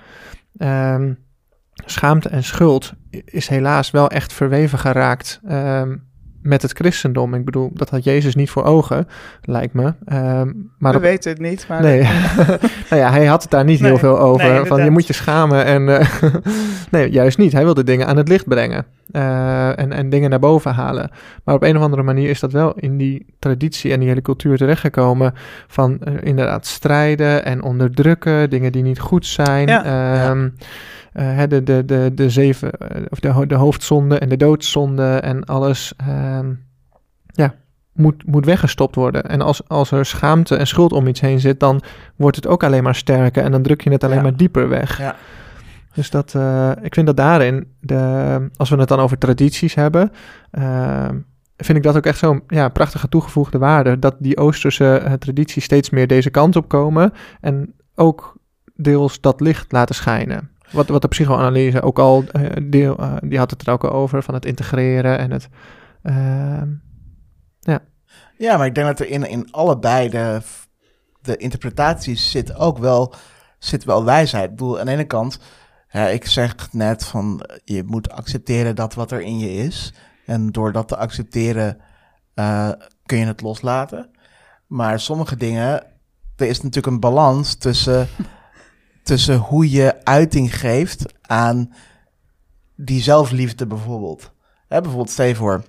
Ehm, 0.57 1.13
schaamte 1.85 2.29
en 2.29 2.45
schuld 2.45 2.93
is 3.11 3.49
helaas 3.49 3.91
wel 3.91 4.11
echt 4.11 4.33
verweven 4.33 4.79
geraakt 4.79 5.41
ehm, 5.47 5.97
met 6.43 6.63
het 6.63 6.73
christendom. 6.73 7.35
Ik 7.35 7.45
bedoel, 7.45 7.71
dat 7.75 7.91
had 7.91 8.05
Jezus 8.05 8.35
niet 8.35 8.51
voor 8.51 8.65
ogen, 8.65 9.07
lijkt 9.43 9.75
me. 9.75 9.95
Ehm, 10.05 10.53
maar 10.79 10.91
We 10.93 10.97
op- 10.99 11.03
weten 11.05 11.31
het 11.31 11.41
niet, 11.41 11.65
maar 11.69 11.83
Nee, 11.83 12.03
nou 12.91 13.03
ja, 13.03 13.11
hij 13.11 13.27
had 13.27 13.43
het 13.43 13.51
daar 13.51 13.65
niet 13.65 13.81
heel 13.81 13.99
veel 13.99 14.19
over. 14.19 14.53
nee, 14.53 14.65
van 14.65 14.85
je 14.85 14.91
moet 14.91 15.07
je 15.07 15.13
schamen 15.13 15.65
en. 15.65 15.99
eh, 15.99 16.09
nee, 16.91 17.11
juist 17.11 17.39
niet. 17.39 17.53
Hij 17.53 17.65
wilde 17.65 17.85
dingen 17.85 18.07
aan 18.07 18.17
het 18.17 18.29
licht 18.29 18.49
brengen. 18.49 18.85
eh, 19.11 19.79
en, 19.79 19.93
en 19.93 20.11
dingen 20.11 20.31
naar 20.31 20.39
boven 20.39 20.73
halen. 20.75 21.11
Maar 21.45 21.55
op 21.55 21.63
een 21.63 21.77
of 21.77 21.83
andere 21.83 22.03
manier 22.03 22.29
is 22.31 22.41
dat 22.41 22.53
wel 22.53 22.73
in 22.77 22.97
die 22.97 23.27
traditie 23.39 23.93
en 23.93 23.99
die 24.01 24.09
hele 24.09 24.23
cultuur 24.23 24.57
terechtgekomen. 24.57 25.33
Van 25.67 25.99
eh, 26.01 26.13
inderdaad 26.21 26.67
strijden 26.67 27.45
en 27.45 27.63
onderdrukken, 27.63 28.51
dingen 28.51 28.73
die 28.73 28.83
niet 28.83 29.01
goed 29.01 29.27
zijn. 29.27 29.69
Ja, 29.69 29.85
Ehm, 29.85 30.45
eh, 30.45 30.51
hè, 31.13 31.47
de, 31.49 31.63
de, 31.63 31.85
de, 31.85 32.11
de 32.15 32.31
zeven, 32.31 32.73
eh, 32.73 33.03
of 33.09 33.21
de, 33.21 33.47
de 33.47 33.55
hoofdzonde 33.55 34.19
en 34.19 34.29
de 34.29 34.37
doodzonde 34.37 35.15
en 35.17 35.45
alles. 35.45 35.93
ehm, 35.97 36.53
ja, 37.27 37.55
moet, 37.93 38.27
moet 38.27 38.45
weggestopt 38.45 38.95
worden. 38.95 39.25
En 39.25 39.41
als, 39.41 39.69
als 39.69 39.91
er 39.91 40.07
schaamte 40.07 40.57
en 40.57 40.67
schuld 40.67 40.93
om 40.93 41.07
iets 41.07 41.21
heen 41.21 41.41
zit, 41.41 41.61
dan 41.61 41.83
wordt 42.17 42.37
het 42.37 42.47
ook 42.47 42.65
alleen 42.65 42.83
maar 42.83 42.95
sterker 42.95 43.43
en 43.45 43.51
dan 43.53 43.63
druk 43.63 43.81
je 43.81 43.91
het 43.91 44.05
alleen 44.05 44.17
Ja. 44.17 44.23
maar 44.23 44.37
dieper 44.37 44.69
weg. 44.69 44.99
Ja. 44.99 45.17
Dus 45.95 46.11
dat, 46.11 46.35
eh, 46.35 46.71
ik 46.83 46.95
vind 46.95 47.07
dat 47.07 47.17
daarin, 47.17 47.67
de, 47.81 48.49
als 48.57 48.71
we 48.71 48.77
het 48.77 48.89
dan 48.89 49.01
over 49.01 49.19
tradities 49.19 49.75
hebben, 49.75 50.13
eh, 50.51 51.09
vind 51.57 51.79
ik 51.79 51.85
dat 51.85 51.97
ook 51.97 52.07
echt 52.07 52.19
zo'n 52.19 52.43
ja, 52.47 52.69
prachtige 52.69 53.09
toegevoegde 53.09 53.59
waarde. 53.59 53.99
Dat 53.99 54.17
die 54.19 54.37
Oosterse 54.37 55.17
tradities 55.19 55.65
steeds 55.65 55.91
meer 55.91 56.07
deze 56.07 56.31
kant 56.31 56.57
op 56.57 56.69
komen 56.69 57.13
en 57.41 57.75
ook 57.95 58.37
deels 58.75 59.21
dat 59.21 59.41
licht 59.41 59.73
laten 59.73 59.95
schijnen. 59.95 60.51
Wat, 60.73 60.89
wat 60.89 61.03
de 61.03 61.09
psychoanalyse 61.09 61.83
ook 61.83 61.99
al 61.99 62.25
eh, 62.33 62.51
deel, 62.63 62.99
eh, 62.99 63.17
die 63.21 63.39
had 63.39 63.51
het 63.51 63.67
er 63.67 63.73
ook 63.73 63.85
al 63.85 63.91
over, 63.91 64.23
van 64.23 64.35
het 64.35 64.45
integreren 64.45 65.19
en 65.19 65.31
het. 65.31 65.49
ehm, 66.03 66.69
Ja, 68.37 68.57
maar 68.57 68.67
ik 68.67 68.75
denk 68.75 68.87
dat 68.87 69.01
er 69.01 69.09
in, 69.09 69.29
in 69.29 69.53
allebei 69.53 70.09
de, 70.09 70.41
de 71.23 71.37
interpretaties 71.37 72.31
zit 72.31 72.55
ook 72.55 72.79
wel, 72.79 73.15
zit 73.59 73.85
wel 73.85 74.05
wijsheid. 74.05 74.45
Ik 74.45 74.51
bedoel, 74.51 74.79
aan 74.79 74.87
de 74.87 74.93
ene 74.93 75.05
kant, 75.05 75.41
ja, 75.91 76.07
ik 76.07 76.27
zeg 76.27 76.73
net 76.73 77.05
van 77.05 77.49
je 77.65 77.85
moet 77.85 78.11
accepteren 78.11 78.77
dat 78.77 78.95
wat 78.95 79.11
er 79.11 79.21
in 79.21 79.39
je 79.39 79.53
is. 79.53 79.93
En 80.27 80.51
door 80.51 80.73
dat 80.73 80.89
te 80.89 80.97
accepteren 80.97 81.79
eh, 82.35 82.71
kun 83.07 83.19
je 83.19 83.27
het 83.27 83.41
loslaten. 83.41 84.11
Maar 84.67 85.01
sommige 85.01 85.37
dingen, 85.37 85.85
er 86.37 86.47
is 86.47 86.63
natuurlijk 86.63 86.95
een 86.95 87.01
balans 87.01 87.55
tussen, 87.55 88.09
tussen 89.11 89.37
hoe 89.37 89.71
je 89.71 90.05
uiting 90.05 90.59
geeft 90.59 91.05
aan 91.23 91.73
die 92.77 93.03
zelfliefde 93.03 93.67
bijvoorbeeld. 93.67 94.33
Hè, 94.69 94.81
bijvoorbeeld, 94.81 95.11
stel 95.11 95.27
je 95.27 95.35
voor, 95.35 95.63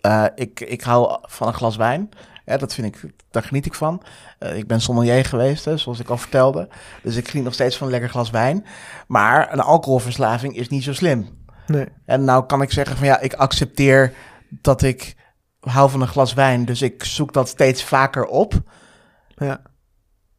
eh, 0.00 0.24
ik, 0.34 0.60
ik 0.60 0.80
hou 0.80 1.18
van 1.22 1.46
een 1.46 1.54
glas 1.54 1.76
wijn. 1.76 2.08
Hè, 2.44 2.58
dat 2.58 2.74
vind 2.74 2.86
ik, 2.86 3.12
daar 3.30 3.42
geniet 3.42 3.66
ik 3.66 3.74
van. 3.74 4.02
Eh, 4.38 4.56
ik 4.56 4.66
ben 4.66 4.80
sommelier 4.80 5.24
geweest, 5.24 5.64
hè, 5.64 5.76
zoals 5.76 5.98
ik 6.00 6.08
al 6.08 6.16
vertelde. 6.16 6.68
Dus 7.02 7.16
ik 7.16 7.28
geniet 7.28 7.44
nog 7.44 7.54
steeds 7.54 7.76
van 7.76 7.86
een 7.86 7.92
lekker 7.92 8.10
glas 8.10 8.30
wijn. 8.30 8.66
Maar 9.06 9.52
een 9.52 9.60
alcoholverslaving 9.60 10.56
is 10.56 10.68
niet 10.68 10.84
zo 10.84 10.92
slim. 10.92 11.28
nee. 11.66 11.86
En 12.04 12.24
nou 12.24 12.46
kan 12.46 12.62
ik 12.62 12.72
zeggen 12.72 12.96
van 12.96 13.06
ja, 13.06 13.20
ik 13.20 13.34
accepteer 13.34 14.14
dat 14.50 14.82
ik 14.82 15.16
hou 15.60 15.90
van 15.90 16.00
een 16.00 16.08
glas 16.08 16.34
wijn. 16.34 16.64
Dus 16.64 16.82
ik 16.82 17.04
zoek 17.04 17.32
dat 17.32 17.48
steeds 17.48 17.84
vaker 17.84 18.24
op. 18.24 18.54
Ja. 19.36 19.62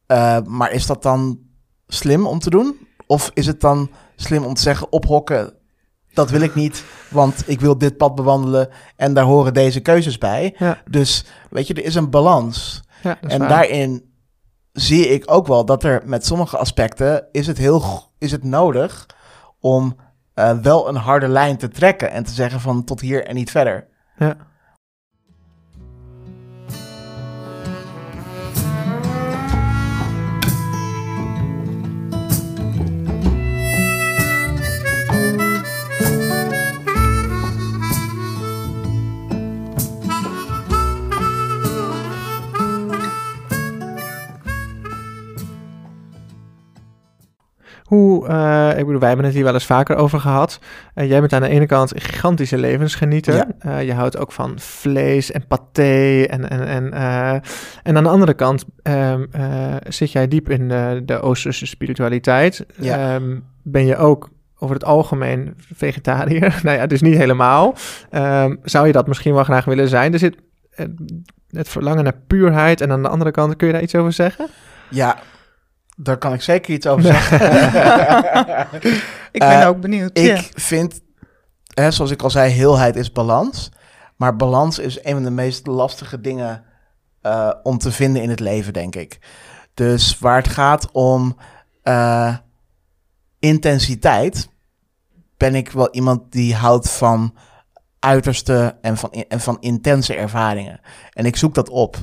Eh, 0.06 0.42
maar 0.42 0.72
is 0.72 0.86
dat 0.86 1.04
dan 1.04 1.48
slim 1.90 2.28
om 2.28 2.40
te 2.40 2.50
doen? 2.50 2.88
Of 3.08 3.32
is 3.34 3.46
het 3.46 3.62
dan 3.62 3.90
slim 4.16 4.44
om 4.44 4.54
te 4.54 4.62
zeggen 4.62 4.92
ophokken? 4.92 5.54
Dat 6.14 6.30
wil 6.30 6.42
ik 6.42 6.56
niet, 6.56 6.84
want 7.10 7.44
ik 7.46 7.60
wil 7.60 7.78
dit 7.78 7.98
pad 7.98 8.16
bewandelen 8.16 8.70
en 8.96 9.14
daar 9.14 9.24
horen 9.24 9.54
deze 9.54 9.80
keuzes 9.80 10.18
bij. 10.18 10.56
Ja. 10.58 10.82
Dus 10.90 11.26
weet 11.50 11.68
je, 11.68 11.74
er 11.74 11.84
is 11.86 11.96
een 11.96 12.10
balans. 12.10 12.82
Ja, 13.04 13.18
is 13.22 13.32
En 13.34 13.40
waar. 13.40 13.48
daarin 13.48 14.14
zie 14.72 15.08
ik 15.08 15.32
ook 15.32 15.48
wel 15.48 15.66
dat 15.66 15.84
er 15.84 16.02
met 16.06 16.26
sommige 16.26 16.58
aspecten 16.58 17.28
is 17.32 17.48
het 17.48 17.58
heel 17.58 18.12
is 18.18 18.32
het 18.32 18.44
nodig 18.44 19.06
om 19.60 19.96
eh, 20.34 20.58
wel 20.58 20.88
een 20.88 20.96
harde 20.96 21.28
lijn 21.28 21.58
te 21.58 21.68
trekken 21.68 22.12
en 22.12 22.24
te 22.24 22.32
zeggen 22.32 22.60
van 22.60 22.84
tot 22.84 23.02
hier 23.02 23.26
en 23.26 23.36
niet 23.36 23.52
verder. 23.52 23.88
Ja. 24.18 24.38
Hoe, 47.90 48.28
eh, 48.28 48.70
ik 48.70 48.86
bedoel, 48.86 49.00
wij 49.00 49.08
hebben 49.08 49.26
het 49.26 49.36
hier 49.36 49.44
wel 49.44 49.54
eens 49.54 49.66
vaker 49.66 49.96
over 49.96 50.20
gehad. 50.20 50.60
Eh, 50.94 51.10
jij 51.10 51.20
bent 51.20 51.34
aan 51.34 51.42
de 51.42 51.48
ene 51.48 51.66
kant 51.66 51.96
een 51.96 52.02
gigantische 52.02 52.58
levensgenieter. 52.58 53.36
Ja. 53.36 53.48
Eh, 53.60 53.86
je 53.86 53.94
houdt 53.94 54.18
ook 54.18 54.32
van 54.32 54.54
vlees 54.60 55.32
en 55.32 55.48
paté. 55.48 56.24
En, 56.24 56.50
en, 56.50 56.68
en, 56.68 56.94
en 57.84 57.98
aan 57.98 58.04
de 58.04 58.10
andere 58.10 58.34
kant 58.34 58.66
ehm, 58.84 59.26
eh, 59.32 59.76
zit 59.88 60.12
jij 60.12 60.28
diep 60.28 60.50
in 60.50 60.68
de, 60.68 61.02
de 61.06 61.20
Oosterse 61.20 61.66
spiritualiteit. 61.66 62.66
Ja. 62.76 63.16
Ehm, 63.16 63.38
ben 63.64 63.86
je 63.86 63.98
ook 63.98 64.30
over 64.60 64.76
het 64.76 64.86
algemeen 64.86 65.54
vegetariër? 65.74 66.60
nou 66.64 66.78
ja, 66.78 66.88
dus 66.88 67.02
niet 67.02 67.18
helemaal. 67.18 67.76
Ehm, 68.10 68.56
zou 68.64 68.88
je 68.88 68.94
dat 68.94 69.08
misschien 69.08 69.34
wel 69.34 69.44
graag 69.44 69.66
willen 69.66 69.88
zijn? 69.88 70.14
Er 70.14 70.20
zit 70.20 70.36
het 71.50 71.70
verlangen 71.70 72.04
naar 72.04 72.20
puurheid. 72.28 72.82
En 72.82 72.92
aan 72.92 73.04
de 73.04 73.10
andere 73.10 73.32
kant, 73.32 73.56
kun 73.56 73.68
je 73.68 73.74
daar 73.74 73.82
iets 73.82 73.96
over 73.96 74.14
zeggen? 74.14 74.48
Ja, 74.90 75.18
daar 76.02 76.18
kan 76.18 76.34
ik 76.34 76.42
zeker 76.42 76.74
iets 76.74 76.88
over 76.88 77.04
zeggen. 77.14 77.40
ik 79.32 79.40
ben 79.40 79.62
Eh, 79.62 79.68
ook 79.68 79.82
benieuwd. 79.82 80.18
ik 80.18 80.52
vind, 80.54 81.02
hè, 81.74 81.92
zoals 81.92 82.12
ik 82.12 82.22
al 82.22 82.30
zei, 82.30 82.52
heelheid 82.52 82.96
is 82.96 83.12
balans. 83.12 83.72
Maar 84.16 84.36
balans 84.36 84.80
is 84.80 85.04
een 85.04 85.14
van 85.14 85.24
de 85.24 85.32
meest 85.32 85.68
lastige 85.68 86.22
dingen 86.22 86.64
eh, 87.22 87.52
om 87.64 87.78
te 87.78 87.92
vinden 87.92 88.22
in 88.22 88.30
het 88.30 88.40
leven, 88.40 88.74
denk 88.74 88.96
ik. 88.96 89.20
Dus 89.74 90.20
waar 90.20 90.38
het 90.38 90.48
gaat 90.48 90.92
om 90.92 91.38
eh, 91.84 92.36
intensiteit, 93.40 94.50
ben 95.38 95.56
ik 95.56 95.72
wel 95.72 95.92
iemand 95.92 96.32
die 96.32 96.56
houdt 96.56 96.90
van 96.92 97.36
uiterste 98.00 98.78
en 98.82 98.98
van, 98.98 99.12
en 99.12 99.40
van 99.40 99.58
intense 99.60 100.16
ervaringen. 100.16 100.80
En 101.14 101.26
ik 101.26 101.36
zoek 101.36 101.54
dat 101.56 101.70
op. 101.70 101.98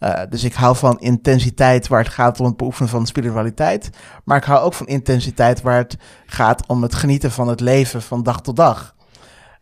Uh, 0.00 0.20
dus 0.28 0.44
ik 0.44 0.54
hou 0.54 0.76
van 0.76 1.00
intensiteit 1.00 1.88
waar 1.88 2.02
het 2.02 2.12
gaat 2.12 2.40
om 2.40 2.46
het 2.46 2.56
beoefenen 2.56 2.90
van 2.90 3.06
spiritualiteit. 3.06 3.90
Maar 4.24 4.36
ik 4.36 4.44
hou 4.44 4.60
ook 4.60 4.74
van 4.74 4.86
intensiteit 4.86 5.62
waar 5.62 5.76
het 5.76 5.96
gaat 6.26 6.66
om 6.66 6.82
het 6.82 6.94
genieten 6.94 7.30
van 7.30 7.48
het 7.48 7.60
leven 7.60 8.02
van 8.02 8.22
dag 8.22 8.40
tot 8.40 8.56
dag. 8.56 8.94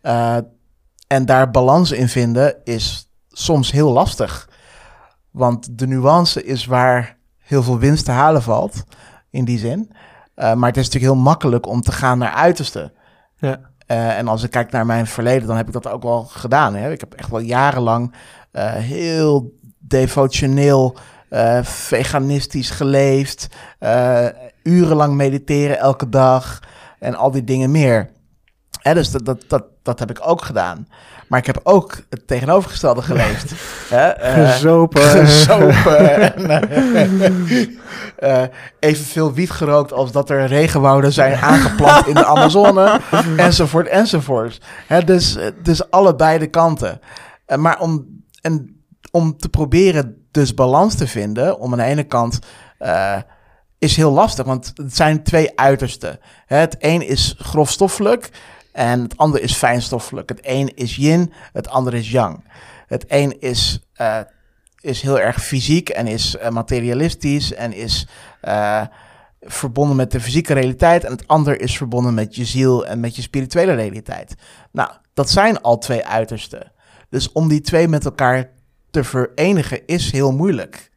Uh, 0.03 0.37
en 1.07 1.25
daar 1.25 1.51
balans 1.51 1.93
in 1.93 2.09
vinden 2.09 2.57
is 2.65 3.11
soms 3.29 3.71
heel 3.73 3.93
lastig. 3.93 4.49
Want 5.31 5.79
de 5.79 5.87
nuance 5.87 6.45
is 6.45 6.67
waar 6.67 7.17
heel 7.39 7.63
veel 7.63 7.79
winst 7.79 8.05
te 8.05 8.11
halen 8.11 8.43
valt, 8.43 8.85
in 9.31 9.45
die 9.45 9.59
zin. 9.59 9.91
Uh, 9.91 10.55
maar 10.55 10.69
het 10.69 10.77
is 10.77 10.85
natuurlijk 10.85 11.13
heel 11.13 11.23
makkelijk 11.23 11.67
om 11.67 11.81
te 11.81 11.93
gaan 11.93 12.19
naar 12.19 12.33
uiterste. 12.33 12.93
Ja. 13.37 13.61
Uh, 13.87 14.19
en 14.19 14.29
als 14.29 14.43
ik 14.43 14.51
kijk 14.51 14.71
naar 14.71 14.87
mijn 14.87 15.07
verleden, 15.07 15.47
dan 15.47 15.57
heb 15.57 15.67
ik 15.67 15.73
dat 15.73 15.89
ook 15.89 16.03
wel 16.03 16.25
gedaan. 16.25 16.75
Hè? 16.75 16.93
Ik 16.93 17.01
heb 17.01 17.15
echt 17.15 17.31
wel 17.31 17.41
jarenlang 17.41 18.15
uh, 18.53 18.73
heel 18.73 19.56
devotioneel, 19.89 20.97
veganistisch 21.63 22.71
geleefd. 22.71 23.47
urenlang 24.63 25.15
mediteren 25.15 25.79
elke 25.79 26.09
dag 26.09 26.61
en 26.99 27.15
al 27.15 27.31
die 27.31 27.45
dingen 27.45 27.71
meer. 27.71 28.11
Hè, 28.87 28.95
dus 28.95 29.11
dat, 29.11 29.25
dat, 29.25 29.45
dat, 29.49 29.65
dat 29.83 29.99
heb 29.99 30.11
ik 30.11 30.19
ook 30.23 30.43
gedaan. 30.43 30.89
Maar 31.29 31.39
ik 31.39 31.47
heb 31.47 31.61
ook 31.63 31.97
het 32.11 32.27
tegenovergestelde 32.27 33.03
geleefd. 33.13 33.53
Hè? 33.89 34.39
Uh, 34.39 34.53
gezopen. 34.53 35.03
Gezopen. 35.27 36.37
en, 36.97 37.79
uh, 38.21 38.43
evenveel 38.79 39.33
wiet 39.33 39.51
gerookt 39.51 39.93
als 39.93 40.13
dat 40.13 40.31
er 40.31 40.47
regenwouden 40.47 41.13
zijn 41.13 41.35
aangeplant 41.37 42.07
in 42.07 42.15
de 42.15 42.25
Amazone. 42.25 43.01
enzovoort, 43.37 43.87
enzovoort. 43.87 44.61
Hè, 44.87 45.05
dus, 45.05 45.39
dus 45.63 45.91
allebei 45.91 46.39
de 46.39 46.51
kanten. 46.51 47.01
Uh, 47.47 47.57
maar 47.57 47.81
om, 47.81 48.07
en, 48.41 48.76
om 49.17 49.37
te 49.37 49.49
proberen 49.49 50.27
dus 50.31 50.55
balans 50.55 50.95
te 50.95 51.07
vinden, 51.07 51.59
om 51.59 51.73
aan 51.73 51.79
de 51.79 51.85
ene 51.85 52.05
kant 52.05 52.39
is 53.79 53.97
heel 53.97 54.11
lastig, 54.11 54.47
want 54.47 54.73
het 54.75 54.97
zijn 54.97 55.23
twee 55.23 55.59
uitersten. 55.59 56.19
Het 56.47 56.77
een 56.79 57.03
is 57.03 57.35
grofstoffelijk 57.39 58.31
en 58.73 59.03
het 59.03 59.17
andere 59.17 59.43
is 59.43 59.55
fijnstoffelijk. 59.55 60.29
Het 60.29 60.39
een 60.43 60.75
is 60.75 60.97
yin, 60.97 61.33
het 61.53 61.69
andere 61.69 61.99
is 61.99 62.11
yang. 62.11 62.45
Het 62.87 63.05
een 63.09 63.41
is, 63.41 63.81
uh, 64.01 64.19
is 64.81 65.03
heel 65.03 65.21
erg 65.21 65.45
fysiek 65.45 65.89
en 65.89 66.07
is 66.07 66.37
uh, 66.37 66.49
materialistisch 66.49 67.55
en 67.55 67.73
is 67.73 68.09
verbonden 69.41 69.97
met 69.97 70.11
de 70.11 70.21
fysieke 70.21 70.55
realiteit. 70.55 71.05
En 71.05 71.11
het 71.11 71.29
ander 71.29 71.61
is 71.61 71.77
verbonden 71.77 72.15
met 72.15 72.37
je 72.37 72.45
ziel 72.45 72.87
en 72.87 73.01
met 73.01 73.17
je 73.17 73.23
spirituele 73.23 73.75
realiteit. 73.75 74.35
Nou, 74.73 74.91
dat 75.15 75.31
zijn 75.31 75.61
al 75.61 75.79
twee 75.79 76.07
uitersten. 76.07 76.73
Dus 77.11 77.33
om 77.33 77.49
die 77.49 77.61
twee 77.61 77.89
met 77.89 78.05
elkaar 78.05 78.51
te 78.97 79.05
verenigen 79.05 79.87
is 79.87 80.13
heel 80.13 80.33
moeilijk. 80.33 80.91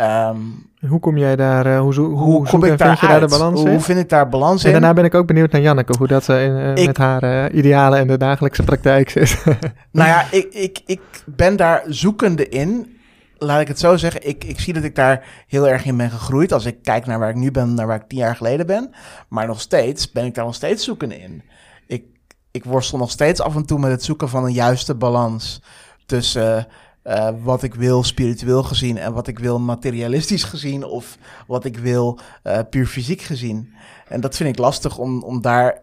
Um, 0.00 0.70
hoe 0.88 1.00
kom 1.00 1.16
jij 1.18 1.36
daar, 1.36 1.66
uh, 1.66 1.80
hoe, 1.80 1.94
hoe, 1.94 2.16
hoe 2.16 2.46
kom 2.48 2.64
ik 2.64 2.78
daar, 2.78 3.00
daar 3.00 3.20
de 3.20 3.26
balans 3.26 3.58
hoe, 3.58 3.68
in? 3.68 3.74
Hoe 3.74 3.82
vind 3.82 3.98
ik 3.98 4.08
daar 4.08 4.28
balans 4.28 4.64
in? 4.64 4.66
En 4.66 4.72
daarna 4.72 4.92
ben 4.92 5.04
ik 5.04 5.14
ook 5.14 5.26
benieuwd 5.26 5.52
naar 5.52 5.60
Janneke, 5.60 5.94
hoe 5.98 6.06
dat 6.06 6.28
uh, 6.28 6.44
in, 6.44 6.78
uh, 6.78 6.86
met 6.86 6.96
haar 6.96 7.50
idealen 7.52 7.98
en 7.98 8.06
de 8.06 8.16
dagelijkse 8.16 8.62
praktijk 8.62 9.10
zit. 9.10 9.44
nou 9.92 10.08
ja, 10.08 10.26
ik, 10.30 10.54
ik, 10.54 10.82
ik 10.86 11.00
ben 11.26 11.56
daar 11.56 11.82
zoekende 11.86 12.48
in. 12.48 12.96
Laat 13.38 13.60
ik 13.60 13.68
het 13.68 13.78
zo 13.78 13.96
zeggen, 13.96 14.28
ik, 14.28 14.44
ik 14.44 14.60
zie 14.60 14.72
dat 14.72 14.84
ik 14.84 14.94
daar 14.94 15.44
heel 15.46 15.68
erg 15.68 15.84
in 15.84 15.96
ben 15.96 16.10
gegroeid. 16.10 16.52
Als 16.52 16.64
ik 16.64 16.82
kijk 16.82 17.06
naar 17.06 17.18
waar 17.18 17.30
ik 17.30 17.36
nu 17.36 17.50
ben, 17.50 17.74
naar 17.74 17.86
waar 17.86 18.00
ik 18.00 18.08
tien 18.08 18.18
jaar 18.18 18.36
geleden 18.36 18.66
ben. 18.66 18.90
Maar 19.28 19.46
nog 19.46 19.60
steeds 19.60 20.12
ben 20.12 20.24
ik 20.24 20.34
daar 20.34 20.44
nog 20.44 20.54
steeds 20.54 20.84
zoekende 20.84 21.18
in. 21.18 21.42
Ik, 21.86 22.04
ik 22.50 22.64
worstel 22.64 22.98
nog 22.98 23.10
steeds 23.10 23.40
af 23.40 23.56
en 23.56 23.66
toe 23.66 23.78
met 23.78 23.90
het 23.90 24.04
zoeken 24.04 24.28
van 24.28 24.44
een 24.44 24.52
juiste 24.52 24.94
balans 24.94 25.62
tussen 26.06 26.66
uh, 27.04 27.28
wat 27.42 27.62
ik 27.62 27.74
wil 27.74 28.04
spiritueel 28.04 28.62
gezien 28.62 28.98
en 28.98 29.12
wat 29.12 29.26
ik 29.26 29.38
wil 29.38 29.58
materialistisch 29.58 30.44
gezien 30.44 30.84
of 30.84 31.18
wat 31.46 31.64
ik 31.64 31.78
wil 31.78 32.18
uh, 32.44 32.58
puur 32.70 32.86
fysiek 32.86 33.20
gezien. 33.20 33.74
En 34.08 34.20
dat 34.20 34.36
vind 34.36 34.48
ik 34.48 34.58
lastig 34.58 34.98
om, 34.98 35.22
om, 35.22 35.40
daar, 35.40 35.82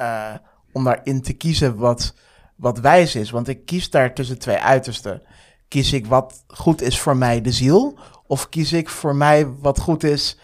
uh, 0.00 0.34
om 0.72 0.84
daarin 0.84 1.22
te 1.22 1.32
kiezen 1.32 1.76
wat, 1.76 2.14
wat 2.56 2.78
wijs 2.78 3.14
is. 3.14 3.30
Want 3.30 3.48
ik 3.48 3.64
kies 3.64 3.90
daar 3.90 4.14
tussen 4.14 4.38
twee 4.38 4.58
uitersten. 4.58 5.22
Kies 5.68 5.92
ik 5.92 6.06
wat 6.06 6.44
goed 6.46 6.82
is 6.82 7.00
voor 7.00 7.16
mij 7.16 7.40
de 7.40 7.52
ziel 7.52 7.98
of 8.26 8.48
kies 8.48 8.72
ik 8.72 8.88
voor 8.88 9.16
mij 9.16 9.48
wat 9.48 9.78
goed 9.78 10.04
is 10.04 10.38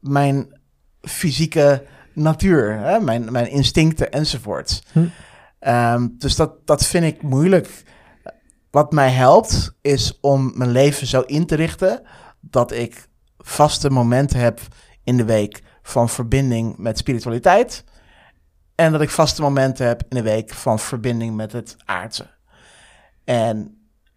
mijn 0.00 0.60
fysieke 1.00 1.86
natuur, 2.12 2.78
hè? 2.78 3.00
Mijn, 3.00 3.32
mijn 3.32 3.50
instincten 3.50 4.10
enzovoorts. 4.10 4.82
Hm. 4.92 5.04
Um, 5.68 6.14
dus 6.18 6.36
dat, 6.36 6.66
dat 6.66 6.86
vind 6.86 7.04
ik 7.04 7.22
moeilijk. 7.22 7.82
Wat 8.70 8.92
mij 8.92 9.10
helpt 9.10 9.72
is 9.80 10.18
om 10.20 10.52
mijn 10.54 10.70
leven 10.70 11.06
zo 11.06 11.20
in 11.20 11.46
te 11.46 11.54
richten 11.54 12.02
dat 12.40 12.72
ik 12.72 13.08
vaste 13.38 13.90
momenten 13.90 14.38
heb 14.38 14.60
in 15.04 15.16
de 15.16 15.24
week 15.24 15.62
van 15.82 16.08
verbinding 16.08 16.76
met 16.76 16.98
spiritualiteit. 16.98 17.84
En 18.74 18.92
dat 18.92 19.00
ik 19.00 19.10
vaste 19.10 19.42
momenten 19.42 19.86
heb 19.86 20.02
in 20.08 20.16
de 20.16 20.22
week 20.22 20.54
van 20.54 20.78
verbinding 20.78 21.36
met 21.36 21.52
het 21.52 21.76
aardse. 21.84 22.30
En. 23.24 23.74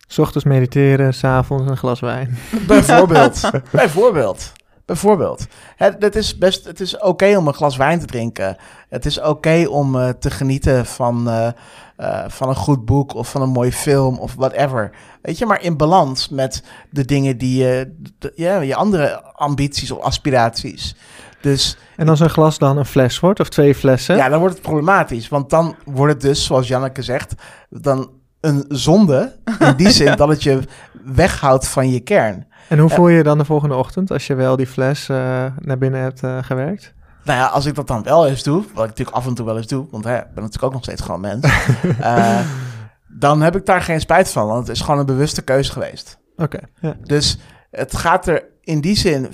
S 0.08 0.20
ochtends 0.20 0.46
mediteren, 0.46 1.14
s'avonds 1.14 1.70
een 1.70 1.78
glas 1.78 2.00
wijn. 2.00 2.38
Bijvoorbeeld. 2.68 3.50
bijvoorbeeld. 3.72 4.52
Bijvoorbeeld. 4.86 5.46
Het, 5.76 5.96
het 6.00 6.16
is 6.16 6.38
best, 6.38 6.66
het 6.66 6.80
is 6.80 6.98
oké 6.98 7.38
om 7.38 7.48
een 7.48 7.54
glas 7.54 7.78
wijn 7.78 8.00
te 8.00 8.06
drinken. 8.06 8.58
Het 8.90 9.06
is 9.06 9.22
oké 9.22 9.66
om 9.70 9.96
uh, 9.96 10.10
te 10.10 10.32
genieten 10.32 10.86
van, 10.86 11.28
uh, 11.28 11.48
uh, 11.98 12.24
van 12.28 12.50
een 12.50 12.56
goed 12.56 12.86
boek 12.86 13.14
of 13.14 13.30
van 13.30 13.42
een 13.42 13.50
mooie 13.50 13.72
film 13.72 14.18
of 14.18 14.36
whatever. 14.36 14.92
Weet 15.22 15.38
je, 15.38 15.46
maar 15.46 15.62
in 15.62 15.78
balans 15.78 16.30
met 16.30 16.64
de 16.90 17.06
dingen 17.06 17.38
die 17.38 17.64
je, 17.64 17.96
ja, 18.36 18.60
je 18.60 18.76
andere 18.76 19.24
ambities 19.24 19.92
of 19.92 20.00
aspiraties. 20.00 20.96
Dus, 21.42 21.78
en 21.96 22.10
als 22.10 22.20
een 22.20 22.30
glas 22.30 22.58
dan 22.58 22.78
een 22.78 22.86
fles 22.86 23.20
wordt 23.20 23.40
of 23.40 23.50
twee 23.50 23.76
flessen? 23.76 24.16
Ja, 24.16 24.30
dan 24.30 24.40
wordt 24.40 24.54
het 24.54 24.64
problematisch. 24.64 25.30
Want 25.30 25.50
dan 25.50 25.76
wordt 25.86 26.14
het 26.14 26.22
dus, 26.22 26.46
zoals 26.46 26.68
Janneke 26.68 27.02
zegt, 27.02 27.34
dan 27.70 28.10
een 28.44 28.66
zonde. 28.68 29.36
In 29.60 29.76
die 29.76 29.90
zin 30.02 30.16
dat 30.16 30.28
het 30.28 30.44
je 30.44 30.60
weghoudt 31.04 31.68
van 31.68 31.90
je 31.90 32.00
kern. 32.00 32.48
En 32.70 32.80
hoe 32.80 32.90
voel 32.90 33.08
je 33.08 33.18
je 33.18 33.24
dan 33.24 33.38
de 33.38 33.46
volgende 33.46 33.76
ochtend 33.76 34.12
als 34.12 34.28
je 34.28 34.36
wel 34.36 34.56
die 34.56 34.68
fles 34.68 35.10
uh, 35.10 35.18
naar 35.60 35.78
binnen 35.78 36.02
hebt 36.02 36.24
uh, 36.24 36.38
gewerkt? 36.42 36.94
Nou 37.24 37.40
ja, 37.40 37.46
als 37.46 37.66
ik 37.66 37.76
dat 37.76 37.88
dan 37.88 38.04
wel 38.04 38.28
eens 38.28 38.44
doe, 38.44 38.64
wat 38.74 38.84
ik 38.84 38.90
natuurlijk 38.90 39.18
af 39.18 39.28
en 39.28 39.34
toe 39.34 39.46
wel 39.46 39.58
eens 39.58 39.68
doe, 39.68 39.88
want 39.92 40.04
hè, 40.04 40.18
ik 40.18 40.24
ben 40.34 40.44
natuurlijk 40.44 40.64
ook 40.64 40.74
nog 40.74 40.84
steeds 40.84 41.02
gewoon 41.02 41.22
mens, 41.22 41.46
uh, 42.00 42.40
dan 43.26 43.42
heb 43.42 43.56
ik 43.56 43.66
daar 43.66 43.82
geen 43.82 44.00
spijt 44.00 44.32
van, 44.32 44.48
want 44.48 44.68
het 44.68 44.76
is 44.76 44.82
gewoon 44.84 45.00
een 45.00 45.06
bewuste 45.06 45.42
keuze 45.42 45.72
geweest. 45.72 46.18
Oké. 46.36 46.60
ja. 46.80 46.96
Dus 47.04 47.38
het 47.72 47.98
gaat 47.98 48.28
er 48.28 48.44
in 48.62 48.82
die 48.82 48.98
zin, 48.98 49.28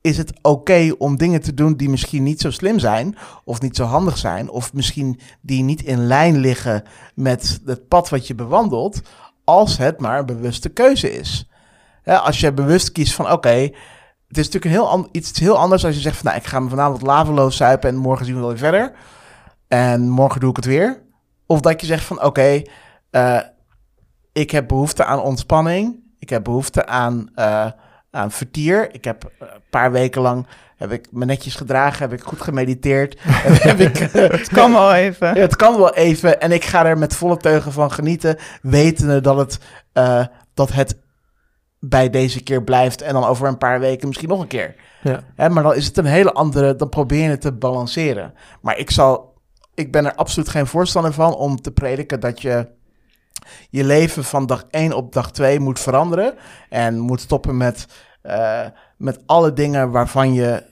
is 0.00 0.16
het 0.16 0.32
oké 0.42 0.94
om 0.98 1.16
dingen 1.16 1.40
te 1.40 1.54
doen 1.54 1.76
die 1.76 1.88
misschien 1.88 2.22
niet 2.22 2.40
zo 2.40 2.50
slim 2.50 2.78
zijn, 2.78 3.16
of 3.44 3.60
niet 3.60 3.76
zo 3.76 3.84
handig 3.84 4.18
zijn, 4.18 4.50
of 4.50 4.72
misschien 4.72 5.20
die 5.40 5.62
niet 5.62 5.82
in 5.82 6.06
lijn 6.06 6.36
liggen 6.36 6.82
met 7.14 7.60
het 7.64 7.88
pad 7.88 8.08
wat 8.08 8.26
je 8.26 8.34
bewandelt, 8.34 9.00
als 9.44 9.78
het 9.78 10.00
maar 10.00 10.18
een 10.18 10.26
bewuste 10.26 10.68
keuze 10.68 11.12
is. 11.18 11.50
als 12.04 12.40
je 12.40 12.52
bewust 12.52 12.92
kiest 12.92 13.14
van 13.14 13.32
oké, 13.32 13.70
het 14.28 14.38
is 14.38 14.48
natuurlijk 14.48 14.64
een 14.64 14.70
heel 14.70 15.08
iets 15.12 15.38
heel 15.38 15.58
anders 15.58 15.84
als 15.84 15.94
je 15.94 16.00
zegt 16.00 16.16
van 16.16 16.26
nou, 16.26 16.38
ik 16.38 16.46
ga 16.46 16.60
me 16.60 16.68
vanavond 16.68 17.02
laveloos 17.02 17.56
zuipen 17.56 17.88
en 17.88 17.96
morgen 17.96 18.26
zien 18.26 18.34
we 18.34 18.40
wel 18.40 18.48
weer 18.48 18.58
verder. 18.58 18.92
En 19.68 20.08
morgen 20.08 20.40
doe 20.40 20.50
ik 20.50 20.56
het 20.56 20.64
weer. 20.64 21.02
Of 21.46 21.60
dat 21.60 21.80
je 21.80 21.86
zegt 21.86 22.04
van 22.04 22.22
oké, 22.22 22.62
uh, 23.10 23.40
ik 24.32 24.50
heb 24.50 24.68
behoefte 24.68 25.04
aan 25.04 25.20
ontspanning. 25.20 26.00
Ik 26.18 26.28
heb 26.28 26.44
behoefte 26.44 26.86
aan, 26.86 27.30
uh, 27.34 27.66
aan 28.10 28.30
vertier. 28.30 28.94
Ik 28.94 29.04
heb 29.04 29.30
een 29.38 29.48
paar 29.70 29.92
weken 29.92 30.22
lang 30.22 30.46
heb 30.78 30.92
ik 30.92 31.06
me 31.10 31.24
netjes 31.24 31.54
gedragen, 31.54 32.08
heb 32.08 32.18
ik 32.18 32.24
goed 32.26 32.40
gemediteerd. 32.40 33.16
heb 33.68 33.80
ik, 33.80 33.96
het 34.12 34.48
kan 34.48 34.72
wel 34.72 34.94
even. 34.94 35.26
Ja, 35.26 35.40
het 35.40 35.56
kan 35.56 35.76
wel 35.76 35.94
even. 35.94 36.40
En 36.40 36.52
ik 36.52 36.64
ga 36.64 36.86
er 36.86 36.98
met 36.98 37.14
volle 37.14 37.36
teugen 37.36 37.72
van 37.72 37.92
genieten, 37.92 38.36
wetende 38.62 39.20
dat 39.20 39.36
het, 39.36 39.58
uh, 39.94 40.26
dat 40.54 40.72
het 40.72 40.96
bij 41.80 42.10
deze 42.10 42.42
keer 42.42 42.62
blijft 42.62 43.02
en 43.02 43.12
dan 43.12 43.24
over 43.24 43.48
een 43.48 43.58
paar 43.58 43.80
weken 43.80 44.06
misschien 44.06 44.28
nog 44.28 44.40
een 44.40 44.46
keer. 44.46 44.74
Ja. 45.02 45.20
Hè, 45.34 45.48
maar 45.48 45.62
dan 45.62 45.74
is 45.74 45.86
het 45.86 45.96
een 45.96 46.04
hele 46.04 46.32
andere, 46.32 46.76
dan 46.76 46.88
probeer 46.88 47.22
je 47.22 47.28
het 47.28 47.40
te 47.40 47.52
balanceren. 47.52 48.34
Maar 48.60 48.78
ik 48.78 48.90
zal, 48.90 49.34
ik 49.74 49.92
ben 49.92 50.04
er 50.04 50.14
absoluut 50.14 50.48
geen 50.48 50.66
voorstander 50.66 51.12
van 51.12 51.34
om 51.34 51.60
te 51.60 51.70
prediken 51.70 52.20
dat 52.20 52.42
je 52.42 52.68
je 53.70 53.84
leven 53.84 54.24
van 54.24 54.46
dag 54.46 54.64
1 54.70 54.92
op 54.92 55.12
dag 55.12 55.30
2 55.32 55.60
moet 55.60 55.80
veranderen 55.80 56.34
en 56.68 56.98
moet 56.98 57.20
stoppen 57.20 57.56
met, 57.56 57.86
uh, 58.22 58.66
met 58.96 59.22
alle 59.26 59.52
dingen 59.52 59.90
waarvan 59.90 60.32
je 60.32 60.64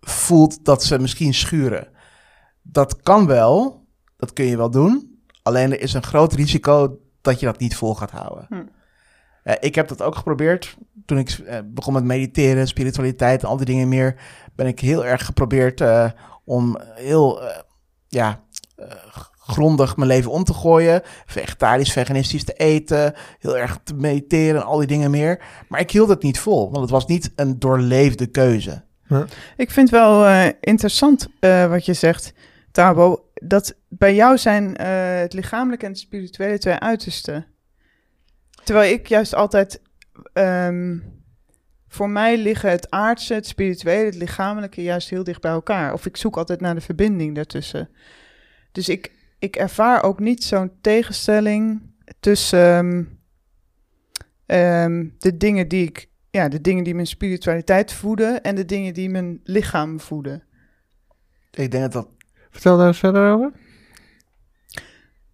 voelt 0.00 0.64
dat 0.64 0.84
ze 0.84 0.98
misschien 0.98 1.34
schuren. 1.34 1.88
Dat 2.62 3.02
kan 3.02 3.26
wel, 3.26 3.84
dat 4.16 4.32
kun 4.32 4.44
je 4.44 4.56
wel 4.56 4.70
doen. 4.70 5.20
Alleen 5.42 5.72
er 5.72 5.80
is 5.80 5.92
een 5.92 6.02
groot 6.02 6.32
risico 6.32 6.98
dat 7.20 7.40
je 7.40 7.46
dat 7.46 7.58
niet 7.58 7.76
vol 7.76 7.94
gaat 7.94 8.10
houden. 8.10 8.46
Hm. 8.48 8.62
Eh, 9.42 9.54
ik 9.60 9.74
heb 9.74 9.88
dat 9.88 10.02
ook 10.02 10.14
geprobeerd. 10.14 10.76
Toen 11.06 11.18
ik 11.18 11.30
eh, 11.30 11.58
begon 11.64 11.92
met 11.92 12.04
mediteren, 12.04 12.66
spiritualiteit 12.66 13.42
en 13.42 13.48
al 13.48 13.56
die 13.56 13.66
dingen 13.66 13.88
meer, 13.88 14.20
ben 14.54 14.66
ik 14.66 14.80
heel 14.80 15.04
erg 15.04 15.24
geprobeerd 15.24 15.80
eh, 15.80 16.10
om 16.44 16.78
heel 16.94 17.42
eh, 17.42 17.58
ja, 18.08 18.40
eh, 18.76 18.86
grondig 19.44 19.96
mijn 19.96 20.08
leven 20.08 20.30
om 20.30 20.44
te 20.44 20.54
gooien. 20.54 21.02
Vegetarisch, 21.26 21.92
veganistisch 21.92 22.44
te 22.44 22.52
eten, 22.52 23.14
heel 23.38 23.58
erg 23.58 23.78
te 23.84 23.94
mediteren 23.94 24.60
en 24.60 24.66
al 24.66 24.78
die 24.78 24.86
dingen 24.86 25.10
meer. 25.10 25.44
Maar 25.68 25.80
ik 25.80 25.90
hield 25.90 26.08
het 26.08 26.22
niet 26.22 26.38
vol, 26.38 26.64
want 26.64 26.80
het 26.80 26.90
was 26.90 27.06
niet 27.06 27.32
een 27.36 27.58
doorleefde 27.58 28.26
keuze. 28.26 28.84
Ik 29.56 29.70
vind 29.70 29.90
wel 29.90 30.26
eh, 30.26 30.46
interessant 30.60 31.28
eh, 31.40 31.68
wat 31.68 31.84
je 31.84 31.92
zegt, 31.92 32.32
Tabo. 32.70 33.24
Dat 33.34 33.74
bij 33.88 34.14
jou 34.14 34.38
zijn 34.38 34.76
eh, 34.76 35.18
het 35.20 35.32
lichamelijke 35.32 35.84
en 35.84 35.90
het 35.90 36.00
spirituele 36.00 36.58
twee 36.58 36.78
uitersten. 36.78 37.46
Terwijl 38.64 38.92
ik 38.92 39.06
juist 39.06 39.34
altijd. 39.34 39.80
ehm, 40.32 40.98
voor 41.88 42.10
mij 42.10 42.38
liggen 42.38 42.70
het 42.70 42.90
aardse, 42.90 43.34
het 43.34 43.46
spirituele, 43.46 44.04
het 44.04 44.14
lichamelijke 44.14 44.82
juist 44.82 45.10
heel 45.10 45.24
dicht 45.24 45.40
bij 45.40 45.50
elkaar. 45.50 45.92
Of 45.92 46.06
ik 46.06 46.16
zoek 46.16 46.36
altijd 46.36 46.60
naar 46.60 46.74
de 46.74 46.80
verbinding 46.80 47.34
daartussen. 47.34 47.88
Dus 48.72 48.88
ik, 48.88 49.10
ik 49.42 49.56
ervaar 49.56 50.02
ook 50.02 50.20
niet 50.20 50.44
zo'n 50.44 50.72
tegenstelling 50.80 51.82
tussen 52.20 52.60
ehm, 52.60 53.04
ehm, 54.46 55.08
de 55.18 55.36
dingen 55.36 55.68
die 55.68 55.86
ik 55.86 56.10
ja, 56.30 56.48
de 56.48 56.60
dingen 56.60 56.84
die 56.84 56.94
mijn 56.94 57.06
spiritualiteit 57.06 57.92
voeden 57.92 58.42
en 58.42 58.54
de 58.54 58.64
dingen 58.64 58.94
die 58.94 59.10
mijn 59.10 59.40
lichaam 59.44 60.00
voeden. 60.00 60.42
Ik 61.50 61.70
denk 61.70 61.82
dat 61.82 61.92
dat 61.92 62.08
Vertel 62.50 62.76
daar 62.76 62.86
eens 62.86 62.98
verder 62.98 63.32
over. 63.32 63.52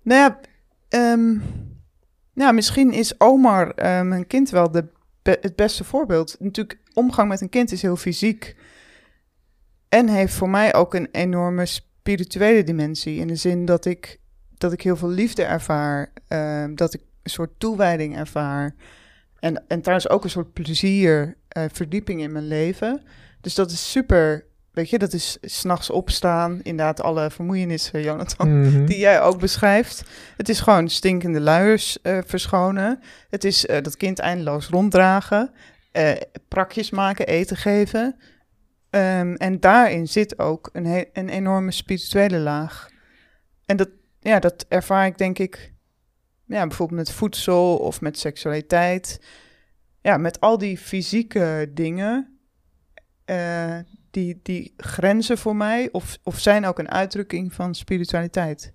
Nou 0.02 0.20
ja, 0.20 0.40
ehm, 0.88 1.38
ja 2.32 2.52
misschien 2.52 2.92
is 2.92 3.20
Omar, 3.20 3.70
eh, 3.70 4.02
mijn 4.02 4.26
kind, 4.26 4.50
wel 4.50 4.70
de 4.70 4.84
be- 5.22 5.38
het 5.40 5.56
beste 5.56 5.84
voorbeeld. 5.84 6.36
Natuurlijk, 6.38 6.80
omgang 6.94 7.28
met 7.28 7.40
een 7.40 7.48
kind 7.48 7.72
is 7.72 7.82
heel 7.82 7.96
fysiek. 7.96 8.56
En 9.88 10.08
heeft 10.08 10.34
voor 10.34 10.50
mij 10.50 10.74
ook 10.74 10.94
een 10.94 11.08
enorme 11.12 11.66
spirituele 12.12 12.64
dimensie. 12.64 13.20
In 13.20 13.26
de 13.26 13.36
zin 13.36 13.64
dat 13.64 13.84
ik, 13.84 14.18
dat 14.58 14.72
ik 14.72 14.82
heel 14.82 14.96
veel 14.96 15.08
liefde 15.08 15.42
ervaar. 15.42 16.12
ehm, 16.28 16.74
dat 16.74 16.94
ik 16.94 17.00
een 17.22 17.30
soort 17.30 17.50
toewijding 17.58 18.16
ervaar. 18.16 18.74
En, 19.40 19.64
en 19.68 19.80
trouwens 19.80 20.08
ook 20.08 20.24
een 20.24 20.30
soort 20.30 20.52
plezier, 20.52 21.36
eh, 21.48 21.64
verdieping 21.72 22.20
in 22.20 22.32
mijn 22.32 22.46
leven. 22.46 23.02
Dus 23.40 23.54
dat 23.54 23.70
is 23.70 23.90
super. 23.90 24.44
Weet 24.72 24.90
je, 24.90 24.98
dat 24.98 25.12
is 25.12 25.38
s'nachts 25.40 25.90
opstaan. 25.90 26.60
Inderdaad, 26.62 27.00
alle 27.02 27.30
vermoeienissen, 27.30 28.02
Jonathan 28.02 28.60
Mhm. 28.60 28.84
die 28.86 28.98
jij 28.98 29.20
ook 29.20 29.38
beschrijft. 29.40 30.02
Het 30.36 30.48
is 30.48 30.60
gewoon 30.60 30.88
stinkende 30.88 31.40
luiers 31.40 32.00
eh, 32.02 32.18
verschonen. 32.26 33.00
Het 33.30 33.44
is 33.44 33.66
eh, 33.66 33.82
dat 33.82 33.96
kind 33.96 34.18
eindeloos 34.18 34.66
ronddragen. 34.68 35.50
prakjes 36.48 36.90
maken, 36.90 37.26
eten 37.26 37.56
geven. 37.56 38.16
Ehm, 38.90 39.34
en 39.34 39.60
daarin 39.60 40.08
zit 40.08 40.38
ook 40.38 40.68
een, 40.72 40.86
he- 40.86 41.04
een 41.12 41.28
enorme 41.28 41.70
spirituele 41.70 42.38
laag. 42.38 42.88
En 43.66 43.76
dat, 43.76 43.88
ja, 44.20 44.38
dat 44.38 44.66
ervaar 44.68 45.06
ik 45.06 45.18
denk 45.18 45.38
ik... 45.38 45.72
Ja, 46.46 46.66
bijvoorbeeld 46.66 46.98
met 46.98 47.12
voedsel 47.12 47.76
of 47.76 48.00
met 48.00 48.18
seksualiteit. 48.18 49.20
Ja, 50.02 50.16
met 50.16 50.40
al 50.40 50.58
die 50.58 50.78
fysieke 50.78 51.70
dingen... 51.74 52.38
eh, 53.24 53.78
die, 54.10 54.40
die 54.42 54.74
grenzen 54.76 55.38
voor 55.38 55.56
mij 55.56 55.88
of, 55.92 56.18
of 56.22 56.38
zijn 56.38 56.64
ook 56.64 56.78
een 56.78 56.90
uitdrukking 56.90 57.52
van 57.52 57.74
spiritualiteit. 57.74 58.72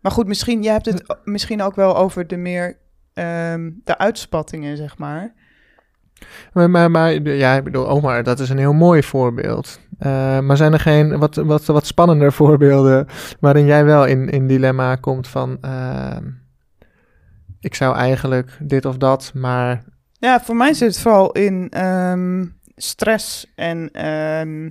Maar 0.00 0.12
goed, 0.12 0.26
misschien, 0.26 0.62
jij 0.62 0.72
hebt 0.72 0.86
het 0.86 1.10
o- 1.10 1.18
misschien 1.24 1.62
ook 1.62 1.74
wel 1.74 1.96
over 1.96 2.26
de 2.26 2.36
meer 2.36 2.78
ehm, 3.12 3.70
de 3.84 3.98
uitspattingen, 3.98 4.76
zeg 4.76 4.98
maar. 4.98 5.34
Maar, 6.52 6.90
maar, 6.90 7.12
ja, 7.22 7.54
ik 7.54 7.64
bedoel, 7.64 7.88
Omar, 7.88 8.22
dat 8.22 8.38
is 8.40 8.48
een 8.48 8.58
heel 8.58 8.72
mooi 8.72 9.02
voorbeeld. 9.02 9.80
Eh, 9.98 10.38
maar 10.38 10.56
zijn 10.56 10.72
er 10.72 10.80
geen 10.80 11.18
wat, 11.18 11.34
wat, 11.34 11.64
wat 11.64 11.86
spannender 11.86 12.32
voorbeelden 12.42 13.06
waarin 13.40 13.64
jij 13.64 13.84
wel 13.84 14.06
in, 14.06 14.28
in 14.28 14.46
dilemma 14.46 14.94
komt 14.96 15.28
van... 15.28 15.58
ehm, 15.60 16.24
ik 17.60 17.74
zou 17.74 17.96
eigenlijk 17.96 18.58
dit 18.60 18.84
of 18.84 18.96
dat, 18.96 19.30
maar 19.34 19.84
Ja, 20.12 20.40
voor 20.40 20.56
mij 20.56 20.74
zit 20.74 20.88
het 20.88 21.00
vooral 21.00 21.32
in 21.32 21.68
ehm, 21.70 22.46
stress 22.76 23.52
en 23.54 23.90
ehm, 23.92 24.70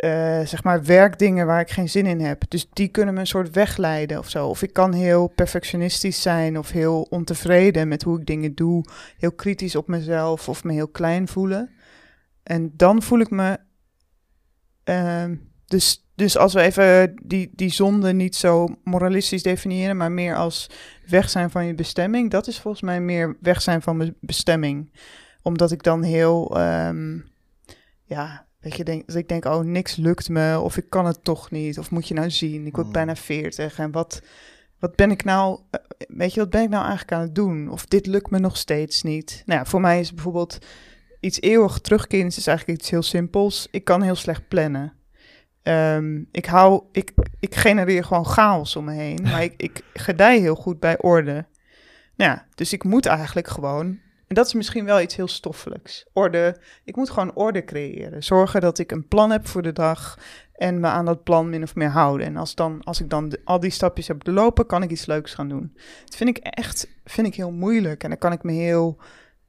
eh, 0.00 0.46
zeg 0.46 0.64
maar 0.64 0.84
werkdingen 0.84 1.46
waar 1.46 1.60
ik 1.60 1.70
geen 1.70 1.88
zin 1.88 2.06
in 2.06 2.20
heb. 2.20 2.42
Dus 2.48 2.68
die 2.72 2.88
kunnen 2.88 3.14
me 3.14 3.20
een 3.20 3.26
soort 3.26 3.50
wegleiden 3.50 4.18
of 4.18 4.28
zo. 4.28 4.46
Of 4.46 4.62
ik 4.62 4.72
kan 4.72 4.92
heel 4.92 5.28
perfectionistisch 5.28 6.22
zijn 6.22 6.58
of 6.58 6.70
heel 6.70 7.02
ontevreden 7.02 7.88
met 7.88 8.02
hoe 8.02 8.18
ik 8.20 8.26
dingen 8.26 8.54
doe. 8.54 8.84
Heel 9.16 9.32
kritisch 9.32 9.76
op 9.76 9.88
mezelf 9.88 10.48
of 10.48 10.64
me 10.64 10.72
heel 10.72 10.88
klein 10.88 11.28
voelen. 11.28 11.70
En 12.42 12.72
dan 12.76 13.02
voel 13.02 13.20
ik 13.20 13.30
me. 13.30 13.58
ehm, 14.84 15.36
dus, 15.66 16.06
dus 16.14 16.36
als 16.36 16.54
we 16.54 16.60
even 16.60 17.14
die, 17.24 17.50
die 17.52 17.70
zonde 17.70 18.12
niet 18.12 18.36
zo 18.36 18.68
moralistisch 18.84 19.42
definiëren, 19.42 19.96
maar 19.96 20.12
meer 20.12 20.36
als 20.36 20.70
weg 21.06 21.30
zijn 21.30 21.50
van 21.50 21.66
je 21.66 21.74
bestemming, 21.74 22.30
dat 22.30 22.46
is 22.46 22.60
volgens 22.60 22.82
mij 22.82 23.00
meer 23.00 23.36
weg 23.40 23.62
zijn 23.62 23.82
van 23.82 23.96
mijn 23.96 24.14
bestemming. 24.20 24.92
Omdat 25.42 25.72
ik 25.72 25.82
dan 25.82 26.02
heel, 26.02 26.56
ehm, 26.56 27.18
ja, 28.04 28.48
weet 28.60 28.76
je, 28.76 28.84
denk, 28.84 29.06
dat 29.06 29.16
ik 29.16 29.28
denk, 29.28 29.44
oh, 29.44 29.60
niks 29.60 29.96
lukt 29.96 30.28
me, 30.28 30.60
of 30.60 30.76
ik 30.76 30.90
kan 30.90 31.06
het 31.06 31.24
toch 31.24 31.50
niet, 31.50 31.78
of 31.78 31.90
moet 31.90 32.08
je 32.08 32.14
nou 32.14 32.30
zien, 32.30 32.66
ik 32.66 32.74
word 32.74 32.86
Mm. 32.86 32.92
bijna 32.92 33.16
veertig 33.16 33.78
en 33.78 33.90
wat, 33.90 34.22
wat 34.78 34.96
ben 34.96 35.10
ik 35.10 35.24
nou, 35.24 35.60
eh, 35.70 35.80
weet 36.08 36.34
je, 36.34 36.40
wat 36.40 36.50
ben 36.50 36.62
ik 36.62 36.68
nou 36.68 36.82
eigenlijk 36.82 37.12
aan 37.12 37.20
het 37.20 37.34
doen? 37.34 37.70
Of 37.70 37.86
dit 37.86 38.06
lukt 38.06 38.30
me 38.30 38.38
nog 38.38 38.56
steeds 38.56 39.02
niet. 39.02 39.42
Nou 39.46 39.58
ja, 39.58 39.64
voor 39.66 39.80
mij 39.80 40.00
is 40.00 40.14
bijvoorbeeld 40.14 40.58
iets 41.20 41.40
eeuwig 41.40 41.78
terugkerends 41.78 42.36
is 42.36 42.46
eigenlijk 42.46 42.78
iets 42.78 42.90
heel 42.90 43.02
simpels. 43.02 43.68
Ik 43.70 43.84
kan 43.84 44.02
heel 44.02 44.14
slecht 44.14 44.48
plannen. 44.48 44.92
Ehm, 45.62 46.22
ik 46.30 46.46
hou, 46.46 46.82
ik, 46.92 47.12
ik 47.40 47.54
genereer 47.54 48.04
gewoon 48.04 48.26
chaos 48.26 48.76
om 48.76 48.84
me 48.84 48.92
heen, 48.92 49.18
maar 49.30 49.42
ik, 49.42 49.54
ik 49.56 49.84
gedij 49.94 50.38
heel 50.38 50.54
goed 50.54 50.80
bij 50.80 50.98
orde. 51.00 51.46
Nou 52.16 52.30
ja, 52.30 52.46
dus 52.54 52.72
ik 52.72 52.84
moet 52.84 53.06
eigenlijk 53.06 53.48
gewoon, 53.48 53.98
en 54.30 54.36
dat 54.36 54.46
is 54.46 54.54
misschien 54.54 54.84
wel 54.84 55.00
iets 55.00 55.16
heel 55.16 55.28
stoffelijks, 55.28 56.06
orde, 56.12 56.56
ik 56.84 56.96
moet 56.96 57.10
gewoon 57.10 57.34
orde 57.34 57.64
creëren. 57.64 58.22
Zorgen 58.22 58.60
dat 58.60 58.78
ik 58.78 58.92
een 58.92 59.08
plan 59.08 59.30
heb 59.30 59.46
voor 59.46 59.62
de 59.62 59.72
dag 59.72 60.18
en 60.52 60.80
me 60.80 60.86
aan 60.86 61.04
dat 61.04 61.24
plan 61.24 61.48
min 61.50 61.62
of 61.62 61.74
meer 61.74 61.88
houden. 61.88 62.26
En 62.26 62.36
als, 62.36 62.54
dan, 62.54 62.82
als 62.84 63.00
ik 63.00 63.10
dan 63.10 63.28
de- 63.28 63.40
al 63.44 63.60
die 63.60 63.70
stapjes 63.70 64.08
heb 64.08 64.24
doorlopen, 64.24 64.66
kan 64.66 64.82
ik 64.82 64.90
iets 64.90 65.06
leuks 65.06 65.34
gaan 65.34 65.48
doen. 65.48 65.72
Dat 66.04 66.16
vind 66.16 66.36
ik 66.36 66.38
echt 66.38 66.88
vind 67.04 67.26
ik 67.26 67.34
heel 67.34 67.50
moeilijk 67.52 68.02
en 68.02 68.08
dan 68.08 68.18
kan 68.18 68.32
ik 68.32 68.42
me 68.42 68.52
heel, 68.52 68.98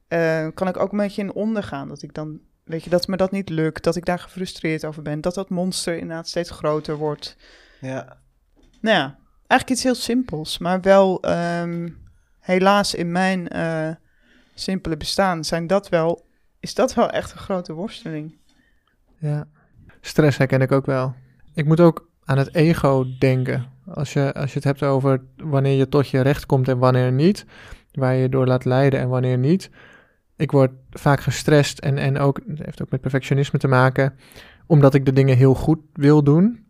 eh, 0.08 0.46
kan 0.54 0.68
ik 0.68 0.76
ook 0.76 0.92
een 0.92 0.98
beetje 0.98 1.22
in 1.22 1.32
ondergaan, 1.32 1.88
dat 1.88 2.02
ik 2.02 2.14
dan 2.14 2.40
Weet 2.64 2.84
je, 2.84 2.90
dat 2.90 3.06
me 3.06 3.16
dat 3.16 3.30
niet 3.30 3.48
lukt, 3.48 3.84
dat 3.84 3.96
ik 3.96 4.04
daar 4.04 4.18
gefrustreerd 4.18 4.84
over 4.84 5.02
ben, 5.02 5.20
dat 5.20 5.34
dat 5.34 5.50
monster 5.50 5.98
inderdaad 5.98 6.28
steeds 6.28 6.50
groter 6.50 6.96
wordt. 6.96 7.36
Ja. 7.80 8.18
Nou 8.80 8.96
ja, 8.96 9.18
eigenlijk 9.46 9.70
iets 9.70 9.82
heel 9.82 9.94
simpels, 9.94 10.58
maar 10.58 10.80
wel 10.80 11.22
ehm, 11.22 11.88
helaas 12.40 12.94
in 12.94 13.12
mijn 13.12 13.48
eh, 13.48 13.90
simpele 14.54 14.96
bestaan 14.96 15.44
zijn 15.44 15.66
dat 15.66 15.88
wel, 15.88 16.24
is 16.60 16.74
dat 16.74 16.94
wel 16.94 17.10
echt 17.10 17.32
een 17.32 17.38
grote 17.38 17.72
worsteling. 17.72 18.34
Ja. 19.18 19.46
Stress 20.00 20.38
herken 20.38 20.60
ik 20.60 20.72
ook 20.72 20.86
wel. 20.86 21.14
Ik 21.54 21.64
moet 21.64 21.80
ook 21.80 22.08
aan 22.24 22.38
het 22.38 22.54
ego 22.54 23.04
denken. 23.18 23.66
Als 23.86 24.12
je, 24.12 24.34
als 24.34 24.48
je 24.48 24.56
het 24.56 24.64
hebt 24.64 24.82
over 24.82 25.22
wanneer 25.36 25.76
je 25.76 25.88
tot 25.88 26.08
je 26.08 26.20
recht 26.20 26.46
komt 26.46 26.68
en 26.68 26.78
wanneer 26.78 27.12
niet. 27.12 27.46
Waar 27.92 28.14
je 28.14 28.28
door 28.28 28.46
laat 28.46 28.64
leiden 28.64 29.00
en 29.00 29.08
wanneer 29.08 29.38
niet. 29.38 29.70
Ik 30.36 30.50
word 30.50 30.70
vaak 30.90 31.20
gestrest 31.20 31.78
en, 31.78 31.98
en 31.98 32.18
ook, 32.18 32.40
het 32.46 32.58
heeft 32.58 32.82
ook 32.82 32.90
met 32.90 33.00
perfectionisme 33.00 33.58
te 33.58 33.68
maken. 33.68 34.14
Omdat 34.66 34.94
ik 34.94 35.04
de 35.04 35.12
dingen 35.12 35.36
heel 35.36 35.54
goed 35.54 35.80
wil 35.92 36.22
doen. 36.22 36.64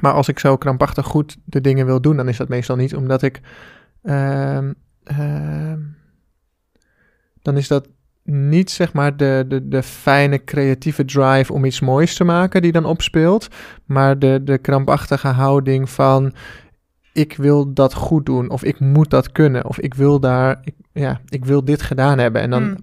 Maar 0.00 0.12
als 0.12 0.28
ik 0.28 0.38
zo 0.38 0.56
krampachtig 0.56 1.06
goed 1.06 1.36
de 1.44 1.60
dingen 1.60 1.86
wil 1.86 2.00
doen, 2.00 2.16
dan 2.16 2.28
is 2.28 2.36
dat 2.36 2.48
meestal 2.48 2.76
niet 2.76 2.96
omdat 2.96 3.22
ik. 3.22 3.40
ehm, 4.02 4.72
ehm, 5.04 5.80
dan 7.42 7.56
is 7.56 7.68
dat 7.68 7.88
niet 8.24 8.70
zeg 8.70 8.92
maar 8.92 9.16
de, 9.16 9.44
de, 9.48 9.68
de 9.68 9.82
fijne 9.82 10.44
creatieve 10.44 11.04
drive 11.04 11.52
om 11.52 11.64
iets 11.64 11.80
moois 11.80 12.14
te 12.14 12.24
maken 12.24 12.62
die 12.62 12.72
dan 12.72 12.84
opspeelt, 12.84 13.48
maar 13.84 14.18
de, 14.18 14.40
de 14.44 14.58
krampachtige 14.58 15.28
houding 15.28 15.90
van 15.90 16.32
ik 17.12 17.36
wil 17.36 17.72
dat 17.72 17.94
goed 17.94 18.26
doen 18.26 18.50
of 18.50 18.64
ik 18.64 18.80
moet 18.80 19.10
dat 19.10 19.32
kunnen 19.32 19.66
of 19.66 19.78
ik 19.78 19.94
wil 19.94 20.20
daar, 20.20 20.60
ik, 20.64 20.74
ja, 20.92 21.20
ik 21.28 21.44
wil 21.44 21.64
dit 21.64 21.82
gedaan 21.82 22.18
hebben 22.18 22.42
en 22.42 22.50
dan 22.50 22.62
Hmm. 22.62 22.76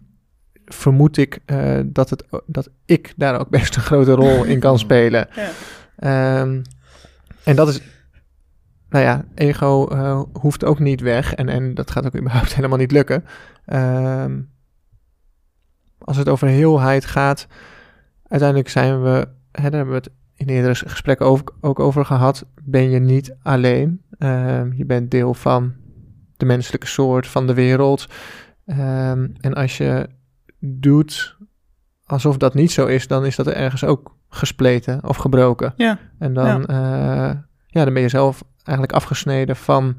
vermoed 0.65 1.17
ik 1.17 1.39
eh, 1.45 1.79
dat, 1.85 2.09
het, 2.09 2.23
dat 2.45 2.69
ik 2.85 3.13
daar 3.15 3.39
ook 3.39 3.49
best 3.49 3.75
een 3.75 3.81
grote 3.81 4.11
rol 4.11 4.43
in 4.43 4.59
kan 4.59 4.79
spelen. 4.87 5.27
Ja. 5.35 5.49
Ehm, 5.95 6.61
en 7.43 7.55
dat 7.55 7.67
is, 7.67 7.81
nou 8.89 9.03
ja, 9.03 9.25
ego 9.35 9.87
eh, 9.87 10.21
hoeft 10.33 10.65
ook 10.65 10.79
niet 10.79 11.01
weg. 11.01 11.33
En, 11.33 11.49
en 11.49 11.73
dat 11.73 11.91
gaat 11.91 12.05
ook 12.05 12.17
überhaupt 12.17 12.55
helemaal 12.55 12.77
niet 12.77 12.91
lukken. 12.91 13.23
Ehm, 13.65 14.41
als 15.97 16.17
het 16.17 16.29
over 16.29 16.47
heelheid 16.47 17.05
gaat, 17.05 17.47
uiteindelijk 18.27 18.69
zijn 18.69 19.01
we, 19.01 19.27
hè, 19.51 19.69
daar 19.69 19.71
hebben 19.71 19.89
we 19.89 19.95
het 19.95 20.11
in 20.35 20.47
eerdere 20.47 20.75
gesprekken 20.75 21.25
over, 21.25 21.45
ook 21.61 21.79
over 21.79 22.05
gehad, 22.05 22.45
ben 22.63 22.89
je 22.89 22.99
niet 22.99 23.35
alleen. 23.43 24.01
Ehm, 24.17 24.71
je 24.73 24.85
bent 24.85 25.11
deel 25.11 25.33
van 25.33 25.73
de 26.37 26.45
menselijke 26.45 26.87
soort, 26.87 27.27
van 27.27 27.47
de 27.47 27.53
wereld. 27.53 28.07
Ehm, 28.65 29.27
en 29.39 29.53
als 29.53 29.77
je 29.77 30.09
doet 30.59 31.37
alsof 32.05 32.37
dat 32.37 32.53
niet 32.53 32.71
zo 32.71 32.85
is, 32.85 33.07
dan 33.07 33.25
is 33.25 33.35
dat 33.35 33.47
ergens 33.47 33.83
ook 33.83 34.15
gespleten 34.29 35.03
of 35.07 35.17
gebroken. 35.17 35.73
Ja. 35.77 35.99
En 36.19 36.33
dan, 36.33 36.65
ja. 36.67 37.47
ja, 37.67 37.83
dan 37.83 37.93
ben 37.93 38.01
je 38.01 38.09
zelf 38.09 38.43
eigenlijk 38.63 38.97
afgesneden 38.97 39.55
van 39.55 39.95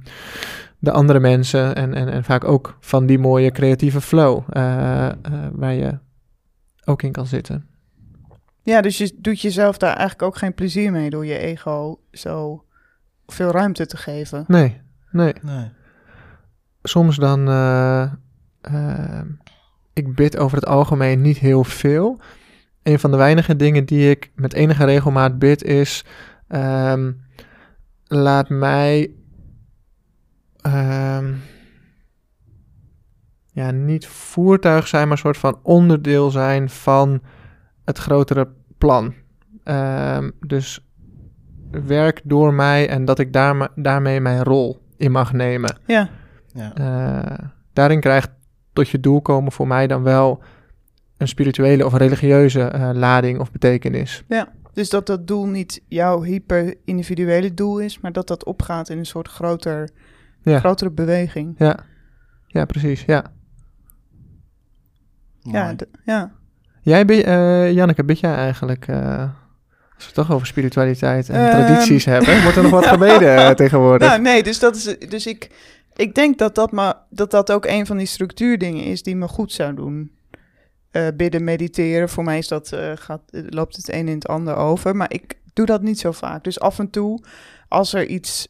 de 0.79 0.91
andere 0.91 1.21
mensen 1.21 1.75
en, 1.75 1.95
en, 1.95 2.09
en 2.09 2.25
vaak 2.25 2.45
ook 2.45 2.77
van 2.81 3.07
die 3.07 3.19
mooie 3.19 3.51
creatieve 3.51 4.01
flow 4.01 4.43
uh, 4.53 4.63
uh, 4.63 5.47
waar 5.53 5.75
je 5.75 5.99
ook 6.85 7.03
in 7.03 7.13
kan 7.13 7.27
zitten. 7.27 7.69
Ja, 8.63 8.81
dus 8.81 8.99
je 8.99 9.17
doet 9.19 9.41
jezelf 9.41 9.79
daar 9.79 9.97
eigenlijk 9.97 10.23
ook 10.23 10.37
geen 10.37 10.55
plezier 10.55 10.93
mee 10.93 11.11
door 11.11 11.27
je 11.27 11.39
ego 11.39 12.01
zo 12.13 12.65
veel 13.27 13.51
ruimte 13.51 13.87
te 13.87 13.97
geven. 13.97 14.45
Nee, 14.47 14.81
nee. 15.11 15.35
nee. 15.43 15.71
Soms 16.83 17.17
dan, 17.17 17.49
uh, 17.49 18.13
ik 19.93 20.15
bid 20.15 20.37
over 20.37 20.57
het 20.57 20.67
algemeen 20.67 21.21
niet 21.21 21.39
heel 21.39 21.65
veel. 21.65 22.21
Een 22.83 22.99
van 22.99 23.11
de 23.11 23.17
weinige 23.17 23.57
dingen 23.57 23.85
die 23.85 24.11
ik 24.11 24.31
met 24.35 24.53
enige 24.53 24.85
regelmaat 24.85 25.39
bid 25.39 25.63
is, 25.63 26.05
um, 26.49 27.25
laat 28.13 28.49
mij 28.49 29.15
um, 30.67 31.43
ja, 33.47 33.71
niet 33.71 34.07
voertuig 34.07 34.89
zijn, 34.89 35.03
maar 35.03 35.13
een 35.13 35.23
soort 35.23 35.39
van 35.39 35.59
onderdeel 35.63 36.31
zijn 36.31 36.71
van 36.71 37.23
het 37.85 37.99
grotere 37.99 38.49
plan. 38.79 39.15
Um, 39.65 40.33
dus 40.47 40.87
werk 41.71 42.21
door 42.25 42.55
mij 42.55 42.89
en 42.89 43.05
dat 43.05 43.19
ik 43.19 43.33
daar, 43.33 43.69
daarmee 43.75 44.21
mijn 44.21 44.43
rol 44.43 44.83
in 44.97 45.11
mag 45.11 45.33
nemen. 45.33 45.79
Ja. 45.87 46.09
ja. 46.53 46.73
Uh, 46.79 47.49
daarin 47.73 48.01
krijgt 48.01 48.31
tot 48.73 48.89
je 48.89 49.01
doel 49.01 49.23
komen 49.23 49.53
voor 49.53 49.67
mij 49.67 49.87
dan 49.87 50.03
wel 50.03 50.43
een 51.17 51.29
spirituele 51.29 51.87
of 51.87 51.95
religieuze 51.95 52.73
uh, 52.75 52.91
lading 52.93 53.39
of 53.39 53.53
betekenis. 53.53 54.25
Ja, 54.29 54.49
dus 54.73 54.91
dat 54.91 55.07
dat 55.07 55.27
doel 55.27 55.47
niet 55.47 55.81
jouw 55.89 56.23
hyper-individuele 56.23 57.55
doel 57.55 57.79
is, 57.79 58.01
maar 58.01 58.13
dat 58.13 58.27
dat 58.27 58.45
opgaat 58.45 58.89
in 58.89 58.99
een 58.99 59.07
soort 59.07 59.29
groter, 59.29 59.91
ja. 60.43 60.59
grotere 60.59 60.91
beweging. 60.91 61.55
Ja, 61.59 61.79
ja 62.47 62.65
precies, 62.65 63.03
ja. 63.03 63.33
Ja, 65.43 65.75
ja. 66.05 66.33
Jij, 66.83 67.05
uh, 67.09 67.73
Janneke, 67.73 68.05
bid 68.05 68.21
jij 68.21 68.35
eigenlijk, 68.35 68.89
uh, 68.89 69.19
als 69.19 69.33
we 69.97 70.05
het 70.05 70.15
toch 70.15 70.33
over 70.33 70.47
spiritualiteit 70.47 71.29
en 71.29 71.45
Um, 71.45 71.51
tradities 71.51 72.05
hebben, 72.05 72.43
wordt 72.43 72.57
er 72.57 72.63
nog 72.63 72.73
wat 72.73 72.87
gebeden 72.97 73.39
uh, 73.39 73.51
tegenwoordig? 73.51 74.09
Nou, 74.09 74.21
nee, 74.21 74.43
dus, 74.43 74.59
dat 74.59 74.77
is, 74.77 74.99
dus 75.09 75.27
ik, 75.27 75.51
ik 75.95 76.15
denk 76.15 76.39
dat 76.39 76.55
dat, 76.55 76.73
maar, 76.73 76.95
dat 77.11 77.31
dat 77.31 77.53
ook 77.53 77.67
een 77.67 77.87
van 77.87 77.97
die 77.97 78.07
structuurdingen 78.07 78.85
is 78.85 79.03
die 79.03 79.17
me 79.17 79.29
goed 79.29 79.53
zou 79.53 79.75
doen. 79.75 80.13
Uh, 80.93 81.09
bidden, 81.17 81.45
mediteren, 81.45 82.09
voor 82.09 82.25
mij 82.25 82.39
is 82.39 82.49
dat, 82.49 82.73
uh, 82.73 82.93
gaat, 82.95 83.23
loopt 83.31 83.77
het 83.77 83.93
een 83.93 84.09
in 84.09 84.15
het 84.15 84.29
ander 84.29 84.57
over. 84.57 84.97
Maar 84.97 85.13
ik 85.13 85.41
doe 85.53 85.67
dat 85.67 85.83
niet 85.83 85.99
zo 85.99 86.13
vaak. 86.13 86.45
Dus 86.45 86.61
af 86.61 86.79
en 86.79 86.91
toe, 86.91 87.25
als 87.69 87.93
er 87.93 88.07
iets... 88.07 88.49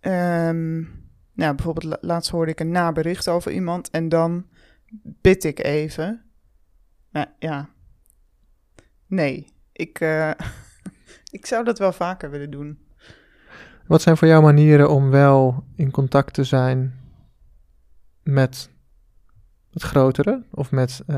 Um, 0.00 1.04
nou, 1.32 1.54
bijvoorbeeld 1.54 1.96
laatst 2.00 2.30
hoorde 2.30 2.50
ik 2.50 2.60
een 2.60 2.70
nabericht 2.70 3.28
over 3.28 3.52
iemand 3.52 3.90
en 3.90 4.08
dan 4.08 4.46
bid 5.02 5.44
ik 5.44 5.58
even. 5.58 6.24
Maar 7.10 7.32
ja, 7.38 7.68
nee, 9.06 9.46
ik, 9.72 9.98
ik 11.38 11.46
zou 11.46 11.64
dat 11.64 11.78
wel 11.78 11.92
vaker 11.92 12.30
willen 12.30 12.50
doen. 12.50 12.78
Wat 13.86 14.02
zijn 14.02 14.16
voor 14.16 14.28
jou 14.28 14.42
manieren 14.42 14.90
om 14.90 15.10
wel 15.10 15.64
in 15.74 15.90
contact 15.90 16.34
te 16.34 16.44
zijn 16.44 16.94
met 18.22 18.70
het 19.76 19.84
grotere 19.84 20.42
of 20.50 20.70
met. 20.70 21.02
Uh... 21.06 21.16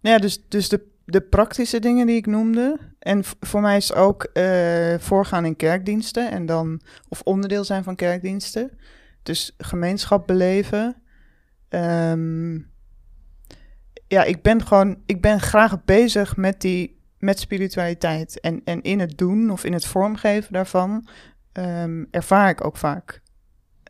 Nou 0.00 0.14
ja, 0.14 0.18
dus, 0.18 0.48
dus 0.48 0.68
de, 0.68 0.86
de 1.04 1.20
praktische 1.20 1.78
dingen 1.78 2.06
die 2.06 2.16
ik 2.16 2.26
noemde. 2.26 2.78
En 2.98 3.24
voor 3.40 3.60
mij 3.60 3.76
is 3.76 3.92
ook 3.92 4.30
uh, 4.34 4.94
voorgaan 4.98 5.44
in 5.44 5.56
kerkdiensten 5.56 6.30
en 6.30 6.46
dan, 6.46 6.80
of 7.08 7.20
onderdeel 7.22 7.64
zijn 7.64 7.84
van 7.84 7.94
kerkdiensten. 7.94 8.78
Dus 9.22 9.54
gemeenschap 9.58 10.26
beleven. 10.26 10.96
Um, 11.68 12.70
ja, 14.08 14.24
ik 14.24 14.42
ben 14.42 14.66
gewoon, 14.66 15.02
ik 15.06 15.20
ben 15.20 15.40
graag 15.40 15.84
bezig 15.84 16.36
met 16.36 16.60
die, 16.60 17.00
met 17.18 17.38
spiritualiteit. 17.38 18.40
En, 18.40 18.60
en 18.64 18.82
in 18.82 19.00
het 19.00 19.18
doen 19.18 19.50
of 19.50 19.64
in 19.64 19.72
het 19.72 19.86
vormgeven 19.86 20.52
daarvan 20.52 21.08
um, 21.52 22.06
ervaar 22.10 22.48
ik 22.48 22.64
ook 22.64 22.76
vaak 22.76 23.22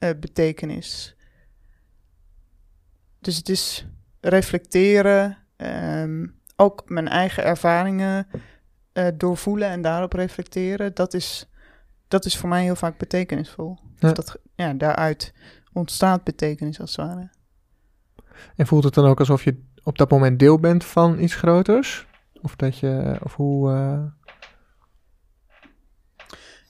uh, 0.03 0.11
betekenis. 0.21 1.16
Dus 3.27 3.37
het 3.37 3.49
is 3.49 3.87
reflecteren, 4.21 5.39
um, 5.57 6.41
ook 6.57 6.83
mijn 6.87 7.09
eigen 7.09 7.45
ervaringen 7.45 8.27
uh, 8.93 9.07
doorvoelen 9.15 9.69
en 9.69 9.83
daarop 9.83 10.13
reflecteren. 10.13 10.95
Dat 10.95 11.15
is, 11.15 11.49
dat 12.09 12.25
is 12.25 12.37
voor 12.37 12.49
mij 12.49 12.63
heel 12.63 12.77
vaak 12.77 12.99
betekenisvol. 12.99 13.79
Ja. 13.97 14.09
Of 14.09 14.15
dat, 14.15 14.39
ja, 14.55 14.73
daaruit 14.73 15.33
ontstaat 15.73 16.25
betekenis 16.25 16.81
als 16.81 16.97
het 16.97 17.07
ware. 17.07 17.31
En 18.57 18.67
voelt 18.67 18.85
het 18.85 18.95
dan 18.95 19.07
ook 19.07 19.19
alsof 19.19 19.45
je 19.45 19.63
op 19.83 19.99
dat 19.99 20.11
moment 20.11 20.39
deel 20.39 20.59
bent 20.59 20.85
van 20.85 21.19
iets 21.19 21.35
groters? 21.35 22.07
Of 22.43 22.57
dat 22.57 22.79
je, 22.79 23.19
of 23.23 23.35
hoe. 23.35 23.73
Uh... 23.73 24.05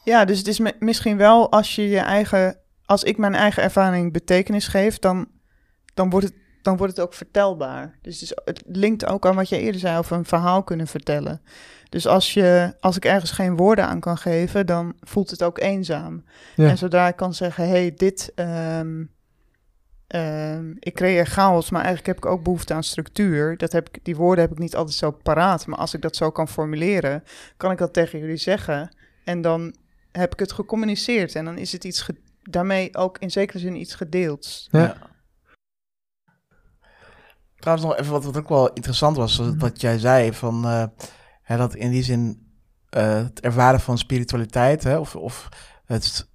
Ja, 0.04 0.24
dus 0.24 0.38
het 0.38 0.46
is 0.46 0.60
misschien 0.78 1.16
wel 1.16 1.50
als 1.50 1.74
je 1.74 1.88
je 1.88 1.98
eigen, 1.98 2.58
als 2.84 3.02
ik 3.02 3.18
mijn 3.18 3.34
eigen 3.34 3.62
ervaring 3.62 4.12
betekenis 4.12 4.68
geef, 4.68 4.98
dan, 4.98 5.28
dan, 5.94 6.10
wordt, 6.10 6.26
het, 6.26 6.44
dan 6.66 6.76
wordt 6.76 6.96
het 6.96 7.06
ook 7.06 7.14
vertelbaar. 7.14 7.98
Dus 8.02 8.20
het, 8.20 8.22
is, 8.22 8.36
het 8.44 8.62
linkt 8.66 9.06
ook 9.06 9.26
aan 9.26 9.34
wat 9.34 9.48
je 9.48 9.58
eerder 9.58 9.80
zei 9.80 9.98
over 9.98 10.16
een 10.16 10.24
verhaal 10.24 10.62
kunnen 10.62 10.86
vertellen. 10.86 11.42
Dus 11.88 12.06
als, 12.06 12.34
je, 12.34 12.74
als 12.80 12.96
ik 12.96 13.04
ergens 13.04 13.30
geen 13.30 13.56
woorden 13.56 13.86
aan 13.86 14.00
kan 14.00 14.18
geven, 14.18 14.66
dan 14.66 14.94
voelt 15.00 15.30
het 15.30 15.42
ook 15.42 15.58
eenzaam. 15.58 16.24
Ja. 16.56 16.68
En 16.68 16.78
zodra 16.78 17.08
ik 17.08 17.16
kan 17.16 17.34
zeggen, 17.34 17.64
hé, 17.64 17.70
hey, 17.70 17.94
dit. 17.94 18.32
Um, 18.34 19.14
ik 20.78 20.94
creëer 20.94 21.26
chaos, 21.26 21.70
maar 21.70 21.84
eigenlijk 21.84 22.06
heb 22.06 22.24
ik 22.24 22.32
ook 22.32 22.42
behoefte 22.42 22.74
aan 22.74 22.84
structuur. 22.84 23.56
Dat 23.56 23.72
heb 23.72 23.88
ik, 23.88 24.04
die 24.04 24.16
woorden 24.16 24.44
heb 24.44 24.52
ik 24.52 24.58
niet 24.58 24.76
altijd 24.76 24.96
zo 24.96 25.10
paraat. 25.10 25.66
Maar 25.66 25.78
als 25.78 25.94
ik 25.94 26.02
dat 26.02 26.16
zo 26.16 26.30
kan 26.30 26.48
formuleren, 26.48 27.22
kan 27.56 27.70
ik 27.70 27.78
dat 27.78 27.92
tegen 27.92 28.18
jullie 28.18 28.36
zeggen. 28.36 28.96
En 29.24 29.40
dan 29.40 29.74
heb 30.12 30.32
ik 30.32 30.38
het 30.38 30.52
gecommuniceerd. 30.52 31.34
En 31.34 31.44
dan 31.44 31.58
is 31.58 31.72
het 31.72 31.84
iets 31.84 32.06
daarmee 32.42 32.96
ook 32.96 33.18
in 33.18 33.30
zekere 33.30 33.58
zin 33.58 33.76
iets 33.76 33.94
gedeeld. 33.94 34.68
Ja. 34.70 34.80
ja. 34.80 35.14
Trouwens, 37.66 37.90
nog 37.90 38.00
even 38.00 38.12
wat, 38.12 38.24
wat 38.24 38.36
ook 38.36 38.48
wel 38.48 38.72
interessant 38.72 39.16
was, 39.16 39.42
wat 39.58 39.80
jij 39.80 39.98
zei 39.98 40.32
van 40.32 40.66
uh, 40.66 40.84
hè, 41.42 41.56
dat 41.56 41.74
in 41.74 41.90
die 41.90 42.02
zin 42.02 42.50
uh, 42.96 43.14
het 43.14 43.40
ervaren 43.40 43.80
van 43.80 43.98
spiritualiteit, 43.98 44.84
hè, 44.84 44.98
of, 44.98 45.16
of 45.16 45.48
het, 45.84 46.28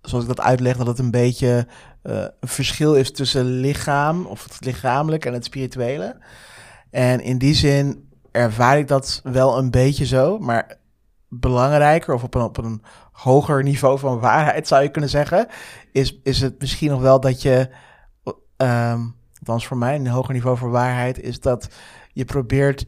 zoals 0.00 0.24
ik 0.24 0.30
dat 0.36 0.40
uitleg, 0.40 0.76
dat 0.76 0.86
het 0.86 0.98
een 0.98 1.10
beetje 1.10 1.66
uh, 2.02 2.14
een 2.40 2.48
verschil 2.48 2.94
is 2.94 3.12
tussen 3.12 3.44
lichaam, 3.44 4.26
of 4.26 4.42
het 4.42 4.64
lichamelijk 4.64 5.24
en 5.24 5.32
het 5.32 5.44
spirituele. 5.44 6.16
En 6.90 7.20
in 7.20 7.38
die 7.38 7.54
zin 7.54 8.08
ervaar 8.30 8.78
ik 8.78 8.88
dat 8.88 9.20
wel 9.24 9.58
een 9.58 9.70
beetje 9.70 10.06
zo, 10.06 10.38
maar 10.38 10.78
belangrijker 11.28 12.14
of 12.14 12.22
op 12.22 12.34
een, 12.34 12.42
op 12.42 12.56
een 12.56 12.82
hoger 13.12 13.62
niveau 13.62 13.98
van 13.98 14.20
waarheid 14.20 14.68
zou 14.68 14.82
je 14.82 14.90
kunnen 14.90 15.10
zeggen, 15.10 15.46
is, 15.92 16.20
is 16.22 16.40
het 16.40 16.60
misschien 16.60 16.90
nog 16.90 17.00
wel 17.00 17.20
dat 17.20 17.42
je, 17.42 17.68
um, 18.56 19.22
althans 19.48 19.66
voor 19.66 19.76
mij 19.76 19.94
een 19.94 20.06
hoger 20.06 20.34
niveau 20.34 20.56
van 20.56 20.70
waarheid, 20.70 21.20
is 21.20 21.40
dat 21.40 21.68
je 22.12 22.24
probeert 22.24 22.86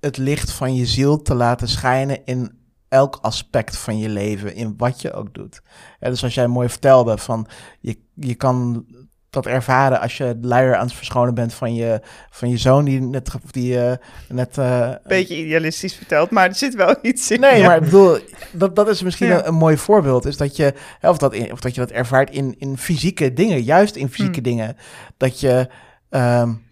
het 0.00 0.16
licht 0.16 0.52
van 0.52 0.74
je 0.74 0.86
ziel 0.86 1.22
te 1.22 1.34
laten 1.34 1.68
schijnen 1.68 2.24
in 2.24 2.58
elk 2.88 3.18
aspect 3.20 3.76
van 3.76 3.98
je 3.98 4.08
leven, 4.08 4.54
in 4.54 4.74
wat 4.76 5.00
je 5.00 5.12
ook 5.12 5.34
doet. 5.34 5.62
Ja, 6.00 6.08
dus 6.08 6.22
als 6.22 6.34
jij 6.34 6.46
mooi 6.46 6.68
vertelde 6.68 7.18
van 7.18 7.46
je, 7.80 7.98
je 8.14 8.34
kan 8.34 8.86
dat 9.32 9.46
ervaren 9.46 10.00
als 10.00 10.16
je 10.16 10.38
luier 10.40 10.76
aan 10.76 10.86
het 10.86 10.94
verschonen 10.94 11.34
bent 11.34 11.54
van 11.54 11.74
je, 11.74 12.00
van 12.30 12.48
je 12.48 12.56
zoon 12.56 12.84
die 12.84 13.00
net... 13.00 13.30
Die, 13.50 13.74
uh, 13.74 13.92
net 14.28 14.56
uh, 14.58 14.90
Beetje 15.06 15.36
idealistisch 15.36 15.94
verteld, 15.94 16.30
maar 16.30 16.48
er 16.48 16.54
zit 16.54 16.74
wel 16.74 16.96
iets 17.02 17.30
in. 17.30 17.40
Nee, 17.40 17.60
ja. 17.60 17.66
maar 17.66 17.76
ik 17.76 17.82
bedoel, 17.82 18.18
dat, 18.52 18.76
dat 18.76 18.88
is 18.88 19.02
misschien 19.02 19.26
ja. 19.26 19.38
een, 19.38 19.46
een, 19.46 19.54
mooi 19.54 19.76
voorbeeld. 19.76 20.24
Is 20.26 20.36
dat 20.36 20.56
je, 20.56 20.74
of 21.00 21.18
dat, 21.18 21.34
in, 21.34 21.52
of 21.52 21.60
dat 21.60 21.74
je 21.74 21.80
dat 21.80 21.90
ervaart 21.90 22.30
in, 22.30 22.54
in 22.58 22.78
fysieke 22.78 23.32
dingen, 23.32 23.62
juist 23.62 23.96
in 23.96 24.08
fysieke 24.08 24.40
hmm. 24.40 24.42
dingen. 24.42 24.76
Dat 25.16 25.40
je 25.40 25.68
um, 26.10 26.62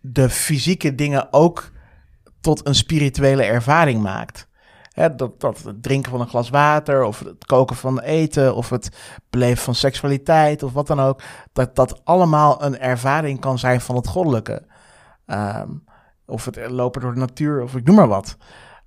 de 0.00 0.30
fysieke 0.30 0.94
dingen 0.94 1.32
ook 1.32 1.70
tot 2.40 2.66
een 2.66 2.74
spirituele 2.74 3.42
ervaring 3.42 4.02
maakt. 4.02 4.48
Dat, 5.16 5.42
het 5.64 5.82
drinken 5.82 6.10
van 6.10 6.20
een 6.20 6.28
glas 6.28 6.50
water, 6.50 7.04
of 7.04 7.18
het 7.18 7.44
koken 7.44 7.76
van 7.76 8.00
eten, 8.00 8.54
of 8.54 8.70
het 8.70 8.88
beleven 9.30 9.62
van 9.62 9.74
seksualiteit, 9.74 10.62
of 10.62 10.72
wat 10.72 10.86
dan 10.86 11.00
ook. 11.00 11.22
Dat 11.52 11.76
dat 11.76 12.04
allemaal 12.04 12.62
een 12.62 12.78
ervaring 12.78 13.40
kan 13.40 13.58
zijn 13.58 13.80
van 13.80 13.96
het 13.96 14.06
goddelijke. 14.06 14.66
Um, 15.26 15.84
of 16.26 16.44
het 16.44 16.70
lopen 16.70 17.00
door 17.00 17.14
de 17.14 17.20
natuur, 17.20 17.62
of 17.62 17.74
ik 17.76 17.84
noem 17.84 17.96
maar 17.96 18.08
wat. 18.08 18.36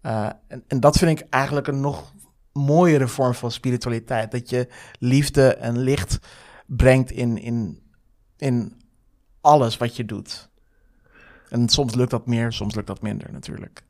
Uh, 0.01 0.29
en, 0.47 0.63
en 0.67 0.79
dat 0.79 0.97
vind 0.97 1.19
ik 1.19 1.27
eigenlijk 1.29 1.67
een 1.67 1.81
nog 1.81 2.13
mooiere 2.51 3.07
vorm 3.07 3.33
van 3.33 3.51
spiritualiteit. 3.51 4.31
Dat 4.31 4.49
je 4.49 4.67
liefde 4.99 5.55
en 5.55 5.77
licht 5.77 6.19
brengt 6.65 7.11
in, 7.11 7.37
in, 7.37 7.81
in 8.37 8.81
alles 9.41 9.77
wat 9.77 9.95
je 9.95 10.05
doet. 10.05 10.49
En 11.49 11.69
soms 11.69 11.95
lukt 11.95 12.11
dat 12.11 12.27
meer, 12.27 12.51
soms 12.51 12.75
lukt 12.75 12.87
dat 12.87 13.01
minder 13.01 13.31
natuurlijk. 13.31 13.83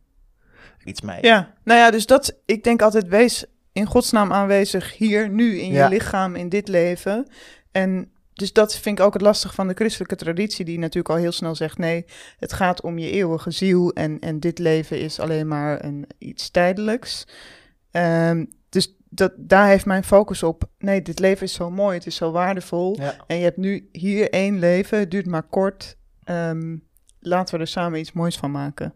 Iets 0.87 1.01
mij. 1.01 1.17
Ja, 1.21 1.53
nou 1.63 1.79
ja, 1.79 1.91
dus 1.91 2.05
dat, 2.05 2.35
ik 2.45 2.63
denk 2.63 2.81
altijd, 2.81 3.07
wees 3.07 3.45
in 3.71 3.85
godsnaam 3.85 4.31
aanwezig 4.31 4.97
hier, 4.97 5.29
nu, 5.29 5.59
in 5.59 5.71
je 5.71 5.89
lichaam, 5.89 6.35
in 6.35 6.49
dit 6.49 6.67
leven. 6.67 7.27
En 7.71 8.11
dus 8.33 8.53
dat 8.53 8.77
vind 8.77 8.99
ik 8.99 9.05
ook 9.05 9.13
het 9.13 9.21
lastig 9.21 9.53
van 9.53 9.67
de 9.67 9.73
christelijke 9.73 10.15
traditie, 10.15 10.65
die 10.65 10.79
natuurlijk 10.79 11.09
al 11.09 11.21
heel 11.21 11.31
snel 11.31 11.55
zegt, 11.55 11.77
nee, 11.77 12.05
het 12.37 12.53
gaat 12.53 12.81
om 12.81 12.97
je 12.97 13.11
eeuwige 13.11 13.51
ziel 13.51 13.93
en, 13.93 14.19
en 14.19 14.39
dit 14.39 14.59
leven 14.59 14.99
is 14.99 15.19
alleen 15.19 15.47
maar 15.47 15.83
een, 15.83 16.07
iets 16.17 16.49
tijdelijks. 16.49 17.27
Ehm, 17.91 18.45
dus 18.69 18.95
dat, 19.09 19.33
daar 19.37 19.67
heeft 19.67 19.85
mijn 19.85 20.03
focus 20.03 20.43
op, 20.43 20.63
nee, 20.77 21.01
dit 21.01 21.19
leven 21.19 21.45
is 21.45 21.53
zo 21.53 21.71
mooi, 21.71 21.97
het 21.97 22.05
is 22.05 22.15
zo 22.15 22.31
waardevol. 22.31 22.95
Ja. 22.99 23.15
En 23.27 23.37
je 23.37 23.43
hebt 23.43 23.57
nu 23.57 23.89
hier 23.91 24.29
één 24.29 24.59
leven, 24.59 24.99
het 24.99 25.11
duurt 25.11 25.25
maar 25.25 25.43
kort. 25.43 25.97
Ehm, 26.23 26.77
laten 27.19 27.55
we 27.55 27.61
er 27.61 27.67
samen 27.67 27.99
iets 27.99 28.11
moois 28.11 28.37
van 28.37 28.51
maken. 28.51 28.93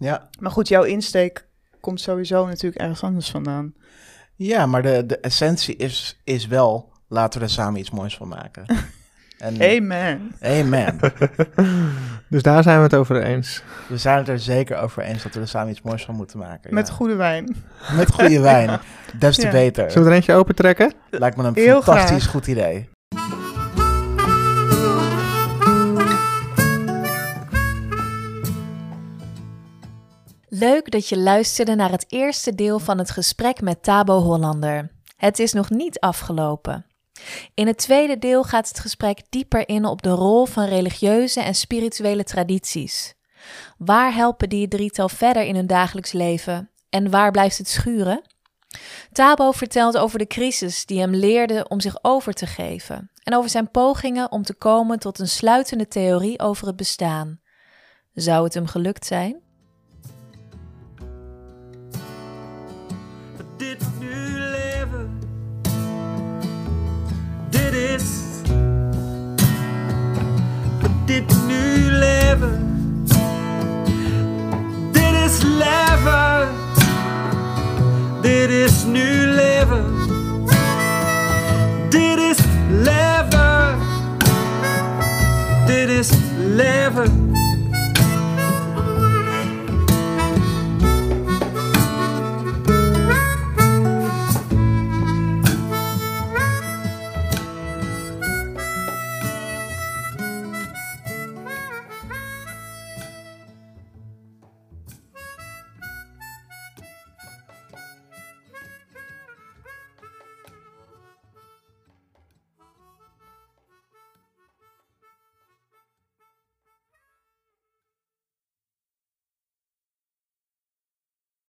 Ja. 0.00 0.28
Maar 0.38 0.50
goed, 0.50 0.68
jouw 0.68 0.82
insteek 0.82 1.46
komt 1.80 2.00
sowieso 2.00 2.46
natuurlijk 2.46 2.80
ergens 2.82 3.02
anders 3.02 3.30
vandaan. 3.30 3.74
Ja, 4.34 4.66
maar 4.66 4.82
de, 4.82 5.06
de 5.06 5.18
essentie 5.18 5.76
is, 5.76 6.20
is 6.24 6.46
wel, 6.46 6.92
laten 7.08 7.40
we 7.40 7.46
er 7.46 7.52
samen 7.52 7.80
iets 7.80 7.90
moois 7.90 8.16
van 8.16 8.28
maken. 8.28 8.64
En, 9.40 9.54
Amen. 9.62 10.34
Amen. 10.42 10.98
Dus 12.28 12.42
daar 12.42 12.62
zijn 12.62 12.76
we 12.76 12.82
het 12.82 12.94
over 12.94 13.22
eens. 13.22 13.62
We 13.88 13.98
zijn 13.98 14.18
het 14.18 14.28
er 14.28 14.38
zeker 14.38 14.76
over 14.78 15.02
eens 15.02 15.22
dat 15.22 15.34
we 15.34 15.40
er 15.40 15.48
samen 15.48 15.70
iets 15.70 15.82
moois 15.82 16.04
van 16.04 16.14
moeten 16.14 16.38
maken. 16.38 16.74
Met 16.74 16.88
ja. 16.88 16.94
goede 16.94 17.14
wijn. 17.14 17.56
Met 17.96 18.12
goede 18.12 18.40
wijn. 18.40 18.80
Des 19.18 19.36
te 19.36 19.46
Ja. 19.46 19.50
beter. 19.52 19.90
Zullen 19.90 20.04
we 20.04 20.10
er 20.10 20.16
eentje 20.16 20.34
opentrekken? 20.34 20.92
Lijkt 21.10 21.36
me 21.36 21.44
een 21.44 21.54
Heel 21.54 21.82
fantastisch 21.82 22.22
graag. 22.22 22.30
goed 22.32 22.46
idee. 22.46 22.88
Leuk 30.60 30.90
dat 30.90 31.08
je 31.08 31.18
luisterde 31.18 31.74
naar 31.74 31.90
het 31.90 32.04
eerste 32.08 32.54
deel 32.54 32.78
van 32.78 32.98
het 32.98 33.10
gesprek 33.10 33.60
met 33.60 33.82
Tabo 33.82 34.18
Hollander. 34.18 34.92
Het 35.16 35.38
is 35.38 35.52
nog 35.52 35.70
niet 35.70 36.00
afgelopen. 36.00 36.86
In 37.54 37.66
het 37.66 37.78
tweede 37.78 38.18
deel 38.18 38.44
gaat 38.44 38.68
het 38.68 38.78
gesprek 38.80 39.22
dieper 39.28 39.68
in 39.68 39.84
op 39.84 40.02
de 40.02 40.10
rol 40.10 40.46
van 40.46 40.64
religieuze 40.64 41.40
en 41.40 41.54
spirituele 41.54 42.24
tradities. 42.24 43.14
Waar 43.78 44.14
helpen 44.14 44.48
die 44.48 44.68
drietal 44.68 45.08
verder 45.08 45.42
in 45.42 45.54
hun 45.54 45.66
dagelijks 45.66 46.12
leven 46.12 46.70
en 46.90 47.10
waar 47.10 47.30
blijft 47.30 47.58
het 47.58 47.68
schuren? 47.68 48.22
Tabo 49.12 49.52
vertelt 49.52 49.96
over 49.96 50.18
de 50.18 50.26
crisis 50.26 50.86
die 50.86 51.00
hem 51.00 51.14
leerde 51.14 51.68
om 51.68 51.80
zich 51.80 51.98
over 52.02 52.32
te 52.32 52.46
geven 52.46 53.10
en 53.22 53.34
over 53.36 53.50
zijn 53.50 53.70
pogingen 53.70 54.32
om 54.32 54.42
te 54.42 54.54
komen 54.54 54.98
tot 54.98 55.18
een 55.18 55.28
sluitende 55.28 55.88
theorie 55.88 56.40
over 56.40 56.66
het 56.66 56.76
bestaan. 56.76 57.40
Zou 58.12 58.44
het 58.44 58.54
hem 58.54 58.66
gelukt 58.66 59.06
zijn? 59.06 59.48
dit 63.60 63.86
nu 63.98 64.38
leven. 64.38 65.18
Dit 67.50 67.72
is 67.72 68.04
dit 71.04 71.46
nu 71.46 71.90
leven. 71.90 72.86
Dit 74.92 75.12
is 75.26 75.42
leven. 75.42 76.48
Dit 78.20 78.50
is 78.50 78.84
nu 78.84 79.26
leven. 79.26 79.84
Dit 81.88 82.18
is 82.18 82.38
leven. 82.68 83.78
Dit 85.66 85.88
is 85.88 86.10
leven. 86.54 87.39